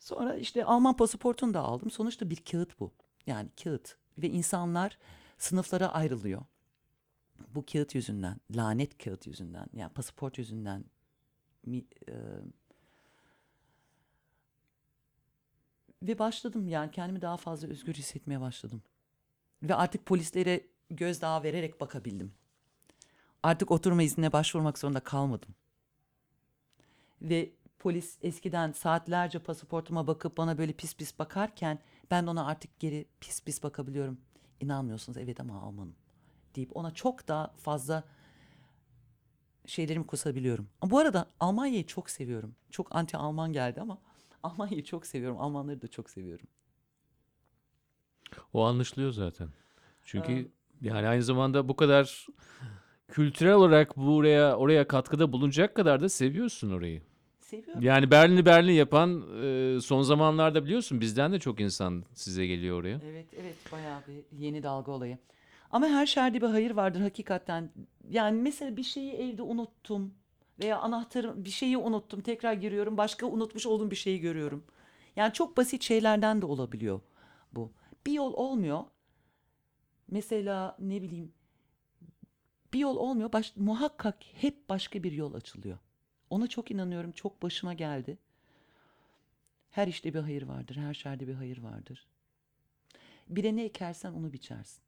Sonra 0.00 0.36
işte 0.36 0.64
Alman 0.64 0.96
pasaportunu 0.96 1.54
da 1.54 1.60
aldım. 1.60 1.90
Sonuçta 1.90 2.30
bir 2.30 2.36
kağıt 2.36 2.80
bu. 2.80 2.92
Yani 3.26 3.48
kağıt 3.64 3.96
ve 4.18 4.28
insanlar 4.28 4.98
sınıflara 5.38 5.88
ayrılıyor. 5.92 6.42
Bu 7.54 7.64
kağıt 7.66 7.94
yüzünden, 7.94 8.40
lanet 8.50 9.04
kağıt 9.04 9.26
yüzünden, 9.26 9.66
yani 9.72 9.92
pasaport 9.92 10.38
yüzünden 10.38 10.84
mi- 11.66 11.84
e, 12.08 12.14
ve 16.02 16.18
başladım 16.18 16.68
yani 16.68 16.90
kendimi 16.90 17.22
daha 17.22 17.36
fazla 17.36 17.68
özgür 17.68 17.94
hissetmeye 17.94 18.40
başladım. 18.40 18.82
Ve 19.62 19.74
artık 19.74 20.06
polislere 20.06 20.66
gözdağı 20.90 21.42
vererek 21.42 21.80
bakabildim. 21.80 22.34
Artık 23.42 23.70
oturma 23.70 24.02
iznine 24.02 24.32
başvurmak 24.32 24.78
zorunda 24.78 25.00
kalmadım. 25.00 25.54
Ve 27.22 27.52
polis 27.78 28.18
eskiden 28.22 28.72
saatlerce 28.72 29.38
pasaportuma 29.38 30.06
bakıp 30.06 30.36
bana 30.36 30.58
böyle 30.58 30.72
pis 30.72 30.96
pis 30.96 31.18
bakarken 31.18 31.78
ben 32.10 32.26
ona 32.26 32.46
artık 32.46 32.80
geri 32.80 33.06
pis 33.20 33.42
pis 33.42 33.62
bakabiliyorum. 33.62 34.20
İnanmıyorsunuz 34.60 35.18
evet 35.18 35.40
ama 35.40 35.62
Almanım 35.62 35.94
deyip 36.56 36.76
ona 36.76 36.94
çok 36.94 37.28
daha 37.28 37.54
fazla 37.56 38.04
şeylerimi 39.66 40.06
kusabiliyorum. 40.06 40.68
Bu 40.82 40.98
arada 40.98 41.26
Almanya'yı 41.40 41.86
çok 41.86 42.10
seviyorum. 42.10 42.54
Çok 42.70 42.94
anti 42.94 43.16
Alman 43.16 43.52
geldi 43.52 43.80
ama 43.80 43.98
Almanya'yı 44.42 44.84
çok 44.84 45.06
seviyorum. 45.06 45.40
Almanları 45.40 45.82
da 45.82 45.88
çok 45.88 46.10
seviyorum. 46.10 46.46
O 48.52 48.64
anlaşılıyor 48.64 49.12
zaten. 49.12 49.48
Çünkü 50.04 50.50
yani 50.80 51.08
aynı 51.08 51.22
zamanda 51.22 51.68
bu 51.68 51.76
kadar 51.76 52.26
kültürel 53.08 53.52
olarak 53.54 53.96
buraya 53.96 54.56
oraya 54.56 54.88
katkıda 54.88 55.32
bulunacak 55.32 55.74
kadar 55.74 56.00
da 56.00 56.08
seviyorsun 56.08 56.70
orayı. 56.70 57.02
Seviyorum. 57.40 57.82
Yani 57.82 58.10
Berlin'i 58.10 58.46
Berlin 58.46 58.72
yapan 58.72 59.24
e, 59.42 59.80
son 59.80 60.02
zamanlarda 60.02 60.64
biliyorsun 60.64 61.00
bizden 61.00 61.32
de 61.32 61.38
çok 61.38 61.60
insan 61.60 62.04
size 62.14 62.46
geliyor 62.46 62.80
oraya. 62.80 63.00
Evet 63.04 63.26
evet 63.40 63.56
bayağı 63.72 64.00
bir 64.08 64.38
yeni 64.38 64.62
dalga 64.62 64.92
olayı. 64.92 65.18
Ama 65.70 65.86
her 65.86 66.06
şerde 66.06 66.40
bir 66.40 66.46
hayır 66.46 66.70
vardır 66.70 67.00
hakikaten. 67.00 67.70
Yani 68.10 68.42
mesela 68.42 68.76
bir 68.76 68.82
şeyi 68.82 69.12
evde 69.12 69.42
unuttum 69.42 70.14
veya 70.60 70.78
anahtarı 70.78 71.44
bir 71.44 71.50
şeyi 71.50 71.78
unuttum 71.78 72.20
tekrar 72.20 72.52
giriyorum 72.52 72.96
başka 72.96 73.26
unutmuş 73.26 73.66
olduğum 73.66 73.90
bir 73.90 73.96
şeyi 73.96 74.20
görüyorum. 74.20 74.64
Yani 75.16 75.32
çok 75.32 75.56
basit 75.56 75.82
şeylerden 75.82 76.42
de 76.42 76.46
olabiliyor 76.46 77.00
bu. 77.52 77.72
Bir 78.06 78.12
yol 78.12 78.32
olmuyor. 78.32 78.84
Mesela 80.08 80.76
ne 80.78 81.02
bileyim 81.02 81.32
bir 82.72 82.78
yol 82.78 82.96
olmuyor 82.96 83.32
baş, 83.32 83.56
muhakkak 83.56 84.16
hep 84.34 84.68
başka 84.68 85.02
bir 85.02 85.12
yol 85.12 85.34
açılıyor. 85.34 85.78
Ona 86.30 86.46
çok 86.46 86.70
inanıyorum 86.70 87.12
çok 87.12 87.42
başıma 87.42 87.74
geldi. 87.74 88.18
Her 89.70 89.88
işte 89.88 90.14
bir 90.14 90.18
hayır 90.18 90.42
vardır 90.42 90.76
her 90.76 90.94
şerde 90.94 91.28
bir 91.28 91.34
hayır 91.34 91.58
vardır. 91.58 92.06
Bire 93.28 93.56
ne 93.56 93.64
ekersen 93.64 94.12
onu 94.12 94.32
biçersin. 94.32 94.82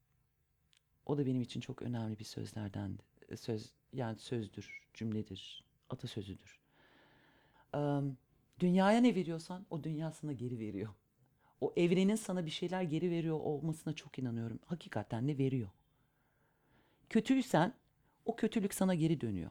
O 1.06 1.18
da 1.18 1.26
benim 1.26 1.42
için 1.42 1.60
çok 1.60 1.82
önemli 1.82 2.18
bir 2.18 2.24
sözlerden 2.24 2.98
söz 3.36 3.72
yani 3.92 4.18
sözdür, 4.18 4.80
cümledir, 4.94 5.64
atasözüdür. 5.90 6.60
Eee, 7.74 8.00
dünyaya 8.60 9.00
ne 9.00 9.14
veriyorsan 9.14 9.66
o 9.70 9.84
dünya 9.84 10.12
sana 10.12 10.32
geri 10.32 10.58
veriyor. 10.58 10.94
O 11.60 11.72
evrenin 11.76 12.14
sana 12.16 12.46
bir 12.46 12.50
şeyler 12.50 12.82
geri 12.82 13.10
veriyor 13.10 13.40
olmasına 13.40 13.94
çok 13.94 14.18
inanıyorum. 14.18 14.60
Hakikaten 14.66 15.28
de 15.28 15.38
veriyor. 15.38 15.68
Kötüysen 17.10 17.74
o 18.24 18.36
kötülük 18.36 18.74
sana 18.74 18.94
geri 18.94 19.20
dönüyor. 19.20 19.50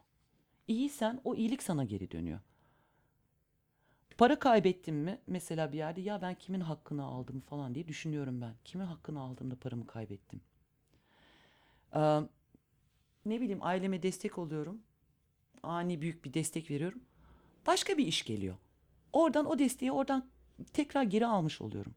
İyiysen 0.68 1.22
o 1.24 1.36
iyilik 1.36 1.64
sana 1.64 1.84
geri 1.84 2.12
dönüyor. 2.12 2.40
Para 4.18 4.40
kaybettim 4.40 4.96
mi 4.96 5.20
mesela 5.28 5.72
bir 5.72 5.78
yerde 5.78 6.02
ya 6.02 6.22
ben 6.22 6.36
kimin 6.36 6.60
hakkını 6.60 7.04
aldım 7.04 7.40
falan 7.42 7.76
diye 7.76 7.88
düşünüyorum 7.88 8.42
ben. 8.42 8.56
Kimin 8.66 8.86
hakkını 8.86 9.20
aldım 9.22 9.52
da 9.52 9.56
paramı 9.56 9.88
kaybettim. 9.88 10.42
Ee, 11.96 12.20
ne 13.26 13.42
bileyim 13.42 13.60
aileme 13.64 14.04
destek 14.04 14.38
oluyorum. 14.38 14.82
Ani 15.64 16.02
büyük 16.02 16.26
bir 16.26 16.34
destek 16.34 16.72
veriyorum. 16.72 17.02
Başka 17.68 17.98
bir 17.98 18.08
iş 18.08 18.26
geliyor. 18.26 18.56
Oradan 19.14 19.46
o 19.46 19.60
desteği 19.60 19.92
oradan 19.92 20.30
tekrar 20.74 21.04
geri 21.04 21.26
almış 21.26 21.62
oluyorum. 21.62 21.96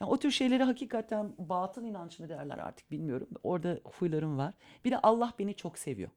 Yani 0.00 0.10
o 0.10 0.18
tür 0.18 0.30
şeyleri 0.30 0.62
hakikaten 0.62 1.34
batıl 1.38 1.84
inanç 1.84 2.18
mı 2.18 2.28
derler 2.28 2.58
artık 2.58 2.90
bilmiyorum. 2.90 3.28
Orada 3.42 3.80
huylarım 3.84 4.38
var. 4.38 4.54
Bir 4.84 4.90
de 4.90 4.98
Allah 4.98 5.32
beni 5.38 5.54
çok 5.54 5.78
seviyor. 5.78 6.10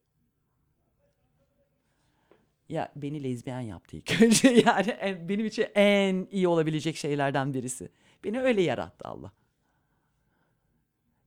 Ya 2.69 2.91
beni 2.95 3.23
lezbiyen 3.23 3.59
yaptı 3.61 3.97
ilk 3.97 4.21
önce. 4.21 4.49
Yani 4.49 4.89
en- 4.89 5.29
benim 5.29 5.45
için 5.45 5.65
en 5.75 6.27
iyi 6.31 6.47
olabilecek 6.47 6.95
şeylerden 6.95 7.53
birisi. 7.53 7.89
Beni 8.23 8.41
öyle 8.41 8.61
yarattı 8.61 9.07
Allah. 9.07 9.31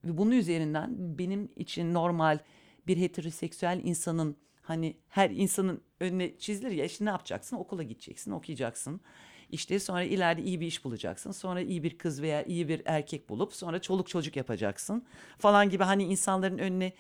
Ve 0.05 0.19
bunun 0.19 0.31
üzerinden 0.31 1.19
benim 1.19 1.49
için 1.57 1.95
normal 1.95 2.39
bir 2.87 2.97
heteroseksüel 2.97 3.81
insanın 3.85 4.37
hani 4.63 4.97
her 5.09 5.31
insanın 5.31 5.81
önüne 6.01 6.39
çizilir 6.39 6.71
ya 6.71 6.85
işte 6.85 7.05
ne 7.05 7.09
yapacaksın? 7.09 7.57
Okula 7.57 7.83
gideceksin, 7.83 8.31
okuyacaksın. 8.31 9.01
İşte 9.51 9.79
sonra 9.79 10.03
ileride 10.03 10.43
iyi 10.43 10.61
bir 10.61 10.67
iş 10.67 10.85
bulacaksın. 10.85 11.31
Sonra 11.31 11.61
iyi 11.61 11.83
bir 11.83 11.99
kız 11.99 12.23
veya 12.23 12.45
iyi 12.45 12.69
bir 12.69 12.83
erkek 12.85 13.29
bulup 13.29 13.55
sonra 13.55 13.81
çoluk 13.81 14.09
çocuk 14.09 14.37
yapacaksın 14.37 15.05
falan 15.39 15.71
gibi 15.71 15.85
hani 15.85 16.05
insanların 16.05 16.59
önüne 16.59 16.93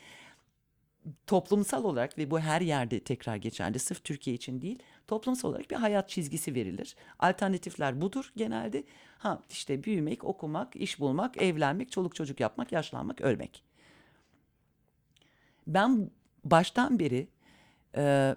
toplumsal 1.26 1.84
olarak 1.84 2.18
ve 2.18 2.30
bu 2.30 2.40
her 2.40 2.60
yerde 2.60 3.00
tekrar 3.00 3.36
geçerli 3.36 3.78
sırf 3.78 4.04
Türkiye 4.04 4.36
için 4.36 4.60
değil 4.62 4.78
toplumsal 5.08 5.48
olarak 5.48 5.70
bir 5.70 5.76
hayat 5.76 6.08
çizgisi 6.08 6.54
verilir. 6.54 6.96
Alternatifler 7.18 8.00
budur 8.00 8.32
genelde. 8.36 8.84
Ha 9.18 9.42
işte 9.50 9.84
büyümek, 9.84 10.24
okumak, 10.24 10.76
iş 10.76 11.00
bulmak, 11.00 11.42
evlenmek, 11.42 11.92
çoluk 11.92 12.14
çocuk 12.14 12.40
yapmak, 12.40 12.72
yaşlanmak, 12.72 13.20
ölmek. 13.20 13.64
Ben 15.66 16.10
baştan 16.44 16.98
beri 16.98 17.28
e, 17.96 18.36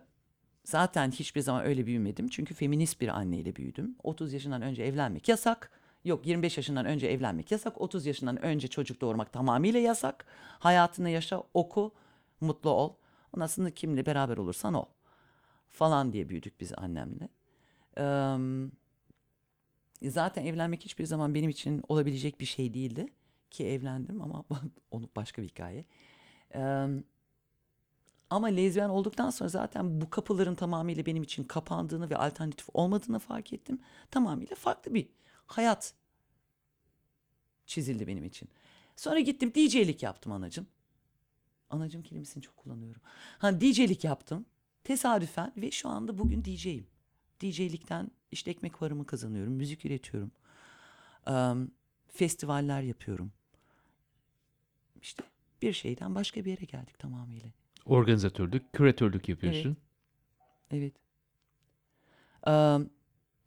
zaten 0.63 1.11
hiçbir 1.11 1.41
zaman 1.41 1.65
öyle 1.65 1.85
büyümedim. 1.85 2.27
Çünkü 2.27 2.53
feminist 2.53 3.01
bir 3.01 3.07
anneyle 3.07 3.55
büyüdüm. 3.55 3.95
30 4.03 4.33
yaşından 4.33 4.61
önce 4.61 4.83
evlenmek 4.83 5.29
yasak. 5.29 5.71
Yok 6.05 6.27
25 6.27 6.57
yaşından 6.57 6.85
önce 6.85 7.07
evlenmek 7.07 7.51
yasak. 7.51 7.81
30 7.81 8.05
yaşından 8.05 8.43
önce 8.43 8.67
çocuk 8.67 9.01
doğurmak 9.01 9.33
tamamıyla 9.33 9.79
yasak. 9.79 10.25
Hayatını 10.59 11.09
yaşa, 11.09 11.43
oku, 11.53 11.93
mutlu 12.43 12.69
ol. 12.69 12.95
Ondan 13.35 13.47
sonra 13.47 13.71
kimle 13.71 14.05
beraber 14.05 14.37
olursan 14.37 14.73
ol. 14.73 14.85
Falan 15.69 16.13
diye 16.13 16.29
büyüdük 16.29 16.59
biz 16.61 16.73
annemle. 16.77 17.29
Eee, 17.97 18.71
Zaten 20.03 20.45
evlenmek 20.45 20.81
hiçbir 20.85 21.05
zaman 21.05 21.35
benim 21.35 21.49
için 21.49 21.83
olabilecek 21.87 22.39
bir 22.39 22.45
şey 22.45 22.73
değildi. 22.73 23.05
Ki 23.51 23.67
evlendim 23.67 24.21
ama 24.21 24.45
onu 24.91 25.09
başka 25.15 25.41
bir 25.41 25.47
hikaye. 25.47 25.85
Eee, 26.55 26.87
ama 28.29 28.47
lezbiyen 28.47 28.89
olduktan 28.89 29.29
sonra 29.29 29.49
zaten 29.49 30.01
bu 30.01 30.09
kapıların 30.09 30.55
tamamıyla 30.55 31.05
benim 31.05 31.23
için 31.23 31.43
kapandığını 31.43 32.09
ve 32.09 32.17
alternatif 32.17 32.67
olmadığını 32.73 33.19
fark 33.19 33.53
ettim. 33.53 33.79
Tamamıyla 34.11 34.55
farklı 34.55 34.93
bir 34.93 35.09
hayat 35.45 35.93
çizildi 37.65 38.07
benim 38.07 38.23
için. 38.25 38.49
Sonra 38.95 39.19
gittim 39.19 39.51
DJ'lik 39.55 40.03
yaptım 40.03 40.31
anacım. 40.31 40.67
Anacım 41.73 42.01
kelimesini 42.01 42.43
çok 42.43 42.57
kullanıyorum. 42.57 43.01
Ha 43.37 43.61
DJ'lik 43.61 44.03
yaptım. 44.03 44.45
Tesadüfen 44.83 45.53
ve 45.57 45.71
şu 45.71 45.89
anda 45.89 46.17
bugün 46.17 46.43
DJ'yim. 46.43 46.87
DJ'likten 47.41 48.11
işte 48.31 48.51
ekmek 48.51 48.81
varımı 48.81 49.05
kazanıyorum. 49.05 49.53
Müzik 49.53 49.85
üretiyorum. 49.85 50.31
Em, 51.27 51.71
festivaller 52.07 52.81
yapıyorum. 52.81 53.31
İşte 55.01 55.23
bir 55.61 55.73
şeyden 55.73 56.15
başka 56.15 56.45
bir 56.45 56.51
yere 56.51 56.65
geldik 56.65 56.99
tamamıyla. 56.99 57.49
Organizatörlük, 57.85 58.73
küratörlük 58.73 59.29
yapıyorsun. 59.29 59.77
Evet. 60.71 60.93
Em, 62.47 62.89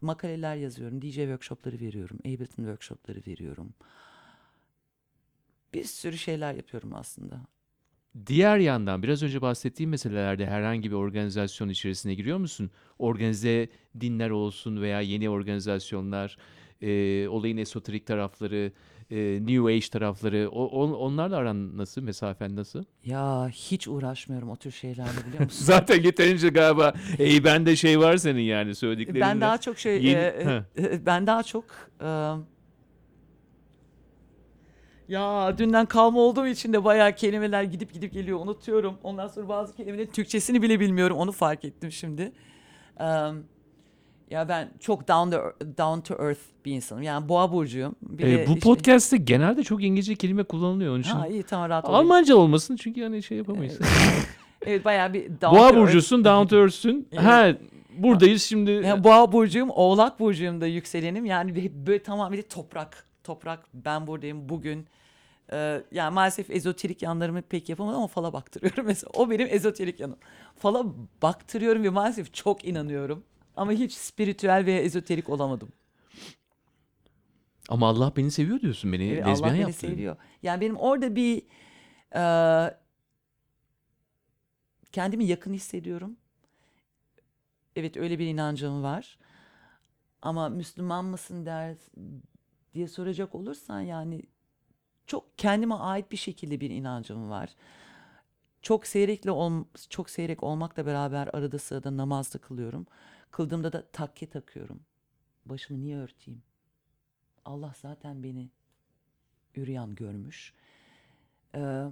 makaleler 0.01 0.57
yazıyorum. 0.57 1.03
DJ 1.03 1.15
workshopları 1.15 1.81
veriyorum. 1.81 2.19
Ableton 2.21 2.63
workshopları 2.63 3.23
veriyorum. 3.27 3.75
Bir 5.75 5.85
sürü 5.85 6.19
şeyler 6.19 6.55
yapıyorum 6.55 6.95
aslında. 6.95 7.56
Diğer 8.27 8.59
yandan 8.59 9.03
biraz 9.03 9.23
önce 9.23 9.41
bahsettiğim 9.41 9.91
meselelerde 9.91 10.47
herhangi 10.47 10.91
bir 10.91 10.97
organizasyon 10.97 11.69
içerisine 11.69 12.15
giriyor 12.15 12.39
musun? 12.39 12.71
Organize 12.99 13.69
dinler 14.01 14.31
olsun 14.31 14.83
veya 14.83 15.01
yeni 15.01 15.31
organizasyonlar, 15.31 16.37
e, 16.83 17.29
olayın 17.29 17.57
esoterik 17.57 18.07
tarafları, 18.07 18.73
e, 19.11 19.17
New 19.47 19.73
Age 19.75 19.89
tarafları, 19.93 20.49
o, 20.53 20.67
on- 20.67 20.93
onlarla 20.93 21.37
aran 21.37 21.77
nasıl, 21.79 22.03
mesafen 22.03 22.57
nasıl? 22.57 22.85
Ya 23.05 23.49
hiç 23.49 23.89
uğraşmıyorum 23.89 24.51
o 24.51 24.57
tür 24.57 24.71
şeylerle 24.71 25.19
biliyor 25.29 25.45
musun? 25.45 25.65
Zaten 25.65 26.03
yeterince 26.03 26.49
galiba 26.49 26.95
ey 27.19 27.45
bende 27.45 27.77
şey 27.77 27.99
var 28.01 28.17
senin 28.17 28.41
yani 28.43 28.75
söylediklerinde. 28.75 29.21
ben 29.21 29.41
daha 29.41 29.59
çok 29.59 29.79
şey 29.79 29.97
Yeni- 30.03 30.19
e, 30.19 30.65
e, 30.79 31.07
ben 31.07 31.27
daha 31.27 31.43
çok 31.43 31.65
e, 32.01 32.33
ya 35.09 35.55
dünden 35.59 35.87
kalma 35.87 36.21
olduğum 36.21 36.47
için 36.47 36.73
de 36.73 36.85
bayağı 36.85 37.13
kelimeler 37.13 37.63
gidip 37.63 37.93
gidip 37.95 38.13
geliyor 38.13 38.41
unutuyorum. 38.41 38.95
Ondan 39.03 39.29
sonra 39.29 39.49
bazı 39.49 39.77
kelimelerin 39.77 40.11
Türkçesini 40.11 40.63
bile 40.63 40.81
bilmiyorum 40.81 41.17
onu 41.17 41.33
fark 41.33 41.65
ettim 41.65 41.93
şimdi. 41.93 42.33
E, 43.01 43.05
ya 44.31 44.49
ben 44.49 44.71
çok 44.81 45.09
down 45.09 45.31
to, 45.31 45.53
down 45.79 46.01
to 46.01 46.25
earth 46.25 46.41
bir 46.65 46.73
insanım. 46.73 47.03
Yani 47.03 47.29
boğa 47.29 47.53
burcuyum. 47.53 47.97
Bir 48.03 48.25
E, 48.27 48.47
bu 48.47 48.51
işte- 48.51 48.61
podcast'te 48.61 49.17
genelde 49.17 49.63
çok 49.63 49.85
İngilizce 49.85 50.15
kelime 50.15 50.43
kullanılıyor 50.45 50.93
onun 50.93 51.01
için. 51.01 51.11
Ha 51.11 51.27
iyi 51.27 51.43
tamam 51.43 51.69
rahat 51.71 51.85
olayım. 51.85 52.07
Almanca 52.07 52.37
olmasın 52.37 52.77
çünkü 52.77 53.01
yani 53.01 53.23
şey 53.23 53.39
yapamayız. 53.39 53.79
Evet 54.67 54.85
bayağı 54.85 55.13
bir 55.13 55.29
down 55.29 55.45
Boğa 55.47 55.59
to 55.59 55.65
earth. 55.65 55.77
burcusun, 55.77 56.25
down 56.25 56.47
to 56.47 56.57
earth'sün. 56.57 57.09
Evet. 57.13 57.23
Ha 57.25 57.49
buradayız 57.97 58.43
şimdi. 58.43 58.71
Yani 58.71 59.05
boğa 59.05 59.33
burcuyum, 59.33 59.71
oğlak 59.71 60.21
burcuyum 60.21 60.61
da 60.61 60.67
yükselenim. 60.67 61.25
Yani 61.25 61.71
böyle 61.87 62.03
tamamıyla 62.03 62.45
toprak. 62.49 63.07
Toprak 63.27 63.67
ben 63.75 64.07
buradayım 64.07 64.49
bugün. 64.49 64.87
Ee, 65.53 65.83
yani 65.93 66.15
maalesef 66.15 66.51
ezoterik 66.51 67.03
yanlarımı 67.03 67.43
pek 67.43 67.69
yapamadım 67.69 67.99
ama 67.99 68.07
fala 68.07 68.33
baktırıyorum 68.33 68.87
mesela. 68.87 69.11
O 69.15 69.31
benim 69.31 69.49
ezoterik 69.51 70.01
yanım. 70.01 70.19
Fala 70.57 70.85
baktırıyorum 71.23 71.83
ve 71.83 71.89
maalesef 71.89 72.35
çok 72.35 72.65
inanıyorum. 72.65 73.25
Ama 73.57 73.73
hiç 73.73 73.93
spiritüel 73.93 74.67
veya 74.67 74.81
ezoterik 74.81 75.29
olamadım. 75.29 75.69
Ama 77.69 77.89
Allah 77.89 78.13
beni 78.17 78.31
seviyor 78.31 78.61
diyorsun 78.61 78.93
beni 78.93 79.05
Evet, 79.09 79.27
lezbiyen 79.27 79.35
Allah 79.35 79.53
beni 79.53 79.61
yaptı. 79.61 79.77
seviyor. 79.79 80.17
Yani 80.43 80.61
benim 80.61 80.77
orada 80.77 81.17
bir 81.17 81.43
e, 82.17 82.23
kendimi 84.93 85.25
yakın 85.25 85.53
hissediyorum. 85.55 86.17
Evet 87.77 87.97
öyle 87.97 88.19
bir 88.19 88.27
inancım 88.27 88.83
var. 88.83 89.19
Ama 90.23 90.49
Müslüman 90.49 91.05
mısın 91.05 91.47
der 91.47 91.77
diye 92.77 92.89
soracak 92.89 93.35
olursan 93.35 93.81
yani 93.81 94.23
çok 95.07 95.39
kendime 95.39 95.75
ait 95.75 96.13
bir 96.13 96.17
şekilde 96.17 96.61
bir 96.61 96.71
inancım 96.71 97.31
var. 97.31 97.51
Çok 98.63 98.87
seyrekle 98.87 99.31
ol, 99.31 99.65
çok 99.91 100.11
seyrek 100.11 100.43
olmakla 100.43 100.87
beraber 100.87 101.29
arada 101.33 101.59
sırada 101.59 101.97
namaz 101.97 102.35
da 102.35 102.39
kılıyorum. 102.39 102.87
Kıldığımda 103.31 103.73
da 103.73 103.87
takke 103.93 104.27
takıyorum. 104.31 104.81
Başımı 105.47 105.81
niye 105.81 105.97
örteyim? 105.99 106.43
Allah 107.45 107.75
zaten 107.83 108.23
beni 108.23 108.51
üryan 109.57 109.95
görmüş. 109.95 110.55
Ee, 111.55 111.85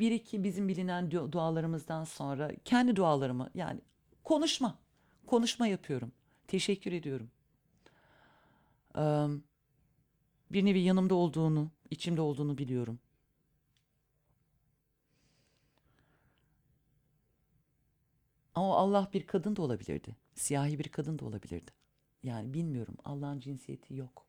bir 0.00 0.10
iki 0.10 0.44
bizim 0.44 0.68
bilinen 0.68 1.08
du- 1.10 1.32
dualarımızdan 1.32 2.04
sonra 2.04 2.50
kendi 2.64 2.96
dualarımı 2.96 3.50
yani 3.54 3.80
konuşma, 4.24 4.78
konuşma 5.26 5.66
yapıyorum. 5.66 6.12
Teşekkür 6.48 6.92
ediyorum. 6.92 7.30
Bir 10.50 10.64
nevi 10.64 10.80
yanımda 10.80 11.14
olduğunu, 11.14 11.70
içimde 11.90 12.20
olduğunu 12.20 12.58
biliyorum. 12.58 12.98
Ama 18.54 18.76
Allah 18.76 19.10
bir 19.12 19.26
kadın 19.26 19.56
da 19.56 19.62
olabilirdi. 19.62 20.16
Siyahi 20.34 20.78
bir 20.78 20.88
kadın 20.88 21.18
da 21.18 21.24
olabilirdi. 21.24 21.70
Yani 22.22 22.54
bilmiyorum. 22.54 22.96
Allah'ın 23.04 23.40
cinsiyeti 23.40 23.94
yok. 23.94 24.26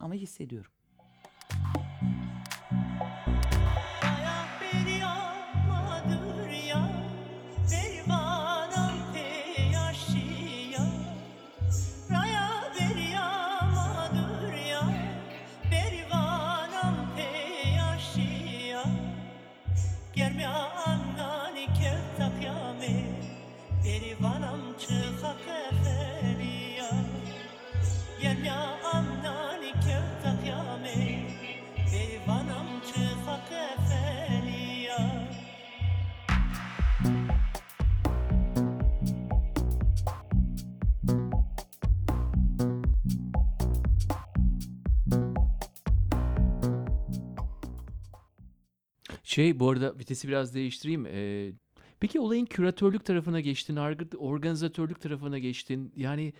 Ama 0.00 0.14
hissediyorum. 0.14 0.72
Şey 49.40 49.60
bu 49.60 49.70
arada 49.70 49.98
vitesi 49.98 50.28
biraz 50.28 50.54
değiştireyim. 50.54 51.06
Ee, 51.06 51.52
peki 52.00 52.20
olayın 52.20 52.46
küratörlük 52.46 53.04
tarafına 53.04 53.40
geçtin, 53.40 53.76
arg- 53.76 54.16
organizatörlük 54.16 55.00
tarafına 55.00 55.38
geçtin. 55.38 55.92
Yani 55.96 56.32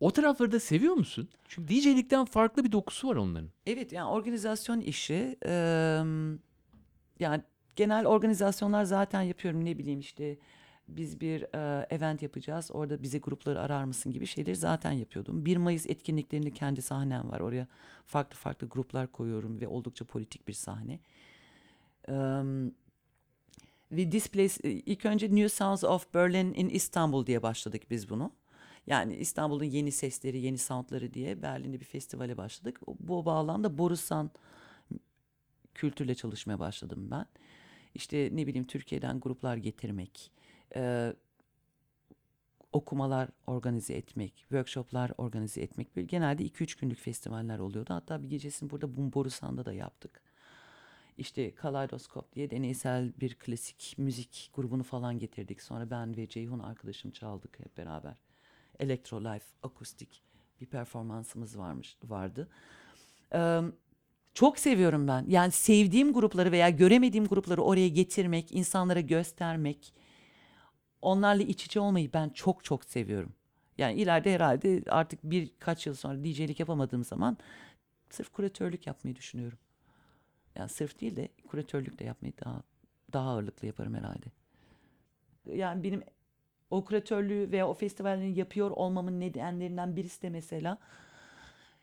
o 0.00 0.10
tarafları 0.10 0.52
da 0.52 0.60
seviyor 0.60 0.94
musun? 0.94 1.28
Çünkü 1.48 1.68
DJ'likten 1.74 2.24
farklı 2.24 2.64
bir 2.64 2.72
dokusu 2.72 3.08
var 3.08 3.16
onların. 3.16 3.50
Evet 3.66 3.92
yani 3.92 4.10
organizasyon 4.10 4.80
işi 4.80 5.36
eee, 5.44 5.50
yani 7.20 7.42
genel 7.76 8.06
organizasyonlar 8.06 8.84
zaten 8.84 9.22
yapıyorum 9.22 9.64
ne 9.64 9.78
bileyim 9.78 10.00
işte 10.00 10.38
biz 10.88 11.20
bir 11.20 11.40
eee, 11.54 11.86
event 11.90 12.22
yapacağız 12.22 12.70
orada 12.72 13.02
bize 13.02 13.18
grupları 13.18 13.60
arar 13.60 13.84
mısın 13.84 14.12
gibi 14.12 14.26
şeyleri 14.26 14.56
zaten 14.56 14.92
yapıyordum. 14.92 15.44
1 15.44 15.56
Mayıs 15.56 15.86
etkinliklerinde 15.86 16.50
kendi 16.50 16.82
sahnem 16.82 17.30
var 17.30 17.40
oraya 17.40 17.66
farklı 18.06 18.36
farklı 18.36 18.68
gruplar 18.68 19.12
koyuyorum 19.12 19.60
ve 19.60 19.68
oldukça 19.68 20.04
politik 20.04 20.48
bir 20.48 20.52
sahne. 20.52 21.00
Eee, 22.10 22.72
ve 23.92 24.12
Displays 24.12 24.58
ilk 24.64 25.06
önce 25.06 25.26
New 25.26 25.48
Sounds 25.48 25.84
of 25.84 26.14
Berlin 26.14 26.54
in 26.54 26.68
Istanbul 26.68 27.26
diye 27.26 27.42
başladık 27.42 27.82
biz 27.90 28.10
bunu. 28.10 28.32
Yani 28.86 29.16
İstanbul'un 29.16 29.64
yeni 29.64 29.92
sesleri, 29.92 30.40
yeni 30.40 30.58
soundları 30.58 31.14
diye 31.14 31.42
Berlin'de 31.42 31.80
bir 31.80 31.84
festivale 31.84 32.36
başladık. 32.36 32.80
Bu 33.00 33.24
bağlamda 33.24 33.78
Borusan 33.78 34.30
kültürle 35.74 36.14
çalışmaya 36.14 36.58
başladım 36.58 37.08
ben. 37.10 37.26
İşte 37.94 38.30
ne 38.32 38.46
bileyim 38.46 38.66
Türkiye'den 38.66 39.20
gruplar 39.20 39.56
getirmek, 39.56 40.32
e, 40.76 41.12
okumalar 42.72 43.28
organize 43.46 43.94
etmek, 43.94 44.36
workshoplar 44.36 45.12
organize 45.18 45.60
etmek. 45.60 45.88
Genelde 46.08 46.44
2-3 46.44 46.74
günlük 46.74 46.98
festivaller 46.98 47.58
oluyordu. 47.58 47.94
Hatta 47.94 48.22
bir 48.22 48.28
gecesini 48.28 48.70
burada 48.70 49.12
Borusan'da 49.14 49.64
da 49.64 49.72
yaptık. 49.72 50.22
İşte 51.18 51.54
Kaleidoskop 51.54 52.34
diye 52.34 52.50
deneysel 52.50 53.12
bir 53.20 53.34
klasik 53.34 53.94
müzik 53.98 54.50
grubunu 54.54 54.82
falan 54.82 55.18
getirdik. 55.18 55.62
Sonra 55.62 55.90
ben 55.90 56.16
ve 56.16 56.28
Ceyhun 56.28 56.58
arkadaşım 56.58 57.10
çaldık 57.10 57.60
hep 57.60 57.76
beraber. 57.76 58.16
Electro 58.78 59.24
Life 59.24 59.46
akustik 59.62 60.22
bir 60.60 60.66
performansımız 60.66 61.58
varmış 61.58 61.96
vardı. 62.04 62.48
Eee, 63.34 63.62
çok 64.34 64.58
seviyorum 64.58 65.08
ben. 65.08 65.24
Yani 65.28 65.50
sevdiğim 65.52 66.12
grupları 66.12 66.52
veya 66.52 66.70
göremediğim 66.70 67.26
grupları 67.26 67.62
oraya 67.62 67.88
getirmek, 67.88 68.52
insanlara 68.52 69.00
göstermek, 69.00 69.94
onlarla 71.02 71.42
iç 71.42 71.64
içe 71.66 71.80
olmayı 71.80 72.12
ben 72.12 72.28
çok 72.28 72.64
çok 72.64 72.84
seviyorum. 72.84 73.32
Yani 73.78 73.94
ileride 74.00 74.34
herhalde 74.34 74.82
artık 74.88 75.20
birkaç 75.24 75.86
yıl 75.86 75.94
sonra 75.94 76.24
DJ'lik 76.24 76.60
yapamadığım 76.60 77.04
zaman 77.04 77.36
sırf 78.10 78.32
kuratörlük 78.32 78.86
yapmayı 78.86 79.16
düşünüyorum. 79.16 79.58
Yani 80.60 80.68
sırf 80.70 81.00
değil 81.00 81.16
de 81.16 81.28
kuratörlük 81.48 81.98
de 81.98 82.04
yapmayı 82.04 82.32
daha 82.44 82.62
daha 83.12 83.28
ağırlıklı 83.30 83.66
yaparım 83.66 83.94
herhalde. 83.94 84.26
Yani 85.46 85.82
benim 85.82 86.02
o 86.70 86.84
kuratörlüğü 86.84 87.52
veya 87.52 87.68
o 87.68 87.74
festivalleri 87.74 88.38
yapıyor 88.38 88.70
olmamın 88.70 89.20
nedenlerinden 89.20 89.96
birisi 89.96 90.22
de 90.22 90.30
mesela 90.30 90.78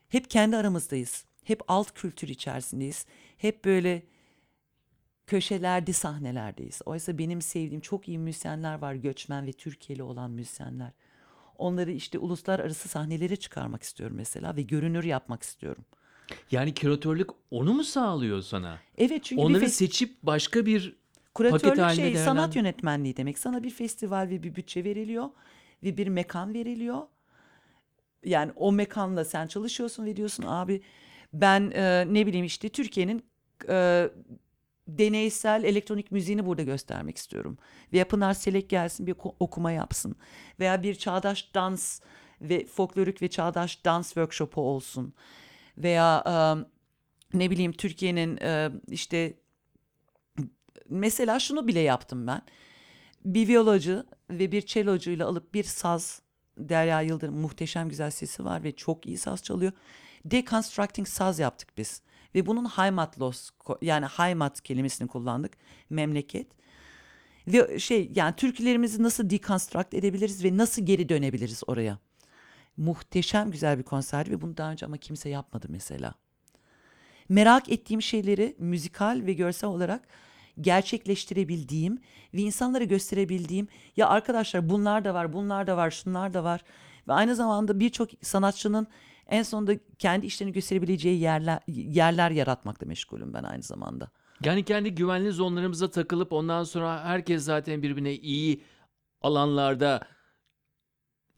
hep 0.08 0.30
kendi 0.30 0.56
aramızdayız. 0.56 1.24
Hep 1.44 1.62
alt 1.68 1.92
kültür 1.94 2.28
içerisindeyiz. 2.28 3.06
Hep 3.36 3.64
böyle 3.64 4.02
köşelerde 5.26 5.92
sahnelerdeyiz. 5.92 6.80
Oysa 6.86 7.18
benim 7.18 7.42
sevdiğim 7.42 7.80
çok 7.80 8.08
iyi 8.08 8.18
müzisyenler 8.18 8.78
var. 8.78 8.94
Göçmen 8.94 9.46
ve 9.46 9.52
Türkiye'li 9.52 10.02
olan 10.02 10.30
müzisyenler. 10.30 10.92
Onları 11.58 11.90
işte 11.92 12.18
uluslararası 12.18 12.88
sahnelere 12.88 13.36
çıkarmak 13.36 13.82
istiyorum 13.82 14.16
mesela 14.16 14.56
ve 14.56 14.62
görünür 14.62 15.04
yapmak 15.04 15.42
istiyorum. 15.42 15.84
Yani 16.50 16.74
küratörlük 16.74 17.30
onu 17.50 17.74
mu 17.74 17.84
sağlıyor 17.84 18.42
sana? 18.42 18.78
Evet 18.98 19.24
çünkü 19.24 19.42
bir 19.42 19.46
Onları 19.46 19.64
fes- 19.64 19.68
seçip 19.68 20.22
başka 20.22 20.66
bir 20.66 20.80
paket 21.34 21.60
Kuratörlük 21.62 21.96
şey 21.96 22.16
sanat 22.16 22.50
değerlendir- 22.52 22.56
yönetmenliği 22.56 23.16
demek. 23.16 23.38
Sana 23.38 23.62
bir 23.62 23.70
festival 23.70 24.28
ve 24.30 24.42
bir 24.42 24.54
bütçe 24.54 24.84
veriliyor 24.84 25.28
ve 25.82 25.96
bir 25.96 26.06
mekan 26.08 26.54
veriliyor. 26.54 27.02
Yani 28.24 28.52
o 28.56 28.72
mekanla 28.72 29.24
sen 29.24 29.46
çalışıyorsun 29.46 30.04
ve 30.06 30.16
diyorsun 30.16 30.44
abi 30.46 30.82
ben 31.32 31.70
e, 31.74 32.04
ne 32.14 32.26
bileyim 32.26 32.46
işte 32.46 32.68
Türkiye'nin 32.68 33.22
e, 33.68 34.08
deneysel 34.88 35.64
elektronik 35.64 36.12
müziğini 36.12 36.46
burada 36.46 36.62
göstermek 36.62 37.16
istiyorum. 37.16 37.58
Veya 37.92 38.08
Pınar 38.08 38.34
Selek 38.34 38.68
gelsin 38.68 39.06
bir 39.06 39.12
oku- 39.12 39.34
okuma 39.40 39.72
yapsın. 39.72 40.16
Veya 40.60 40.82
bir 40.82 40.94
çağdaş 40.94 41.54
dans 41.54 42.00
ve 42.40 42.66
folklorik 42.66 43.22
ve 43.22 43.28
çağdaş 43.28 43.84
dans 43.84 44.06
workshopu 44.06 44.60
olsun. 44.60 45.14
Veya 45.78 46.24
e, 46.26 46.34
ne 47.38 47.50
bileyim 47.50 47.72
Türkiye'nin 47.72 48.36
e, 48.36 48.70
işte 48.88 49.34
mesela 50.88 51.40
şunu 51.40 51.68
bile 51.68 51.80
yaptım 51.80 52.26
ben. 52.26 52.42
Bir 53.24 53.48
viyolacı 53.48 54.06
ve 54.30 54.52
bir 54.52 54.62
çelocuyla 54.62 55.26
alıp 55.26 55.54
bir 55.54 55.64
saz 55.64 56.22
Derya 56.58 57.00
Yıldırım 57.00 57.36
muhteşem 57.36 57.88
güzel 57.88 58.10
sesi 58.10 58.44
var 58.44 58.64
ve 58.64 58.72
çok 58.72 59.06
iyi 59.06 59.18
saz 59.18 59.42
çalıyor. 59.42 59.72
Deconstructing 60.24 61.08
saz 61.08 61.38
yaptık 61.38 61.68
biz. 61.76 62.02
Ve 62.34 62.46
bunun 62.46 62.64
Heimatlos 62.64 63.50
yani 63.82 64.06
Heimat 64.06 64.60
kelimesini 64.60 65.08
kullandık. 65.08 65.52
Memleket. 65.90 66.46
Ve 67.46 67.78
şey 67.78 68.10
yani 68.14 68.36
türkülerimizi 68.36 69.02
nasıl 69.02 69.30
deconstruct 69.30 69.94
edebiliriz 69.94 70.44
ve 70.44 70.56
nasıl 70.56 70.86
geri 70.86 71.08
dönebiliriz 71.08 71.62
oraya. 71.66 71.98
Muhteşem 72.78 73.50
güzel 73.50 73.78
bir 73.78 73.82
konserdi 73.82 74.30
ve 74.30 74.40
bunu 74.40 74.56
daha 74.56 74.70
önce 74.70 74.86
ama 74.86 74.96
kimse 74.96 75.28
yapmadı 75.28 75.66
mesela 75.70 76.14
merak 77.28 77.68
ettiğim 77.68 78.02
şeyleri 78.02 78.56
müzikal 78.58 79.22
ve 79.26 79.32
görsel 79.32 79.70
olarak 79.70 80.08
gerçekleştirebildiğim 80.60 81.98
ve 82.34 82.40
insanlara 82.40 82.84
gösterebildiğim 82.84 83.68
ya 83.96 84.08
arkadaşlar 84.08 84.68
bunlar 84.68 85.04
da 85.04 85.14
var, 85.14 85.32
bunlar 85.32 85.66
da 85.66 85.76
var, 85.76 85.90
şunlar 85.90 86.34
da 86.34 86.44
var 86.44 86.60
ve 87.08 87.12
aynı 87.12 87.34
zamanda 87.34 87.80
birçok 87.80 88.10
sanatçının 88.22 88.86
en 89.28 89.42
sonunda 89.42 89.72
kendi 89.98 90.26
işlerini 90.26 90.52
gösterebileceği 90.52 91.20
yerler 91.20 91.60
yerler 91.68 92.30
yaratmakla 92.30 92.86
meşgulüm 92.86 93.34
ben 93.34 93.42
aynı 93.42 93.62
zamanda. 93.62 94.10
Yani 94.44 94.64
kendi 94.64 94.94
güvenli 94.94 95.32
zonlarımıza 95.32 95.90
takılıp 95.90 96.32
ondan 96.32 96.64
sonra 96.64 97.04
herkes 97.04 97.44
zaten 97.44 97.82
birbirine 97.82 98.14
iyi 98.14 98.62
alanlarda 99.22 100.00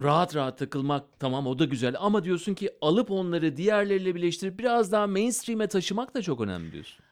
rahat 0.02 0.36
rahat 0.36 0.58
takılmak 0.58 1.04
tamam 1.18 1.46
o 1.46 1.58
da 1.58 1.64
güzel 1.64 1.94
ama 1.98 2.24
diyorsun 2.24 2.54
ki 2.54 2.70
alıp 2.80 3.10
onları 3.10 3.56
diğerleriyle 3.56 4.14
birleştirip 4.14 4.58
biraz 4.58 4.92
daha 4.92 5.06
mainstream'e 5.06 5.66
taşımak 5.66 6.14
da 6.14 6.22
çok 6.22 6.40
önemli 6.40 6.72
diyorsun. 6.72 7.04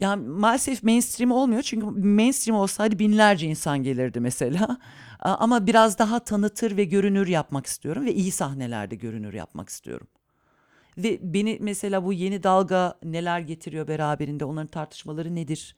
Yani 0.00 0.28
maalesef 0.28 0.82
mainstream 0.82 1.30
olmuyor 1.30 1.62
çünkü 1.62 1.86
mainstream 1.86 2.58
olsaydı 2.58 2.98
binlerce 2.98 3.46
insan 3.46 3.82
gelirdi 3.82 4.20
mesela. 4.20 4.78
Ama 5.20 5.66
biraz 5.66 5.98
daha 5.98 6.18
tanıtır 6.18 6.76
ve 6.76 6.84
görünür 6.84 7.26
yapmak 7.26 7.66
istiyorum 7.66 8.04
ve 8.06 8.14
iyi 8.14 8.30
sahnelerde 8.30 8.94
görünür 8.94 9.34
yapmak 9.34 9.68
istiyorum. 9.68 10.06
Ve 10.98 11.18
beni 11.22 11.58
mesela 11.60 12.04
bu 12.04 12.12
yeni 12.12 12.42
dalga 12.42 12.98
neler 13.04 13.40
getiriyor 13.40 13.88
beraberinde, 13.88 14.44
onların 14.44 14.66
tartışmaları 14.66 15.34
nedir, 15.34 15.76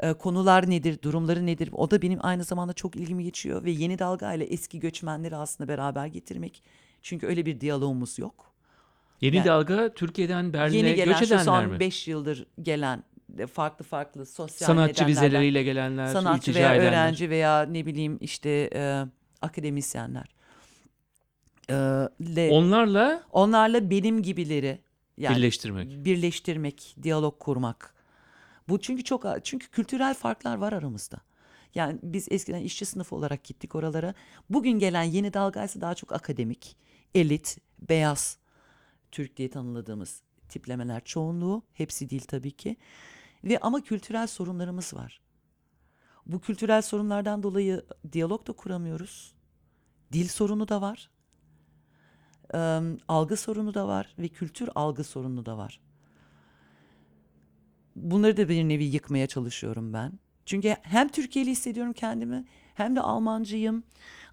e, 0.00 0.12
konular 0.12 0.70
nedir, 0.70 0.98
durumları 1.02 1.46
nedir? 1.46 1.68
O 1.72 1.90
da 1.90 2.02
benim 2.02 2.18
aynı 2.22 2.44
zamanda 2.44 2.72
çok 2.72 2.96
ilgimi 2.96 3.24
geçiyor 3.24 3.64
ve 3.64 3.70
yeni 3.70 3.98
dalga 3.98 4.32
ile 4.34 4.44
eski 4.44 4.80
göçmenleri 4.80 5.36
aslında 5.36 5.68
beraber 5.68 6.06
getirmek. 6.06 6.62
Çünkü 7.02 7.26
öyle 7.26 7.46
bir 7.46 7.60
diyalogumuz 7.60 8.18
yok. 8.18 8.52
Yeni 9.20 9.36
Yani- 9.36 9.46
dalga 9.46 9.94
Türkiye'den 9.94 10.52
Berlin'e 10.52 10.92
göç 10.92 11.16
şu 11.18 11.24
edenler 11.24 11.44
son 11.44 11.68
mi? 11.68 11.80
5 11.80 12.08
yıldır 12.08 12.46
gelen 12.62 13.04
de 13.28 13.46
farklı 13.46 13.84
farklı 13.84 14.26
sosyal 14.26 14.66
Sanatçı 14.66 15.06
vizeleriyle 15.06 15.62
gelenler, 15.62 16.06
sanatçı 16.06 16.54
veya 16.54 16.74
edenler. 16.74 16.88
öğrenci 16.88 17.30
veya 17.30 17.62
ne 17.62 17.86
bileyim 17.86 18.18
işte 18.20 18.70
e, 18.74 19.04
akademisyenler. 19.42 20.34
E, 21.70 21.74
le- 22.36 22.50
Onlarla 22.52 23.22
onlarla 23.32 23.90
benim 23.90 24.22
gibileri 24.22 24.78
yani 25.18 25.36
birleştirmek. 25.36 26.04
birleştirmek, 26.04 26.96
diyalog 27.02 27.38
kurmak. 27.38 27.94
Bu 28.68 28.80
çünkü 28.80 29.04
çok 29.04 29.24
çünkü 29.44 29.68
kültürel 29.68 30.14
farklar 30.14 30.56
var 30.56 30.72
aramızda. 30.72 31.16
Yani 31.74 31.98
biz 32.02 32.26
eskiden 32.30 32.60
işçi 32.60 32.84
sınıfı 32.86 33.16
olarak 33.16 33.44
gittik 33.44 33.74
oralara. 33.74 34.14
Bugün 34.50 34.78
gelen 34.78 35.02
yeni 35.02 35.34
dalga 35.34 35.64
ise 35.64 35.80
daha 35.80 35.94
çok 35.94 36.12
akademik, 36.12 36.76
elit, 37.14 37.58
beyaz 37.88 38.38
Türk 39.12 39.36
diye 39.36 39.50
tanımladığımız 39.50 40.22
tiplemeler 40.48 41.04
çoğunluğu. 41.04 41.62
Hepsi 41.74 42.10
değil 42.10 42.24
tabii 42.28 42.50
ki. 42.50 42.76
Ve 43.44 43.58
ama 43.58 43.80
kültürel 43.80 44.26
sorunlarımız 44.26 44.94
var. 44.94 45.20
Bu 46.26 46.40
kültürel 46.40 46.82
sorunlardan 46.82 47.42
dolayı 47.42 47.86
diyalog 48.12 48.46
da 48.46 48.52
kuramıyoruz. 48.52 49.34
Dil 50.12 50.28
sorunu 50.28 50.68
da 50.68 50.80
var. 50.80 51.10
Eee, 52.54 52.82
algı 53.08 53.36
sorunu 53.36 53.74
da 53.74 53.88
var 53.88 54.14
ve 54.18 54.28
kültür 54.28 54.70
algı 54.74 55.04
sorunu 55.04 55.46
da 55.46 55.58
var. 55.58 55.80
Bunları 57.96 58.36
da 58.36 58.48
bir 58.48 58.68
nevi 58.68 58.84
yıkmaya 58.84 59.26
çalışıyorum 59.26 59.92
ben. 59.92 60.12
Çünkü 60.46 60.76
hem 60.82 61.08
Türkiye'li 61.08 61.50
hissediyorum 61.50 61.92
kendimi 61.92 62.44
hem 62.74 62.96
de 62.96 63.00
Almancıyım. 63.00 63.84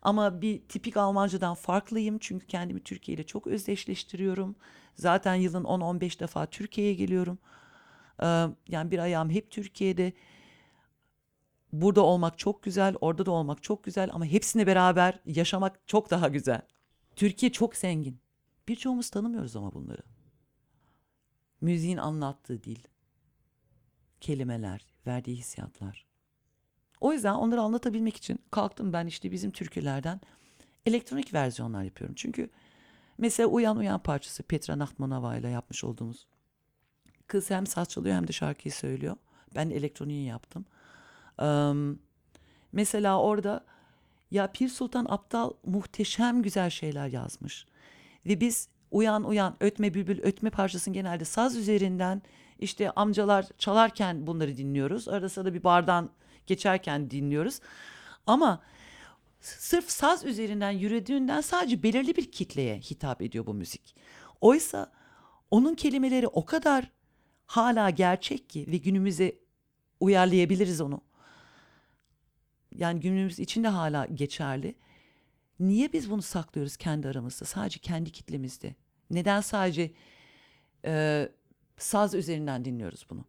Ama 0.01 0.41
bir 0.41 0.61
tipik 0.61 0.97
Almancıdan 0.97 1.55
farklıyım 1.55 2.17
çünkü 2.17 2.47
kendimi 2.47 2.83
Türkiye 2.83 3.15
ile 3.15 3.23
çok 3.23 3.47
özdeşleştiriyorum. 3.47 4.55
Zaten 4.95 5.35
yılın 5.35 5.63
10-15 5.63 6.19
defa 6.19 6.45
Türkiye'ye 6.45 6.93
geliyorum. 6.93 7.37
Eee, 8.21 8.47
yani 8.67 8.91
bir 8.91 8.99
ayağım 8.99 9.29
hep 9.29 9.51
Türkiye'de. 9.51 10.13
Burada 11.73 12.01
olmak 12.01 12.37
çok 12.37 12.63
güzel, 12.63 12.95
orada 13.01 13.25
da 13.25 13.31
olmak 13.31 13.63
çok 13.63 13.83
güzel 13.83 14.09
ama 14.13 14.25
hepsini 14.25 14.67
beraber 14.67 15.19
yaşamak 15.25 15.87
çok 15.87 16.11
daha 16.11 16.27
güzel. 16.27 16.61
Türkiye 17.15 17.51
çok 17.51 17.75
zengin. 17.75 18.19
Birçoğumuz 18.67 19.09
tanımıyoruz 19.09 19.55
ama 19.55 19.73
bunları. 19.73 20.01
Müziğin 21.61 21.97
anlattığı 21.97 22.63
dil, 22.63 22.79
kelimeler, 24.23 24.85
verdiği 25.07 25.35
hissiyatlar. 25.35 26.05
O 27.01 27.13
yüzden 27.13 27.33
onları 27.33 27.61
anlatabilmek 27.61 28.17
için 28.17 28.39
kalktım 28.51 28.93
ben 28.93 29.07
işte 29.07 29.31
bizim 29.31 29.51
türkülerden 29.51 30.21
elektronik 30.85 31.33
versiyonlar 31.33 31.83
yapıyorum. 31.83 32.15
Çünkü 32.15 32.49
mesela 33.17 33.49
Uyan 33.49 33.77
Uyan 33.77 33.99
parçası 33.99 34.43
Petra 34.43 34.79
Nachtmanova 34.79 35.35
ile 35.35 35.49
yapmış 35.49 35.83
olduğumuz. 35.83 36.27
Kız 37.27 37.49
hem 37.49 37.67
saz 37.67 37.89
çalıyor 37.89 38.15
hem 38.15 38.27
de 38.27 38.31
şarkıyı 38.31 38.71
söylüyor. 38.71 39.15
Ben 39.55 39.69
elektroniği 39.69 40.27
yaptım. 40.27 40.65
Eee, 41.39 41.73
mesela 42.71 43.19
orada 43.19 43.65
ya 44.31 44.47
Pir 44.47 44.69
Sultan 44.69 45.05
Abdal 45.09 45.51
muhteşem 45.65 46.41
güzel 46.41 46.69
şeyler 46.69 47.07
yazmış. 47.07 47.65
Ve 48.25 48.41
biz 48.41 48.69
uyan 48.91 49.23
uyan 49.23 49.55
ötme 49.59 49.93
bülbül 49.93 50.19
ötme 50.21 50.49
parçasını 50.49 50.93
genelde 50.93 51.25
saz 51.25 51.55
üzerinden 51.57 52.21
işte 52.59 52.91
amcalar 52.91 53.47
çalarken 53.57 54.27
bunları 54.27 54.57
dinliyoruz. 54.57 55.07
Arada 55.07 55.29
sırada 55.29 55.53
bir 55.53 55.63
bardan 55.63 56.09
geçerken 56.47 57.11
dinliyoruz. 57.11 57.59
Ama 58.27 58.61
sırf 59.41 59.89
saz 59.89 60.25
üzerinden 60.25 60.71
yürüdüğünden 60.71 61.41
sadece 61.41 61.83
belirli 61.83 62.15
bir 62.15 62.31
kitleye 62.31 62.79
hitap 62.79 63.21
ediyor 63.21 63.45
bu 63.45 63.53
müzik. 63.53 63.95
Oysa 64.41 64.91
onun 65.51 65.75
kelimeleri 65.75 66.27
o 66.27 66.45
kadar 66.45 66.91
hala 67.45 67.89
gerçek 67.89 68.49
ki 68.49 68.65
ve 68.67 68.77
günümüze 68.77 69.35
uyarlayabiliriz 69.99 70.81
onu. 70.81 71.01
Yani 72.71 72.99
günümüz 72.99 73.39
için 73.39 73.63
de 73.63 73.67
hala 73.67 74.05
geçerli. 74.05 74.75
Niye 75.59 75.93
biz 75.93 76.09
bunu 76.09 76.21
saklıyoruz 76.21 76.77
kendi 76.77 77.07
aramızda? 77.07 77.45
Sadece 77.45 77.79
kendi 77.79 78.11
kitlemizde. 78.11 78.75
Neden 79.09 79.41
sadece 79.41 79.91
e, 80.85 81.29
saz 81.77 82.13
üzerinden 82.13 82.65
dinliyoruz 82.65 83.05
bunu? 83.09 83.25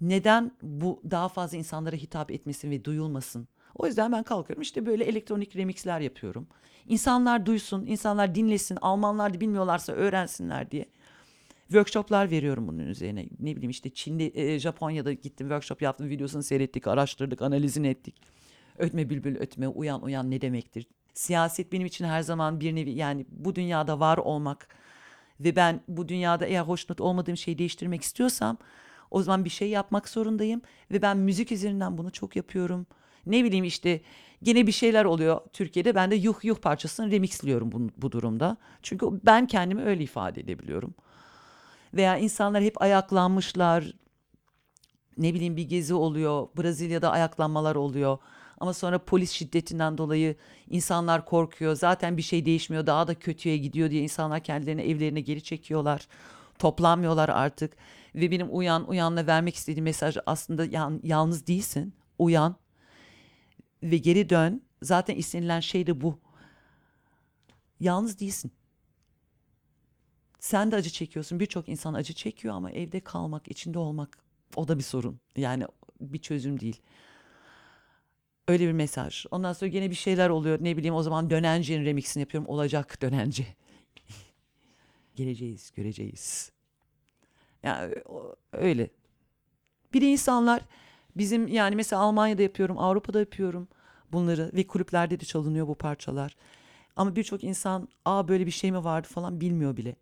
Neden 0.00 0.52
bu 0.62 1.02
daha 1.10 1.28
fazla 1.28 1.56
insanlara 1.56 1.96
hitap 1.96 2.30
etmesin 2.30 2.70
ve 2.70 2.84
duyulmasın? 2.84 3.48
O 3.74 3.86
yüzden 3.86 4.12
ben 4.12 4.22
kalkıyorum 4.22 4.62
işte 4.62 4.86
böyle 4.86 5.04
elektronik 5.04 5.56
remixler 5.56 6.00
yapıyorum. 6.00 6.46
İnsanlar 6.86 7.46
duysun, 7.46 7.86
insanlar 7.86 8.34
dinlesin, 8.34 8.78
Almanlar 8.80 9.34
da 9.34 9.40
bilmiyorlarsa 9.40 9.92
öğrensinler 9.92 10.70
diye. 10.70 10.86
Workshoplar 11.68 12.30
veriyorum 12.30 12.68
bunun 12.68 12.86
üzerine. 12.86 13.28
Ne 13.40 13.56
bileyim 13.56 13.70
işte 13.70 13.90
Çin'de, 13.90 14.58
Japonya'da 14.58 15.12
gittim, 15.12 15.46
workshop 15.46 15.82
yaptım, 15.82 16.08
videosunu 16.08 16.42
seyrettik, 16.42 16.86
araştırdık, 16.86 17.42
analizini 17.42 17.88
ettik. 17.88 18.14
Ötme 18.78 19.10
bülbül 19.10 19.36
ötme, 19.36 19.68
uyan 19.68 20.02
uyan 20.02 20.30
ne 20.30 20.40
demektir? 20.40 20.86
Siyaset 21.14 21.72
benim 21.72 21.86
için 21.86 22.04
her 22.04 22.22
zaman 22.22 22.60
bir 22.60 22.74
nevi 22.74 22.90
yani 22.90 23.26
bu 23.28 23.54
dünyada 23.54 24.00
var 24.00 24.18
olmak 24.18 24.68
ve 25.40 25.56
ben 25.56 25.80
bu 25.88 26.08
dünyada 26.08 26.46
eğer 26.46 26.62
hoşnut 26.62 27.00
olmadığım 27.00 27.36
şeyi 27.36 27.58
değiştirmek 27.58 28.02
istiyorsam 28.02 28.58
o 29.10 29.22
zaman 29.22 29.44
bir 29.44 29.50
şey 29.50 29.68
yapmak 29.68 30.08
zorundayım 30.08 30.62
ve 30.90 31.02
ben 31.02 31.16
müzik 31.16 31.52
üzerinden 31.52 31.98
bunu 31.98 32.10
çok 32.10 32.36
yapıyorum. 32.36 32.86
Ne 33.26 33.44
bileyim 33.44 33.64
işte 33.64 34.00
gene 34.42 34.66
bir 34.66 34.72
şeyler 34.72 35.04
oluyor 35.04 35.40
Türkiye'de 35.52 35.94
ben 35.94 36.10
de 36.10 36.14
yuh 36.14 36.44
yuh 36.44 36.56
parçasını 36.56 37.10
remixliyorum 37.10 37.72
bu, 37.72 37.90
bu 37.96 38.12
durumda. 38.12 38.56
Çünkü 38.82 39.06
ben 39.26 39.46
kendimi 39.46 39.82
öyle 39.82 40.02
ifade 40.02 40.40
edebiliyorum. 40.40 40.94
Veya 41.94 42.18
insanlar 42.18 42.62
hep 42.62 42.82
ayaklanmışlar, 42.82 43.94
ne 45.18 45.34
bileyim 45.34 45.56
bir 45.56 45.68
gezi 45.68 45.94
oluyor, 45.94 46.48
Brezilya'da 46.58 47.10
ayaklanmalar 47.10 47.76
oluyor. 47.76 48.18
Ama 48.60 48.74
sonra 48.74 48.98
polis 49.04 49.30
şiddetinden 49.30 49.98
dolayı 49.98 50.36
insanlar 50.70 51.24
korkuyor. 51.24 51.74
Zaten 51.74 52.16
bir 52.16 52.22
şey 52.22 52.44
değişmiyor, 52.44 52.86
daha 52.86 53.06
da 53.06 53.14
kötüye 53.14 53.56
gidiyor 53.56 53.90
diye 53.90 54.02
insanlar 54.02 54.40
kendilerini 54.40 54.82
evlerine 54.82 55.20
geri 55.20 55.42
çekiyorlar. 55.42 56.08
Toplanmıyorlar 56.58 57.28
artık. 57.28 57.76
Ve 58.14 58.30
benim 58.30 58.48
uyan 58.50 58.88
uyanla 58.88 59.26
vermek 59.26 59.54
istediğim 59.54 59.84
mesaj 59.84 60.16
aslında 60.26 60.64
yalnız 61.02 61.46
değilsin. 61.46 61.94
Uyan 62.18 62.56
ve 63.82 63.96
geri 63.96 64.30
dön. 64.30 64.62
Zaten 64.82 65.14
istenilen 65.14 65.60
şey 65.60 65.86
de 65.86 66.00
bu. 66.00 66.18
Yalnız 67.80 68.20
değilsin. 68.20 68.52
Sen 70.40 70.70
de 70.72 70.76
acı 70.76 70.90
çekiyorsun. 70.90 71.40
Birçok 71.40 71.68
insan 71.68 71.94
acı 71.94 72.12
çekiyor 72.12 72.54
ama 72.54 72.70
evde 72.70 73.00
kalmak, 73.00 73.50
içinde 73.50 73.78
olmak 73.78 74.18
o 74.56 74.68
da 74.68 74.78
bir 74.78 74.82
sorun. 74.82 75.20
Yani 75.36 75.66
bir 76.00 76.18
çözüm 76.18 76.60
değil. 76.60 76.80
Öyle 78.50 78.66
bir 78.66 78.72
mesaj. 78.72 79.26
Ondan 79.30 79.52
sonra 79.52 79.68
gene 79.68 79.90
bir 79.90 79.94
şeyler 79.94 80.28
oluyor. 80.28 80.58
Ne 80.60 80.76
bileyim 80.76 80.94
o 80.94 81.02
zaman 81.02 81.30
Dönence'nin 81.30 81.84
remixini 81.84 82.20
yapıyorum. 82.20 82.48
Olacak 82.48 83.02
Dönence. 83.02 83.46
Geleceğiz, 85.16 85.72
göreceğiz. 85.76 86.52
Yani 87.62 87.94
öyle. 88.52 88.90
Bir 89.94 90.00
de 90.00 90.06
insanlar 90.06 90.62
bizim 91.16 91.48
yani 91.48 91.76
mesela 91.76 92.02
Almanya'da 92.02 92.42
yapıyorum, 92.42 92.78
Avrupa'da 92.78 93.20
yapıyorum 93.20 93.68
bunları 94.12 94.50
ve 94.54 94.66
kulüplerde 94.66 95.20
de 95.20 95.24
çalınıyor 95.24 95.68
bu 95.68 95.74
parçalar. 95.74 96.36
Ama 96.96 97.16
birçok 97.16 97.44
insan 97.44 97.88
aa 98.04 98.28
böyle 98.28 98.46
bir 98.46 98.50
şey 98.50 98.72
mi 98.72 98.84
vardı 98.84 99.08
falan 99.10 99.40
bilmiyor 99.40 99.76
bile. 99.76 99.96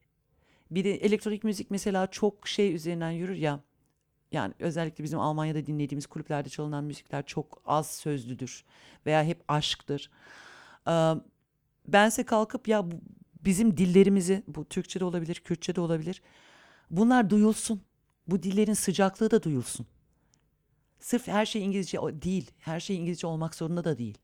Bir 0.71 0.85
de 0.85 0.95
elektronik 0.95 1.45
müzik 1.45 1.71
mesela 1.71 2.07
çok 2.07 2.49
şey 2.49 2.75
üzerinden 2.75 3.11
yürür 3.11 3.37
ya. 3.37 3.61
Yani 4.33 4.55
özellikle 4.59 5.05
bizim 5.05 5.19
Almanya'da 5.21 5.67
dinlediğimiz 5.67 6.07
kulüplerde 6.07 6.49
çalınan 6.49 6.85
müzikler 6.85 7.27
çok 7.27 7.63
az 7.67 7.91
sözlüdür 7.91 8.65
veya 9.07 9.25
hep 9.25 9.43
aşktır. 9.49 10.11
Ee, 10.89 11.15
bense 11.89 12.25
kalkıp 12.25 12.69
ya 12.69 12.91
bu- 12.91 13.01
bizim 13.45 13.77
dillerimizi 13.77 14.43
bu 14.49 14.65
Türkçe 14.65 15.01
de 15.01 15.05
olabilir, 15.05 15.35
Kürtçe 15.45 15.75
de 15.77 15.81
olabilir. 15.81 16.23
Bunlar 16.91 17.31
duyulsun. 17.31 17.83
Bu 18.29 18.43
dillerin 18.43 18.75
sıcaklığı 18.75 19.31
da 19.31 19.43
duyulsun. 19.43 19.87
Sırf 21.01 21.29
her 21.29 21.47
şey 21.47 21.65
İngilizce 21.65 21.99
değil. 21.99 22.51
Her 22.59 22.81
şey 22.81 22.97
İngilizce 22.97 23.27
olmak 23.27 23.55
zorunda 23.55 23.85
da 23.85 23.99
değil. 23.99 24.19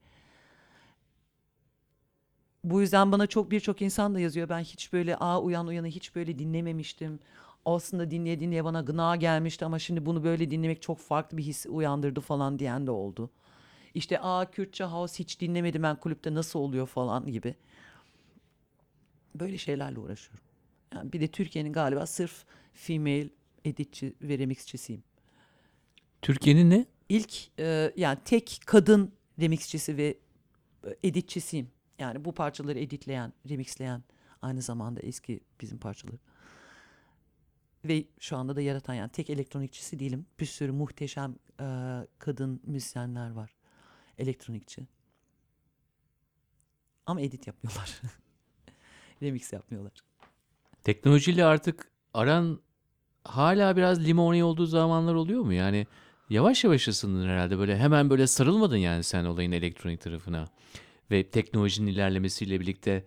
Bu 2.65 2.81
yüzden 2.81 3.13
bana 3.13 3.27
çok 3.27 3.51
birçok 3.51 3.83
insan 3.83 4.15
da 4.15 4.21
yazıyor. 4.21 4.49
Ben 4.49 4.61
hiç 4.61 4.93
böyle 4.93 5.17
a 5.17 5.41
uyan 5.41 5.67
uyanı 5.67 5.87
hiç 5.87 6.15
böyle 6.15 6.39
dinlememiştim. 6.39 7.19
Aslında 7.65 8.11
dinleye 8.11 8.41
dinleye 8.41 8.65
bana 8.65 8.81
gına 8.81 9.17
gelmişti 9.17 9.65
ama 9.65 9.79
şimdi 9.79 10.07
bunu 10.07 10.25
böyle 10.25 10.51
dinlemek 10.51 10.83
çok 10.83 10.99
farklı 10.99 11.39
bir 11.39 11.43
his 11.43 11.67
uyandırdı 11.69 12.21
falan 12.21 12.59
diyen 12.59 12.87
de 12.87 12.91
oldu. 12.91 13.31
İşte 13.95 14.21
a 14.21 14.51
Kürtçe 14.51 14.85
house 14.85 15.19
hiç 15.19 15.41
dinlemedim 15.41 15.83
ben 15.83 15.97
kulüpte 15.97 16.35
nasıl 16.35 16.59
oluyor 16.59 16.87
falan 16.87 17.27
gibi. 17.27 17.55
Böyle 19.35 19.59
şeylerle 19.59 19.99
uğraşıyorum. 19.99 20.45
Yani 20.95 21.13
bir 21.13 21.21
de 21.21 21.29
Türkiye'nin 21.29 21.73
galiba 21.73 22.07
sırf 22.07 22.45
female 22.73 23.29
editçi 23.65 24.15
ve 24.23 24.39
remixçisiyim. 24.39 25.03
Türkiye'nin 26.23 26.71
ne? 26.71 26.87
İlk 27.09 27.59
e, 27.59 27.93
yani 27.97 28.19
tek 28.25 28.61
kadın 28.67 29.13
remixçisi 29.41 29.97
ve 29.97 30.19
e, 30.87 30.97
editçisiyim. 31.03 31.71
Yani 31.99 32.25
bu 32.25 32.33
parçaları 32.33 32.79
editleyen, 32.79 33.33
remixleyen 33.49 34.03
aynı 34.43 34.63
zamanda 34.63 35.01
eski 35.01 35.41
bizim 35.61 35.79
parçaları. 35.79 36.19
Ve 37.85 38.05
şu 38.21 38.37
anda 38.37 38.57
da 38.57 38.61
yaratan 38.61 38.95
yani 38.95 39.11
tek 39.11 39.31
elektronikçisi 39.31 39.99
değilim. 39.99 40.27
Bir 40.41 40.47
sürü 40.47 40.73
muhteşem 40.73 41.37
e, 41.61 41.67
kadın 42.19 42.61
müzisyenler 42.67 43.31
var. 43.31 43.55
Elektronikçi. 44.19 44.87
Ama 47.07 47.21
edit 47.21 47.47
yapmıyorlar. 47.47 48.01
Remix 49.23 49.53
yapmıyorlar. 49.53 49.93
Teknolojiyle 50.85 51.45
artık 51.45 51.91
aran 52.15 52.61
hala 53.25 53.77
biraz 53.77 54.07
limoni 54.07 54.45
olduğu 54.45 54.67
zamanlar 54.67 55.15
oluyor 55.15 55.43
mu? 55.43 55.53
Yani 55.53 55.87
yavaş 56.31 56.65
yavaş 56.65 56.89
ısındın 56.89 57.29
herhalde 57.29 57.59
böyle 57.59 57.79
hemen 57.79 58.11
böyle 58.11 58.27
sarılmadın 58.27 58.77
yani 58.77 59.03
sen 59.03 59.25
olayın 59.25 59.53
elektronik 59.53 60.01
tarafına. 60.01 60.45
Ve 61.11 61.31
teknolojinin 61.31 61.93
ilerlemesiyle 61.93 62.61
birlikte 62.61 63.05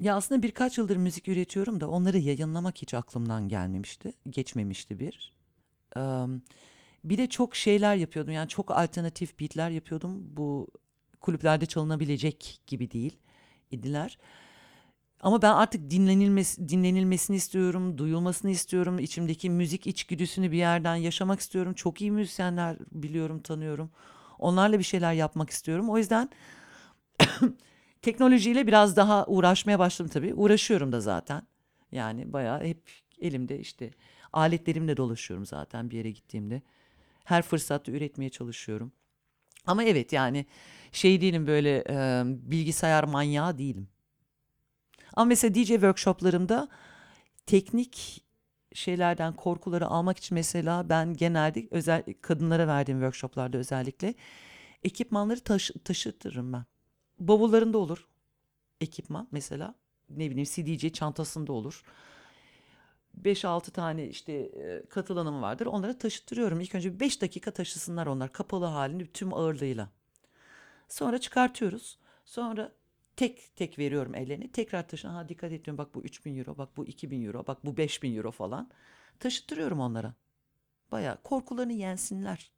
Ya 0.00 0.16
aslında 0.16 0.42
birkaç 0.42 0.78
yıldır 0.78 0.96
müzik 0.96 1.28
üretiyorum 1.28 1.80
da 1.80 1.88
onları 1.90 2.18
yayınlamak 2.18 2.78
hiç 2.82 2.94
aklımdan 2.94 3.48
gelmemişti. 3.48 4.12
Geçmemişti 4.30 5.00
bir. 5.00 5.32
Eee, 5.96 6.02
bir 7.04 7.18
de 7.18 7.28
çok 7.28 7.56
şeyler 7.56 7.96
yapıyordum. 7.96 8.32
Yani 8.32 8.48
çok 8.48 8.70
alternatif 8.70 9.40
beatler 9.40 9.70
yapıyordum. 9.70 10.36
Bu 10.36 10.68
kulüplerde 11.20 11.66
çalınabilecek 11.66 12.60
gibi 12.66 12.90
değil 12.90 13.18
idiler. 13.70 14.18
Ama 15.20 15.42
ben 15.42 15.52
artık 15.52 15.90
dinlenilmesi, 15.90 16.68
dinlenilmesini 16.68 17.36
istiyorum, 17.36 17.98
duyulmasını 17.98 18.50
istiyorum. 18.50 18.98
İçimdeki 18.98 19.50
müzik 19.50 19.86
içgüdüsünü 19.86 20.52
bir 20.52 20.56
yerden 20.58 20.96
yaşamak 20.96 21.40
istiyorum. 21.40 21.74
Çok 21.74 22.00
iyi 22.00 22.10
müzisyenler 22.10 22.76
biliyorum, 22.92 23.40
tanıyorum. 23.42 23.90
Onlarla 24.38 24.78
bir 24.78 24.84
şeyler 24.84 25.12
yapmak 25.12 25.50
istiyorum. 25.50 25.90
O 25.90 25.98
yüzden 25.98 26.30
teknolojiyle 28.06 28.66
biraz 28.66 28.96
daha 28.96 29.26
uğraşmaya 29.26 29.78
başladım 29.78 30.10
tabii. 30.14 30.34
Uğraşıyorum 30.34 30.92
da 30.92 31.00
zaten. 31.00 31.42
Yani 31.92 32.32
bayağı 32.32 32.64
hep 32.64 32.90
elimde 33.20 33.58
işte 33.58 33.90
aletlerimle 34.32 34.96
dolaşıyorum 34.96 35.46
zaten 35.46 35.90
bir 35.90 35.96
yere 35.96 36.10
gittiğimde. 36.10 36.62
Her 37.24 37.42
fırsatta 37.42 37.92
üretmeye 37.92 38.30
çalışıyorum. 38.30 38.92
Ama 39.66 39.84
evet 39.84 40.12
yani 40.12 40.46
şey 40.92 41.20
değilim 41.20 41.46
böyle 41.46 41.84
e, 41.90 42.22
bilgisayar 42.26 43.04
manyağı 43.04 43.58
değilim. 43.58 43.88
Ama 45.14 45.24
mesela 45.24 45.54
DJ 45.54 45.68
workshoplarımda 45.68 46.68
teknik 47.46 48.24
şeylerden 48.74 49.32
korkuları 49.36 49.86
almak 49.86 50.18
için 50.18 50.34
mesela 50.34 50.88
ben 50.88 51.14
genelde 51.14 51.68
özel 51.70 52.02
kadınlara 52.22 52.66
verdiğim 52.66 52.98
workshoplarda 52.98 53.58
özellikle 53.58 54.14
ekipmanları 54.82 55.40
taşı, 55.40 55.78
taşıtırım 55.78 56.52
ben. 56.52 56.64
Bavullarında 57.18 57.78
olur 57.78 58.06
ekipman 58.80 59.28
mesela. 59.32 59.74
Ne 60.10 60.30
bileyim 60.30 60.48
CDC 60.52 60.92
çantasında 60.92 61.52
olur. 61.52 61.84
5-6 63.22 63.70
tane 63.70 64.06
işte 64.06 64.32
e, 64.32 64.86
katılanım 64.88 65.42
vardır. 65.42 65.66
Onlara 65.66 65.98
taşıttırıyorum. 65.98 66.60
İlk 66.60 66.74
önce 66.74 67.00
5 67.00 67.22
dakika 67.22 67.50
taşısınlar 67.50 68.06
onlar 68.06 68.32
kapalı 68.32 68.64
halinde 68.64 69.06
tüm 69.06 69.34
ağırlığıyla. 69.34 69.90
Sonra 70.88 71.18
çıkartıyoruz. 71.18 71.98
Sonra 72.24 72.72
tek 73.16 73.56
tek 73.56 73.78
veriyorum 73.78 74.14
ellerine. 74.14 74.52
Tekrar 74.52 74.88
taşın. 74.88 75.08
Ha 75.08 75.28
dikkat 75.28 75.52
et 75.52 75.64
diyorum. 75.64 75.78
Bak 75.78 75.94
bu 75.94 76.02
3000 76.02 76.38
euro, 76.38 76.58
bak 76.58 76.76
bu 76.76 76.86
2000 76.86 77.26
euro, 77.26 77.46
bak 77.46 77.64
bu 77.64 77.76
5000 77.76 78.16
euro 78.16 78.30
falan. 78.30 78.70
Taşıttırıyorum 79.20 79.80
onlara. 79.80 80.14
Bayağı 80.92 81.22
korkularını 81.22 81.72
yensinler. 81.72 82.50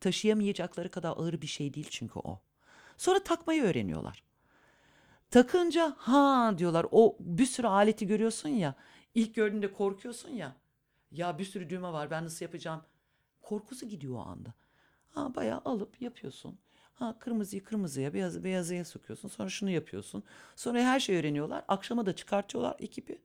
Taşıyamayacakları 0.00 0.90
kadar 0.90 1.10
ağır 1.16 1.42
bir 1.42 1.46
şey 1.46 1.74
değil 1.74 1.86
çünkü 1.90 2.18
o. 2.18 2.40
Sonra 2.96 3.22
takmayı 3.22 3.62
öğreniyorlar. 3.62 4.22
Takınca 5.30 5.94
ha 5.98 6.54
diyorlar 6.58 6.86
o 6.90 7.16
bir 7.20 7.46
sürü 7.46 7.66
aleti 7.66 8.06
görüyorsun 8.06 8.48
ya. 8.48 8.74
İlk 9.14 9.34
gördüğünde 9.34 9.72
korkuyorsun 9.72 10.30
ya. 10.30 10.56
Ya 11.10 11.38
bir 11.38 11.44
sürü 11.44 11.70
düğme 11.70 11.92
var 11.92 12.10
ben 12.10 12.24
nasıl 12.24 12.44
yapacağım? 12.44 12.82
Korkusu 13.42 13.88
gidiyor 13.88 14.14
o 14.14 14.18
anda. 14.18 14.54
Ha 15.08 15.34
bayağı 15.34 15.62
alıp 15.64 16.02
yapıyorsun. 16.02 16.58
Ha 16.94 17.18
kırmızıyı 17.18 17.64
kırmızıya, 17.64 18.14
beyazı 18.14 18.44
beyazıya 18.44 18.84
sokuyorsun. 18.84 19.28
Sonra 19.28 19.48
şunu 19.48 19.70
yapıyorsun. 19.70 20.22
Sonra 20.56 20.78
her 20.78 21.00
şeyi 21.00 21.18
öğreniyorlar. 21.18 21.64
Akşama 21.68 22.06
da 22.06 22.16
çıkartıyorlar 22.16 22.76
ekibi. 22.78 23.18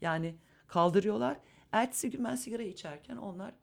Yani 0.00 0.34
kaldırıyorlar. 0.66 1.36
Ertesi 1.72 2.10
gün 2.10 2.24
ben 2.24 2.36
sigara 2.36 2.62
içerken 2.62 3.16
onlar 3.16 3.54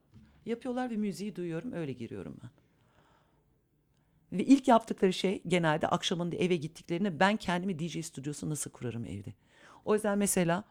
yapıyorlar 0.45 0.89
ve 0.89 0.95
müziği 0.95 1.35
duyuyorum. 1.35 1.73
Öyle 1.73 1.93
giriyorum 1.93 2.37
ben. 2.43 2.49
Ve 4.31 4.43
ilk 4.45 4.67
yaptıkları 4.67 5.13
şey 5.13 5.41
genelde 5.47 5.87
akşamında 5.87 6.35
eve 6.35 6.55
gittiklerinde 6.55 7.19
ben 7.19 7.37
kendimi 7.37 7.79
DJ 7.79 8.05
stüdyosu 8.05 8.49
nasıl 8.49 8.71
kurarım 8.71 9.05
evde. 9.05 9.33
O 9.85 9.93
yüzden 9.93 10.17
mesela 10.17 10.63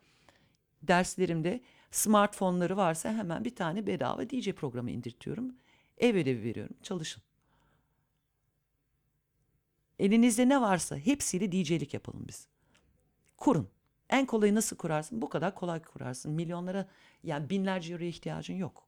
derslerimde 0.82 1.60
smartfonları 1.90 2.76
varsa 2.76 3.12
hemen 3.12 3.44
bir 3.44 3.56
tane 3.56 3.86
bedava 3.86 4.30
DJ 4.30 4.52
programı 4.52 4.90
indirtiyorum. 4.90 5.54
Ev 5.98 6.16
ödevi 6.16 6.42
veriyorum. 6.42 6.76
Çalışın. 6.82 7.22
Elinizde 9.98 10.48
ne 10.48 10.60
varsa 10.60 10.96
hepsiyle 10.96 11.52
DJ'lik 11.52 11.94
yapalım 11.94 12.24
biz. 12.28 12.46
Kurun. 13.36 13.68
En 14.10 14.26
kolayı 14.26 14.54
nasıl 14.54 14.76
kurarsın? 14.76 15.22
Bu 15.22 15.28
kadar 15.28 15.54
kolay 15.54 15.82
kurarsın. 15.82 16.32
Milyonlara 16.32 16.88
yani 17.22 17.50
binlerce 17.50 17.92
euroya 17.92 18.08
ihtiyacın 18.08 18.54
yok. 18.54 18.87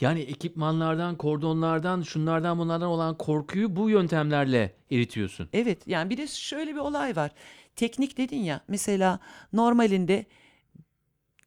Yani 0.00 0.20
ekipmanlardan, 0.20 1.16
kordonlardan, 1.16 2.02
şunlardan 2.02 2.58
bunlardan 2.58 2.88
olan 2.88 3.18
korkuyu 3.18 3.76
bu 3.76 3.90
yöntemlerle 3.90 4.76
eritiyorsun. 4.90 5.48
Evet 5.52 5.86
yani 5.86 6.10
bir 6.10 6.16
de 6.16 6.26
şöyle 6.26 6.74
bir 6.74 6.80
olay 6.80 7.16
var. 7.16 7.30
Teknik 7.76 8.18
dedin 8.18 8.40
ya 8.40 8.60
mesela 8.68 9.18
normalinde 9.52 10.26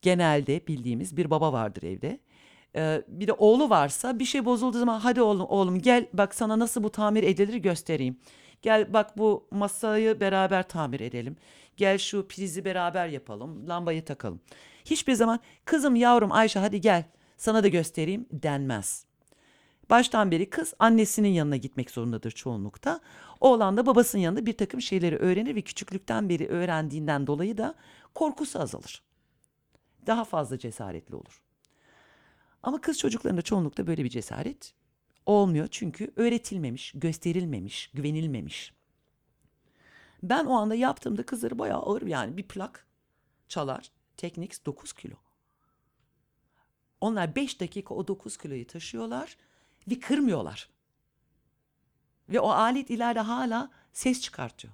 genelde 0.01 0.67
bildiğimiz 0.67 1.17
bir 1.17 1.29
baba 1.29 1.53
vardır 1.53 1.83
evde. 1.83 2.19
Ee, 2.75 3.01
bir 3.07 3.27
de 3.27 3.33
oğlu 3.33 3.69
varsa 3.69 4.19
bir 4.19 4.25
şey 4.25 4.45
bozulduğu 4.45 4.79
zaman 4.79 4.99
hadi 4.99 5.21
oğlum 5.21 5.45
oğlum 5.49 5.79
gel 5.79 6.07
bak 6.13 6.35
sana 6.35 6.59
nasıl 6.59 6.83
bu 6.83 6.89
tamir 6.89 7.23
edilir 7.23 7.55
göstereyim. 7.55 8.17
Gel 8.61 8.93
bak 8.93 9.17
bu 9.17 9.47
masayı 9.51 10.19
beraber 10.19 10.67
tamir 10.67 10.99
edelim. 10.99 11.35
Gel 11.77 11.97
şu 11.97 12.27
prizi 12.27 12.65
beraber 12.65 13.07
yapalım. 13.07 13.69
Lambayı 13.69 14.05
takalım. 14.05 14.41
Hiçbir 14.85 15.13
zaman 15.13 15.39
kızım 15.65 15.95
yavrum 15.95 16.31
Ayşe 16.31 16.59
hadi 16.59 16.81
gel 16.81 17.03
sana 17.39 17.63
da 17.63 17.67
göstereyim 17.67 18.25
denmez. 18.31 19.05
Baştan 19.89 20.31
beri 20.31 20.49
kız 20.49 20.73
annesinin 20.79 21.29
yanına 21.29 21.55
gitmek 21.55 21.91
zorundadır 21.91 22.31
çoğunlukta. 22.31 22.99
Oğlan 23.39 23.77
da 23.77 23.85
babasının 23.85 24.21
yanında 24.21 24.45
bir 24.45 24.57
takım 24.57 24.81
şeyleri 24.81 25.17
öğrenir 25.17 25.55
ve 25.55 25.61
küçüklükten 25.61 26.29
beri 26.29 26.47
öğrendiğinden 26.47 27.27
dolayı 27.27 27.57
da 27.57 27.75
korkusu 28.15 28.59
azalır. 28.59 29.03
Daha 30.07 30.25
fazla 30.25 30.57
cesaretli 30.57 31.15
olur. 31.15 31.41
Ama 32.63 32.81
kız 32.81 32.99
çocuklarında 32.99 33.41
çoğunlukta 33.41 33.87
böyle 33.87 34.03
bir 34.03 34.09
cesaret 34.09 34.73
olmuyor 35.25 35.67
çünkü 35.71 36.11
öğretilmemiş, 36.15 36.91
gösterilmemiş, 36.95 37.91
güvenilmemiş. 37.93 38.73
Ben 40.23 40.45
o 40.45 40.53
anda 40.53 40.75
yaptığımda 40.75 41.23
kızları 41.23 41.59
bayağı 41.59 41.79
ağır 41.79 42.01
yani 42.01 42.37
bir 42.37 42.47
plak 42.47 42.87
çalar. 43.47 43.91
Technics 44.17 44.65
9 44.65 44.93
kilo. 44.93 45.28
Onlar 47.01 47.35
5 47.35 47.59
dakika 47.59 47.93
o 47.93 48.07
9 48.07 48.37
kiloyu 48.37 48.67
taşıyorlar 48.67 49.37
ve 49.87 49.99
kırmıyorlar. 49.99 50.69
Ve 52.29 52.39
o 52.39 52.49
alet 52.49 52.89
ileride 52.89 53.19
hala 53.19 53.71
ses 53.93 54.21
çıkartıyor. 54.21 54.73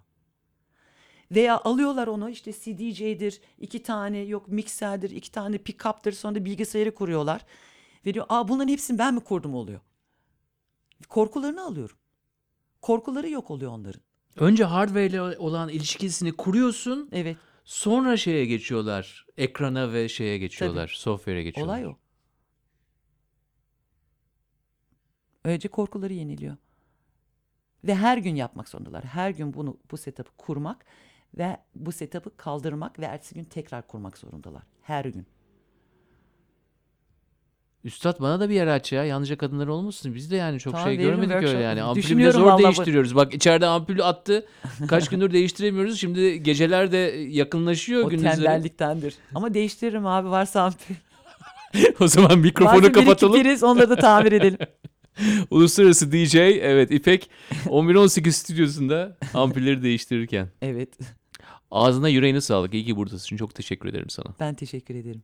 Veya 1.31 1.57
alıyorlar 1.57 2.07
onu 2.07 2.29
işte 2.29 2.53
CDJ'dir, 2.53 3.41
iki 3.59 3.83
tane 3.83 4.17
yok 4.17 4.47
mikserdir, 4.47 5.09
iki 5.09 5.31
tane 5.31 5.55
pick-up'tır 5.55 6.11
sonra 6.11 6.45
bilgisayarı 6.45 6.95
kuruyorlar. 6.95 7.45
Ve 8.05 8.13
diyor 8.13 8.25
aa 8.29 8.47
bunların 8.47 8.71
hepsini 8.71 8.99
ben 8.99 9.13
mi 9.13 9.19
kurdum 9.19 9.55
oluyor. 9.55 9.79
Korkularını 11.09 11.65
alıyorum. 11.65 11.97
Korkuları 12.81 13.29
yok 13.29 13.51
oluyor 13.51 13.71
onların. 13.71 14.01
Önce 14.35 14.63
hardware 14.63 15.05
ile 15.05 15.21
olan 15.21 15.69
ilişkisini 15.69 16.31
kuruyorsun, 16.31 17.09
Evet 17.11 17.37
sonra 17.65 18.17
şeye 18.17 18.45
geçiyorlar. 18.45 19.25
Ekrana 19.37 19.93
ve 19.93 20.09
şeye 20.09 20.37
geçiyorlar, 20.37 20.87
software'e 20.87 21.43
geçiyorlar. 21.43 21.73
olay 21.73 21.87
o. 21.87 21.97
Önce 25.45 25.67
korkuları 25.67 26.13
yeniliyor. 26.13 26.55
Ve 27.83 27.95
her 27.95 28.17
gün 28.17 28.35
yapmak 28.35 28.69
zorundalar. 28.69 29.03
Her 29.03 29.29
gün 29.29 29.53
bunu 29.53 29.77
bu 29.91 29.97
setup'ı 29.97 30.31
kurmak 30.37 30.85
ve 31.37 31.57
bu 31.75 31.91
setup'ı 31.91 32.37
kaldırmak 32.37 32.99
ve 32.99 33.05
ertesi 33.05 33.35
gün 33.35 33.43
tekrar 33.43 33.87
kurmak 33.87 34.17
zorundalar. 34.17 34.63
Her 34.81 35.05
gün. 35.05 35.25
Üstad 37.83 38.19
bana 38.19 38.39
da 38.39 38.49
bir 38.49 38.55
yer 38.55 38.67
aç 38.67 38.91
ya. 38.91 39.03
Yalnızca 39.05 39.37
kadınlar 39.37 39.67
olmasın. 39.67 40.15
Biz 40.15 40.31
de 40.31 40.35
yani 40.35 40.59
çok 40.59 40.73
Tamam, 40.73 40.87
şey 40.87 40.97
veririm 40.97 41.09
görmedik 41.11 41.31
öyle 41.31 41.39
workshop. 41.41 41.63
yani. 41.63 41.81
Ampulü 41.81 41.95
bile 41.97 42.03
Düşünüyorum 42.03 42.39
zor 42.41 42.47
vallahi 42.47 42.59
bu- 42.59 42.63
değiştiriyoruz. 42.63 43.15
Bak 43.15 43.33
içeride 43.33 43.65
ampulü 43.67 44.03
attı. 44.03 44.45
Kaç 44.87 45.09
gündür 45.09 45.31
değiştiremiyoruz. 45.33 45.99
Şimdi 45.99 46.43
geceler 46.43 46.91
de 46.91 46.97
yakınlaşıyor 47.29 48.03
O 48.05 48.09
gündüzleri. 48.09 48.35
tembelliktendir. 48.35 49.15
Ama 49.35 49.53
değiştiririm 49.53 50.05
abi 50.05 50.29
varsa 50.29 50.61
ampul. 50.63 50.95
o 51.99 52.07
zaman 52.07 52.39
mikrofonu 52.39 52.75
Varsa 52.77 52.83
bir 52.83 52.89
iki 52.89 53.05
kapatalım. 53.05 53.43
priz, 53.43 53.63
onları 53.63 53.89
da 53.89 53.95
tamir 53.95 54.31
edelim. 54.31 54.57
Uluslararası 55.51 56.11
DJ 56.11 56.35
evet 56.35 56.91
İpek 56.91 57.29
1118 57.65 58.35
stüdyosunda 58.35 59.17
ampulleri 59.33 59.83
değiştirirken. 59.83 60.49
Evet. 60.61 60.89
Ağzına 61.71 62.09
yüreğine 62.09 62.41
sağlık. 62.41 62.73
İyi 62.73 62.85
ki 62.85 62.95
buradasın. 62.95 63.37
Çok 63.37 63.55
teşekkür 63.55 63.89
ederim 63.89 64.09
sana. 64.09 64.27
Ben 64.39 64.53
teşekkür 64.55 64.95
ederim. 64.95 65.23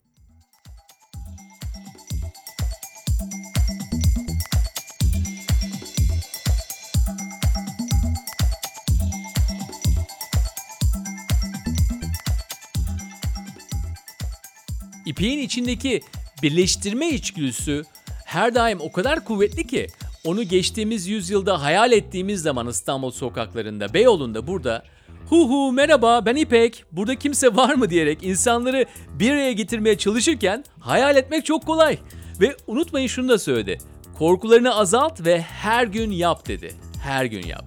İpeğin 15.06 15.40
içindeki 15.40 16.02
birleştirme 16.44 17.10
içgüdüsü 17.10 17.84
her 18.32 18.56
daim 18.56 18.82
o 18.82 18.92
kadar 18.92 19.26
kuvvetli 19.26 19.68
ki 19.68 19.88
onu 20.26 20.44
geçtiğimiz 20.44 21.08
yüzyılda 21.08 21.62
hayal 21.62 21.92
ettiğimiz 21.92 22.42
zaman 22.42 22.68
İstanbul 22.68 23.12
sokaklarında, 23.12 23.94
Beyoğlu'nda 23.94 24.48
burada 24.48 24.84
hu 25.30 25.50
hu 25.50 25.72
merhaba 25.72 26.26
ben 26.26 26.36
İpek 26.36 26.84
burada 26.92 27.16
kimse 27.16 27.56
var 27.56 27.76
mı 27.76 27.90
diyerek 27.90 28.24
insanları 28.24 28.86
bir 29.20 29.32
araya 29.32 29.52
getirmeye 29.52 29.98
çalışırken 29.98 30.64
hayal 30.80 31.16
etmek 31.16 31.46
çok 31.46 31.66
kolay. 31.66 31.98
Ve 32.42 32.56
unutmayın 32.68 33.08
şunu 33.08 33.30
da 33.30 33.40
söyledi. 33.40 33.78
Korkularını 34.18 34.76
azalt 34.76 35.26
ve 35.26 35.42
her 35.42 35.88
gün 35.88 36.12
yap 36.12 36.48
dedi. 36.48 36.72
Her 37.04 37.26
gün 37.26 37.48
yap. 37.48 37.66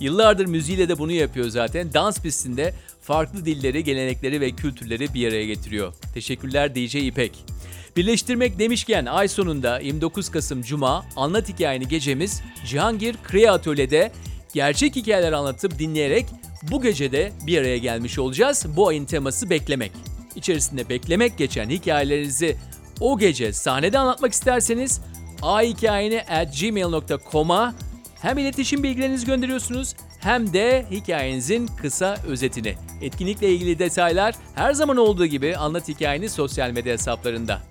Yıllardır 0.00 0.46
müziğiyle 0.46 0.88
de 0.88 0.98
bunu 0.98 1.12
yapıyor 1.12 1.48
zaten. 1.48 1.92
Dans 1.94 2.20
pistinde 2.20 2.74
farklı 3.02 3.44
dilleri, 3.44 3.84
gelenekleri 3.84 4.40
ve 4.40 4.50
kültürleri 4.50 5.14
bir 5.14 5.28
araya 5.28 5.46
getiriyor. 5.46 5.94
Teşekkürler 6.14 6.74
DJ 6.74 6.94
İpek. 6.94 7.53
Birleştirmek 7.96 8.58
demişken 8.58 9.06
ay 9.06 9.28
sonunda 9.28 9.78
29 9.78 10.30
Kasım 10.30 10.62
Cuma 10.62 11.04
Anlat 11.16 11.48
Hikayeni 11.48 11.88
gecemiz 11.88 12.42
Cihangir 12.66 13.16
Kriya 13.24 13.52
Atölye'de 13.52 14.12
gerçek 14.54 14.96
hikayeler 14.96 15.32
anlatıp 15.32 15.78
dinleyerek 15.78 16.26
bu 16.62 16.82
gecede 16.82 17.32
bir 17.46 17.58
araya 17.58 17.78
gelmiş 17.78 18.18
olacağız. 18.18 18.66
Bu 18.76 18.88
ayın 18.88 19.04
teması 19.04 19.50
beklemek. 19.50 19.92
İçerisinde 20.36 20.88
beklemek 20.88 21.38
geçen 21.38 21.70
hikayelerinizi 21.70 22.56
o 23.00 23.18
gece 23.18 23.52
sahnede 23.52 23.98
anlatmak 23.98 24.32
isterseniz 24.32 25.00
ahikayeni 25.42 26.22
at 26.22 26.60
gmail.com'a 26.60 27.74
hem 28.22 28.38
iletişim 28.38 28.82
bilgilerinizi 28.82 29.26
gönderiyorsunuz 29.26 29.94
hem 30.20 30.52
de 30.52 30.86
hikayenizin 30.90 31.66
kısa 31.66 32.16
özetini. 32.26 32.74
Etkinlikle 33.02 33.52
ilgili 33.52 33.78
detaylar 33.78 34.34
her 34.54 34.72
zaman 34.72 34.96
olduğu 34.96 35.26
gibi 35.26 35.56
Anlat 35.56 35.88
Hikayeni 35.88 36.28
sosyal 36.28 36.70
medya 36.70 36.92
hesaplarında. 36.92 37.62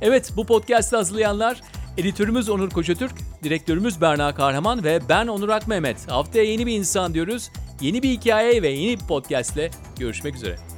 Evet 0.00 0.32
bu 0.36 0.46
podcast'ı 0.46 0.96
hazırlayanlar 0.96 1.60
editörümüz 1.96 2.48
Onur 2.48 2.70
Koçatürk, 2.70 3.14
direktörümüz 3.42 4.00
Berna 4.00 4.34
Kahraman 4.34 4.84
ve 4.84 5.00
ben 5.08 5.26
Onur 5.26 5.48
Akmehmet. 5.48 6.10
Haftaya 6.10 6.44
yeni 6.44 6.66
bir 6.66 6.72
insan 6.72 7.14
diyoruz. 7.14 7.50
Yeni 7.80 8.02
bir 8.02 8.10
hikaye 8.10 8.62
ve 8.62 8.68
yeni 8.68 9.00
bir 9.00 9.06
podcast'le 9.06 9.70
görüşmek 9.98 10.34
üzere. 10.34 10.77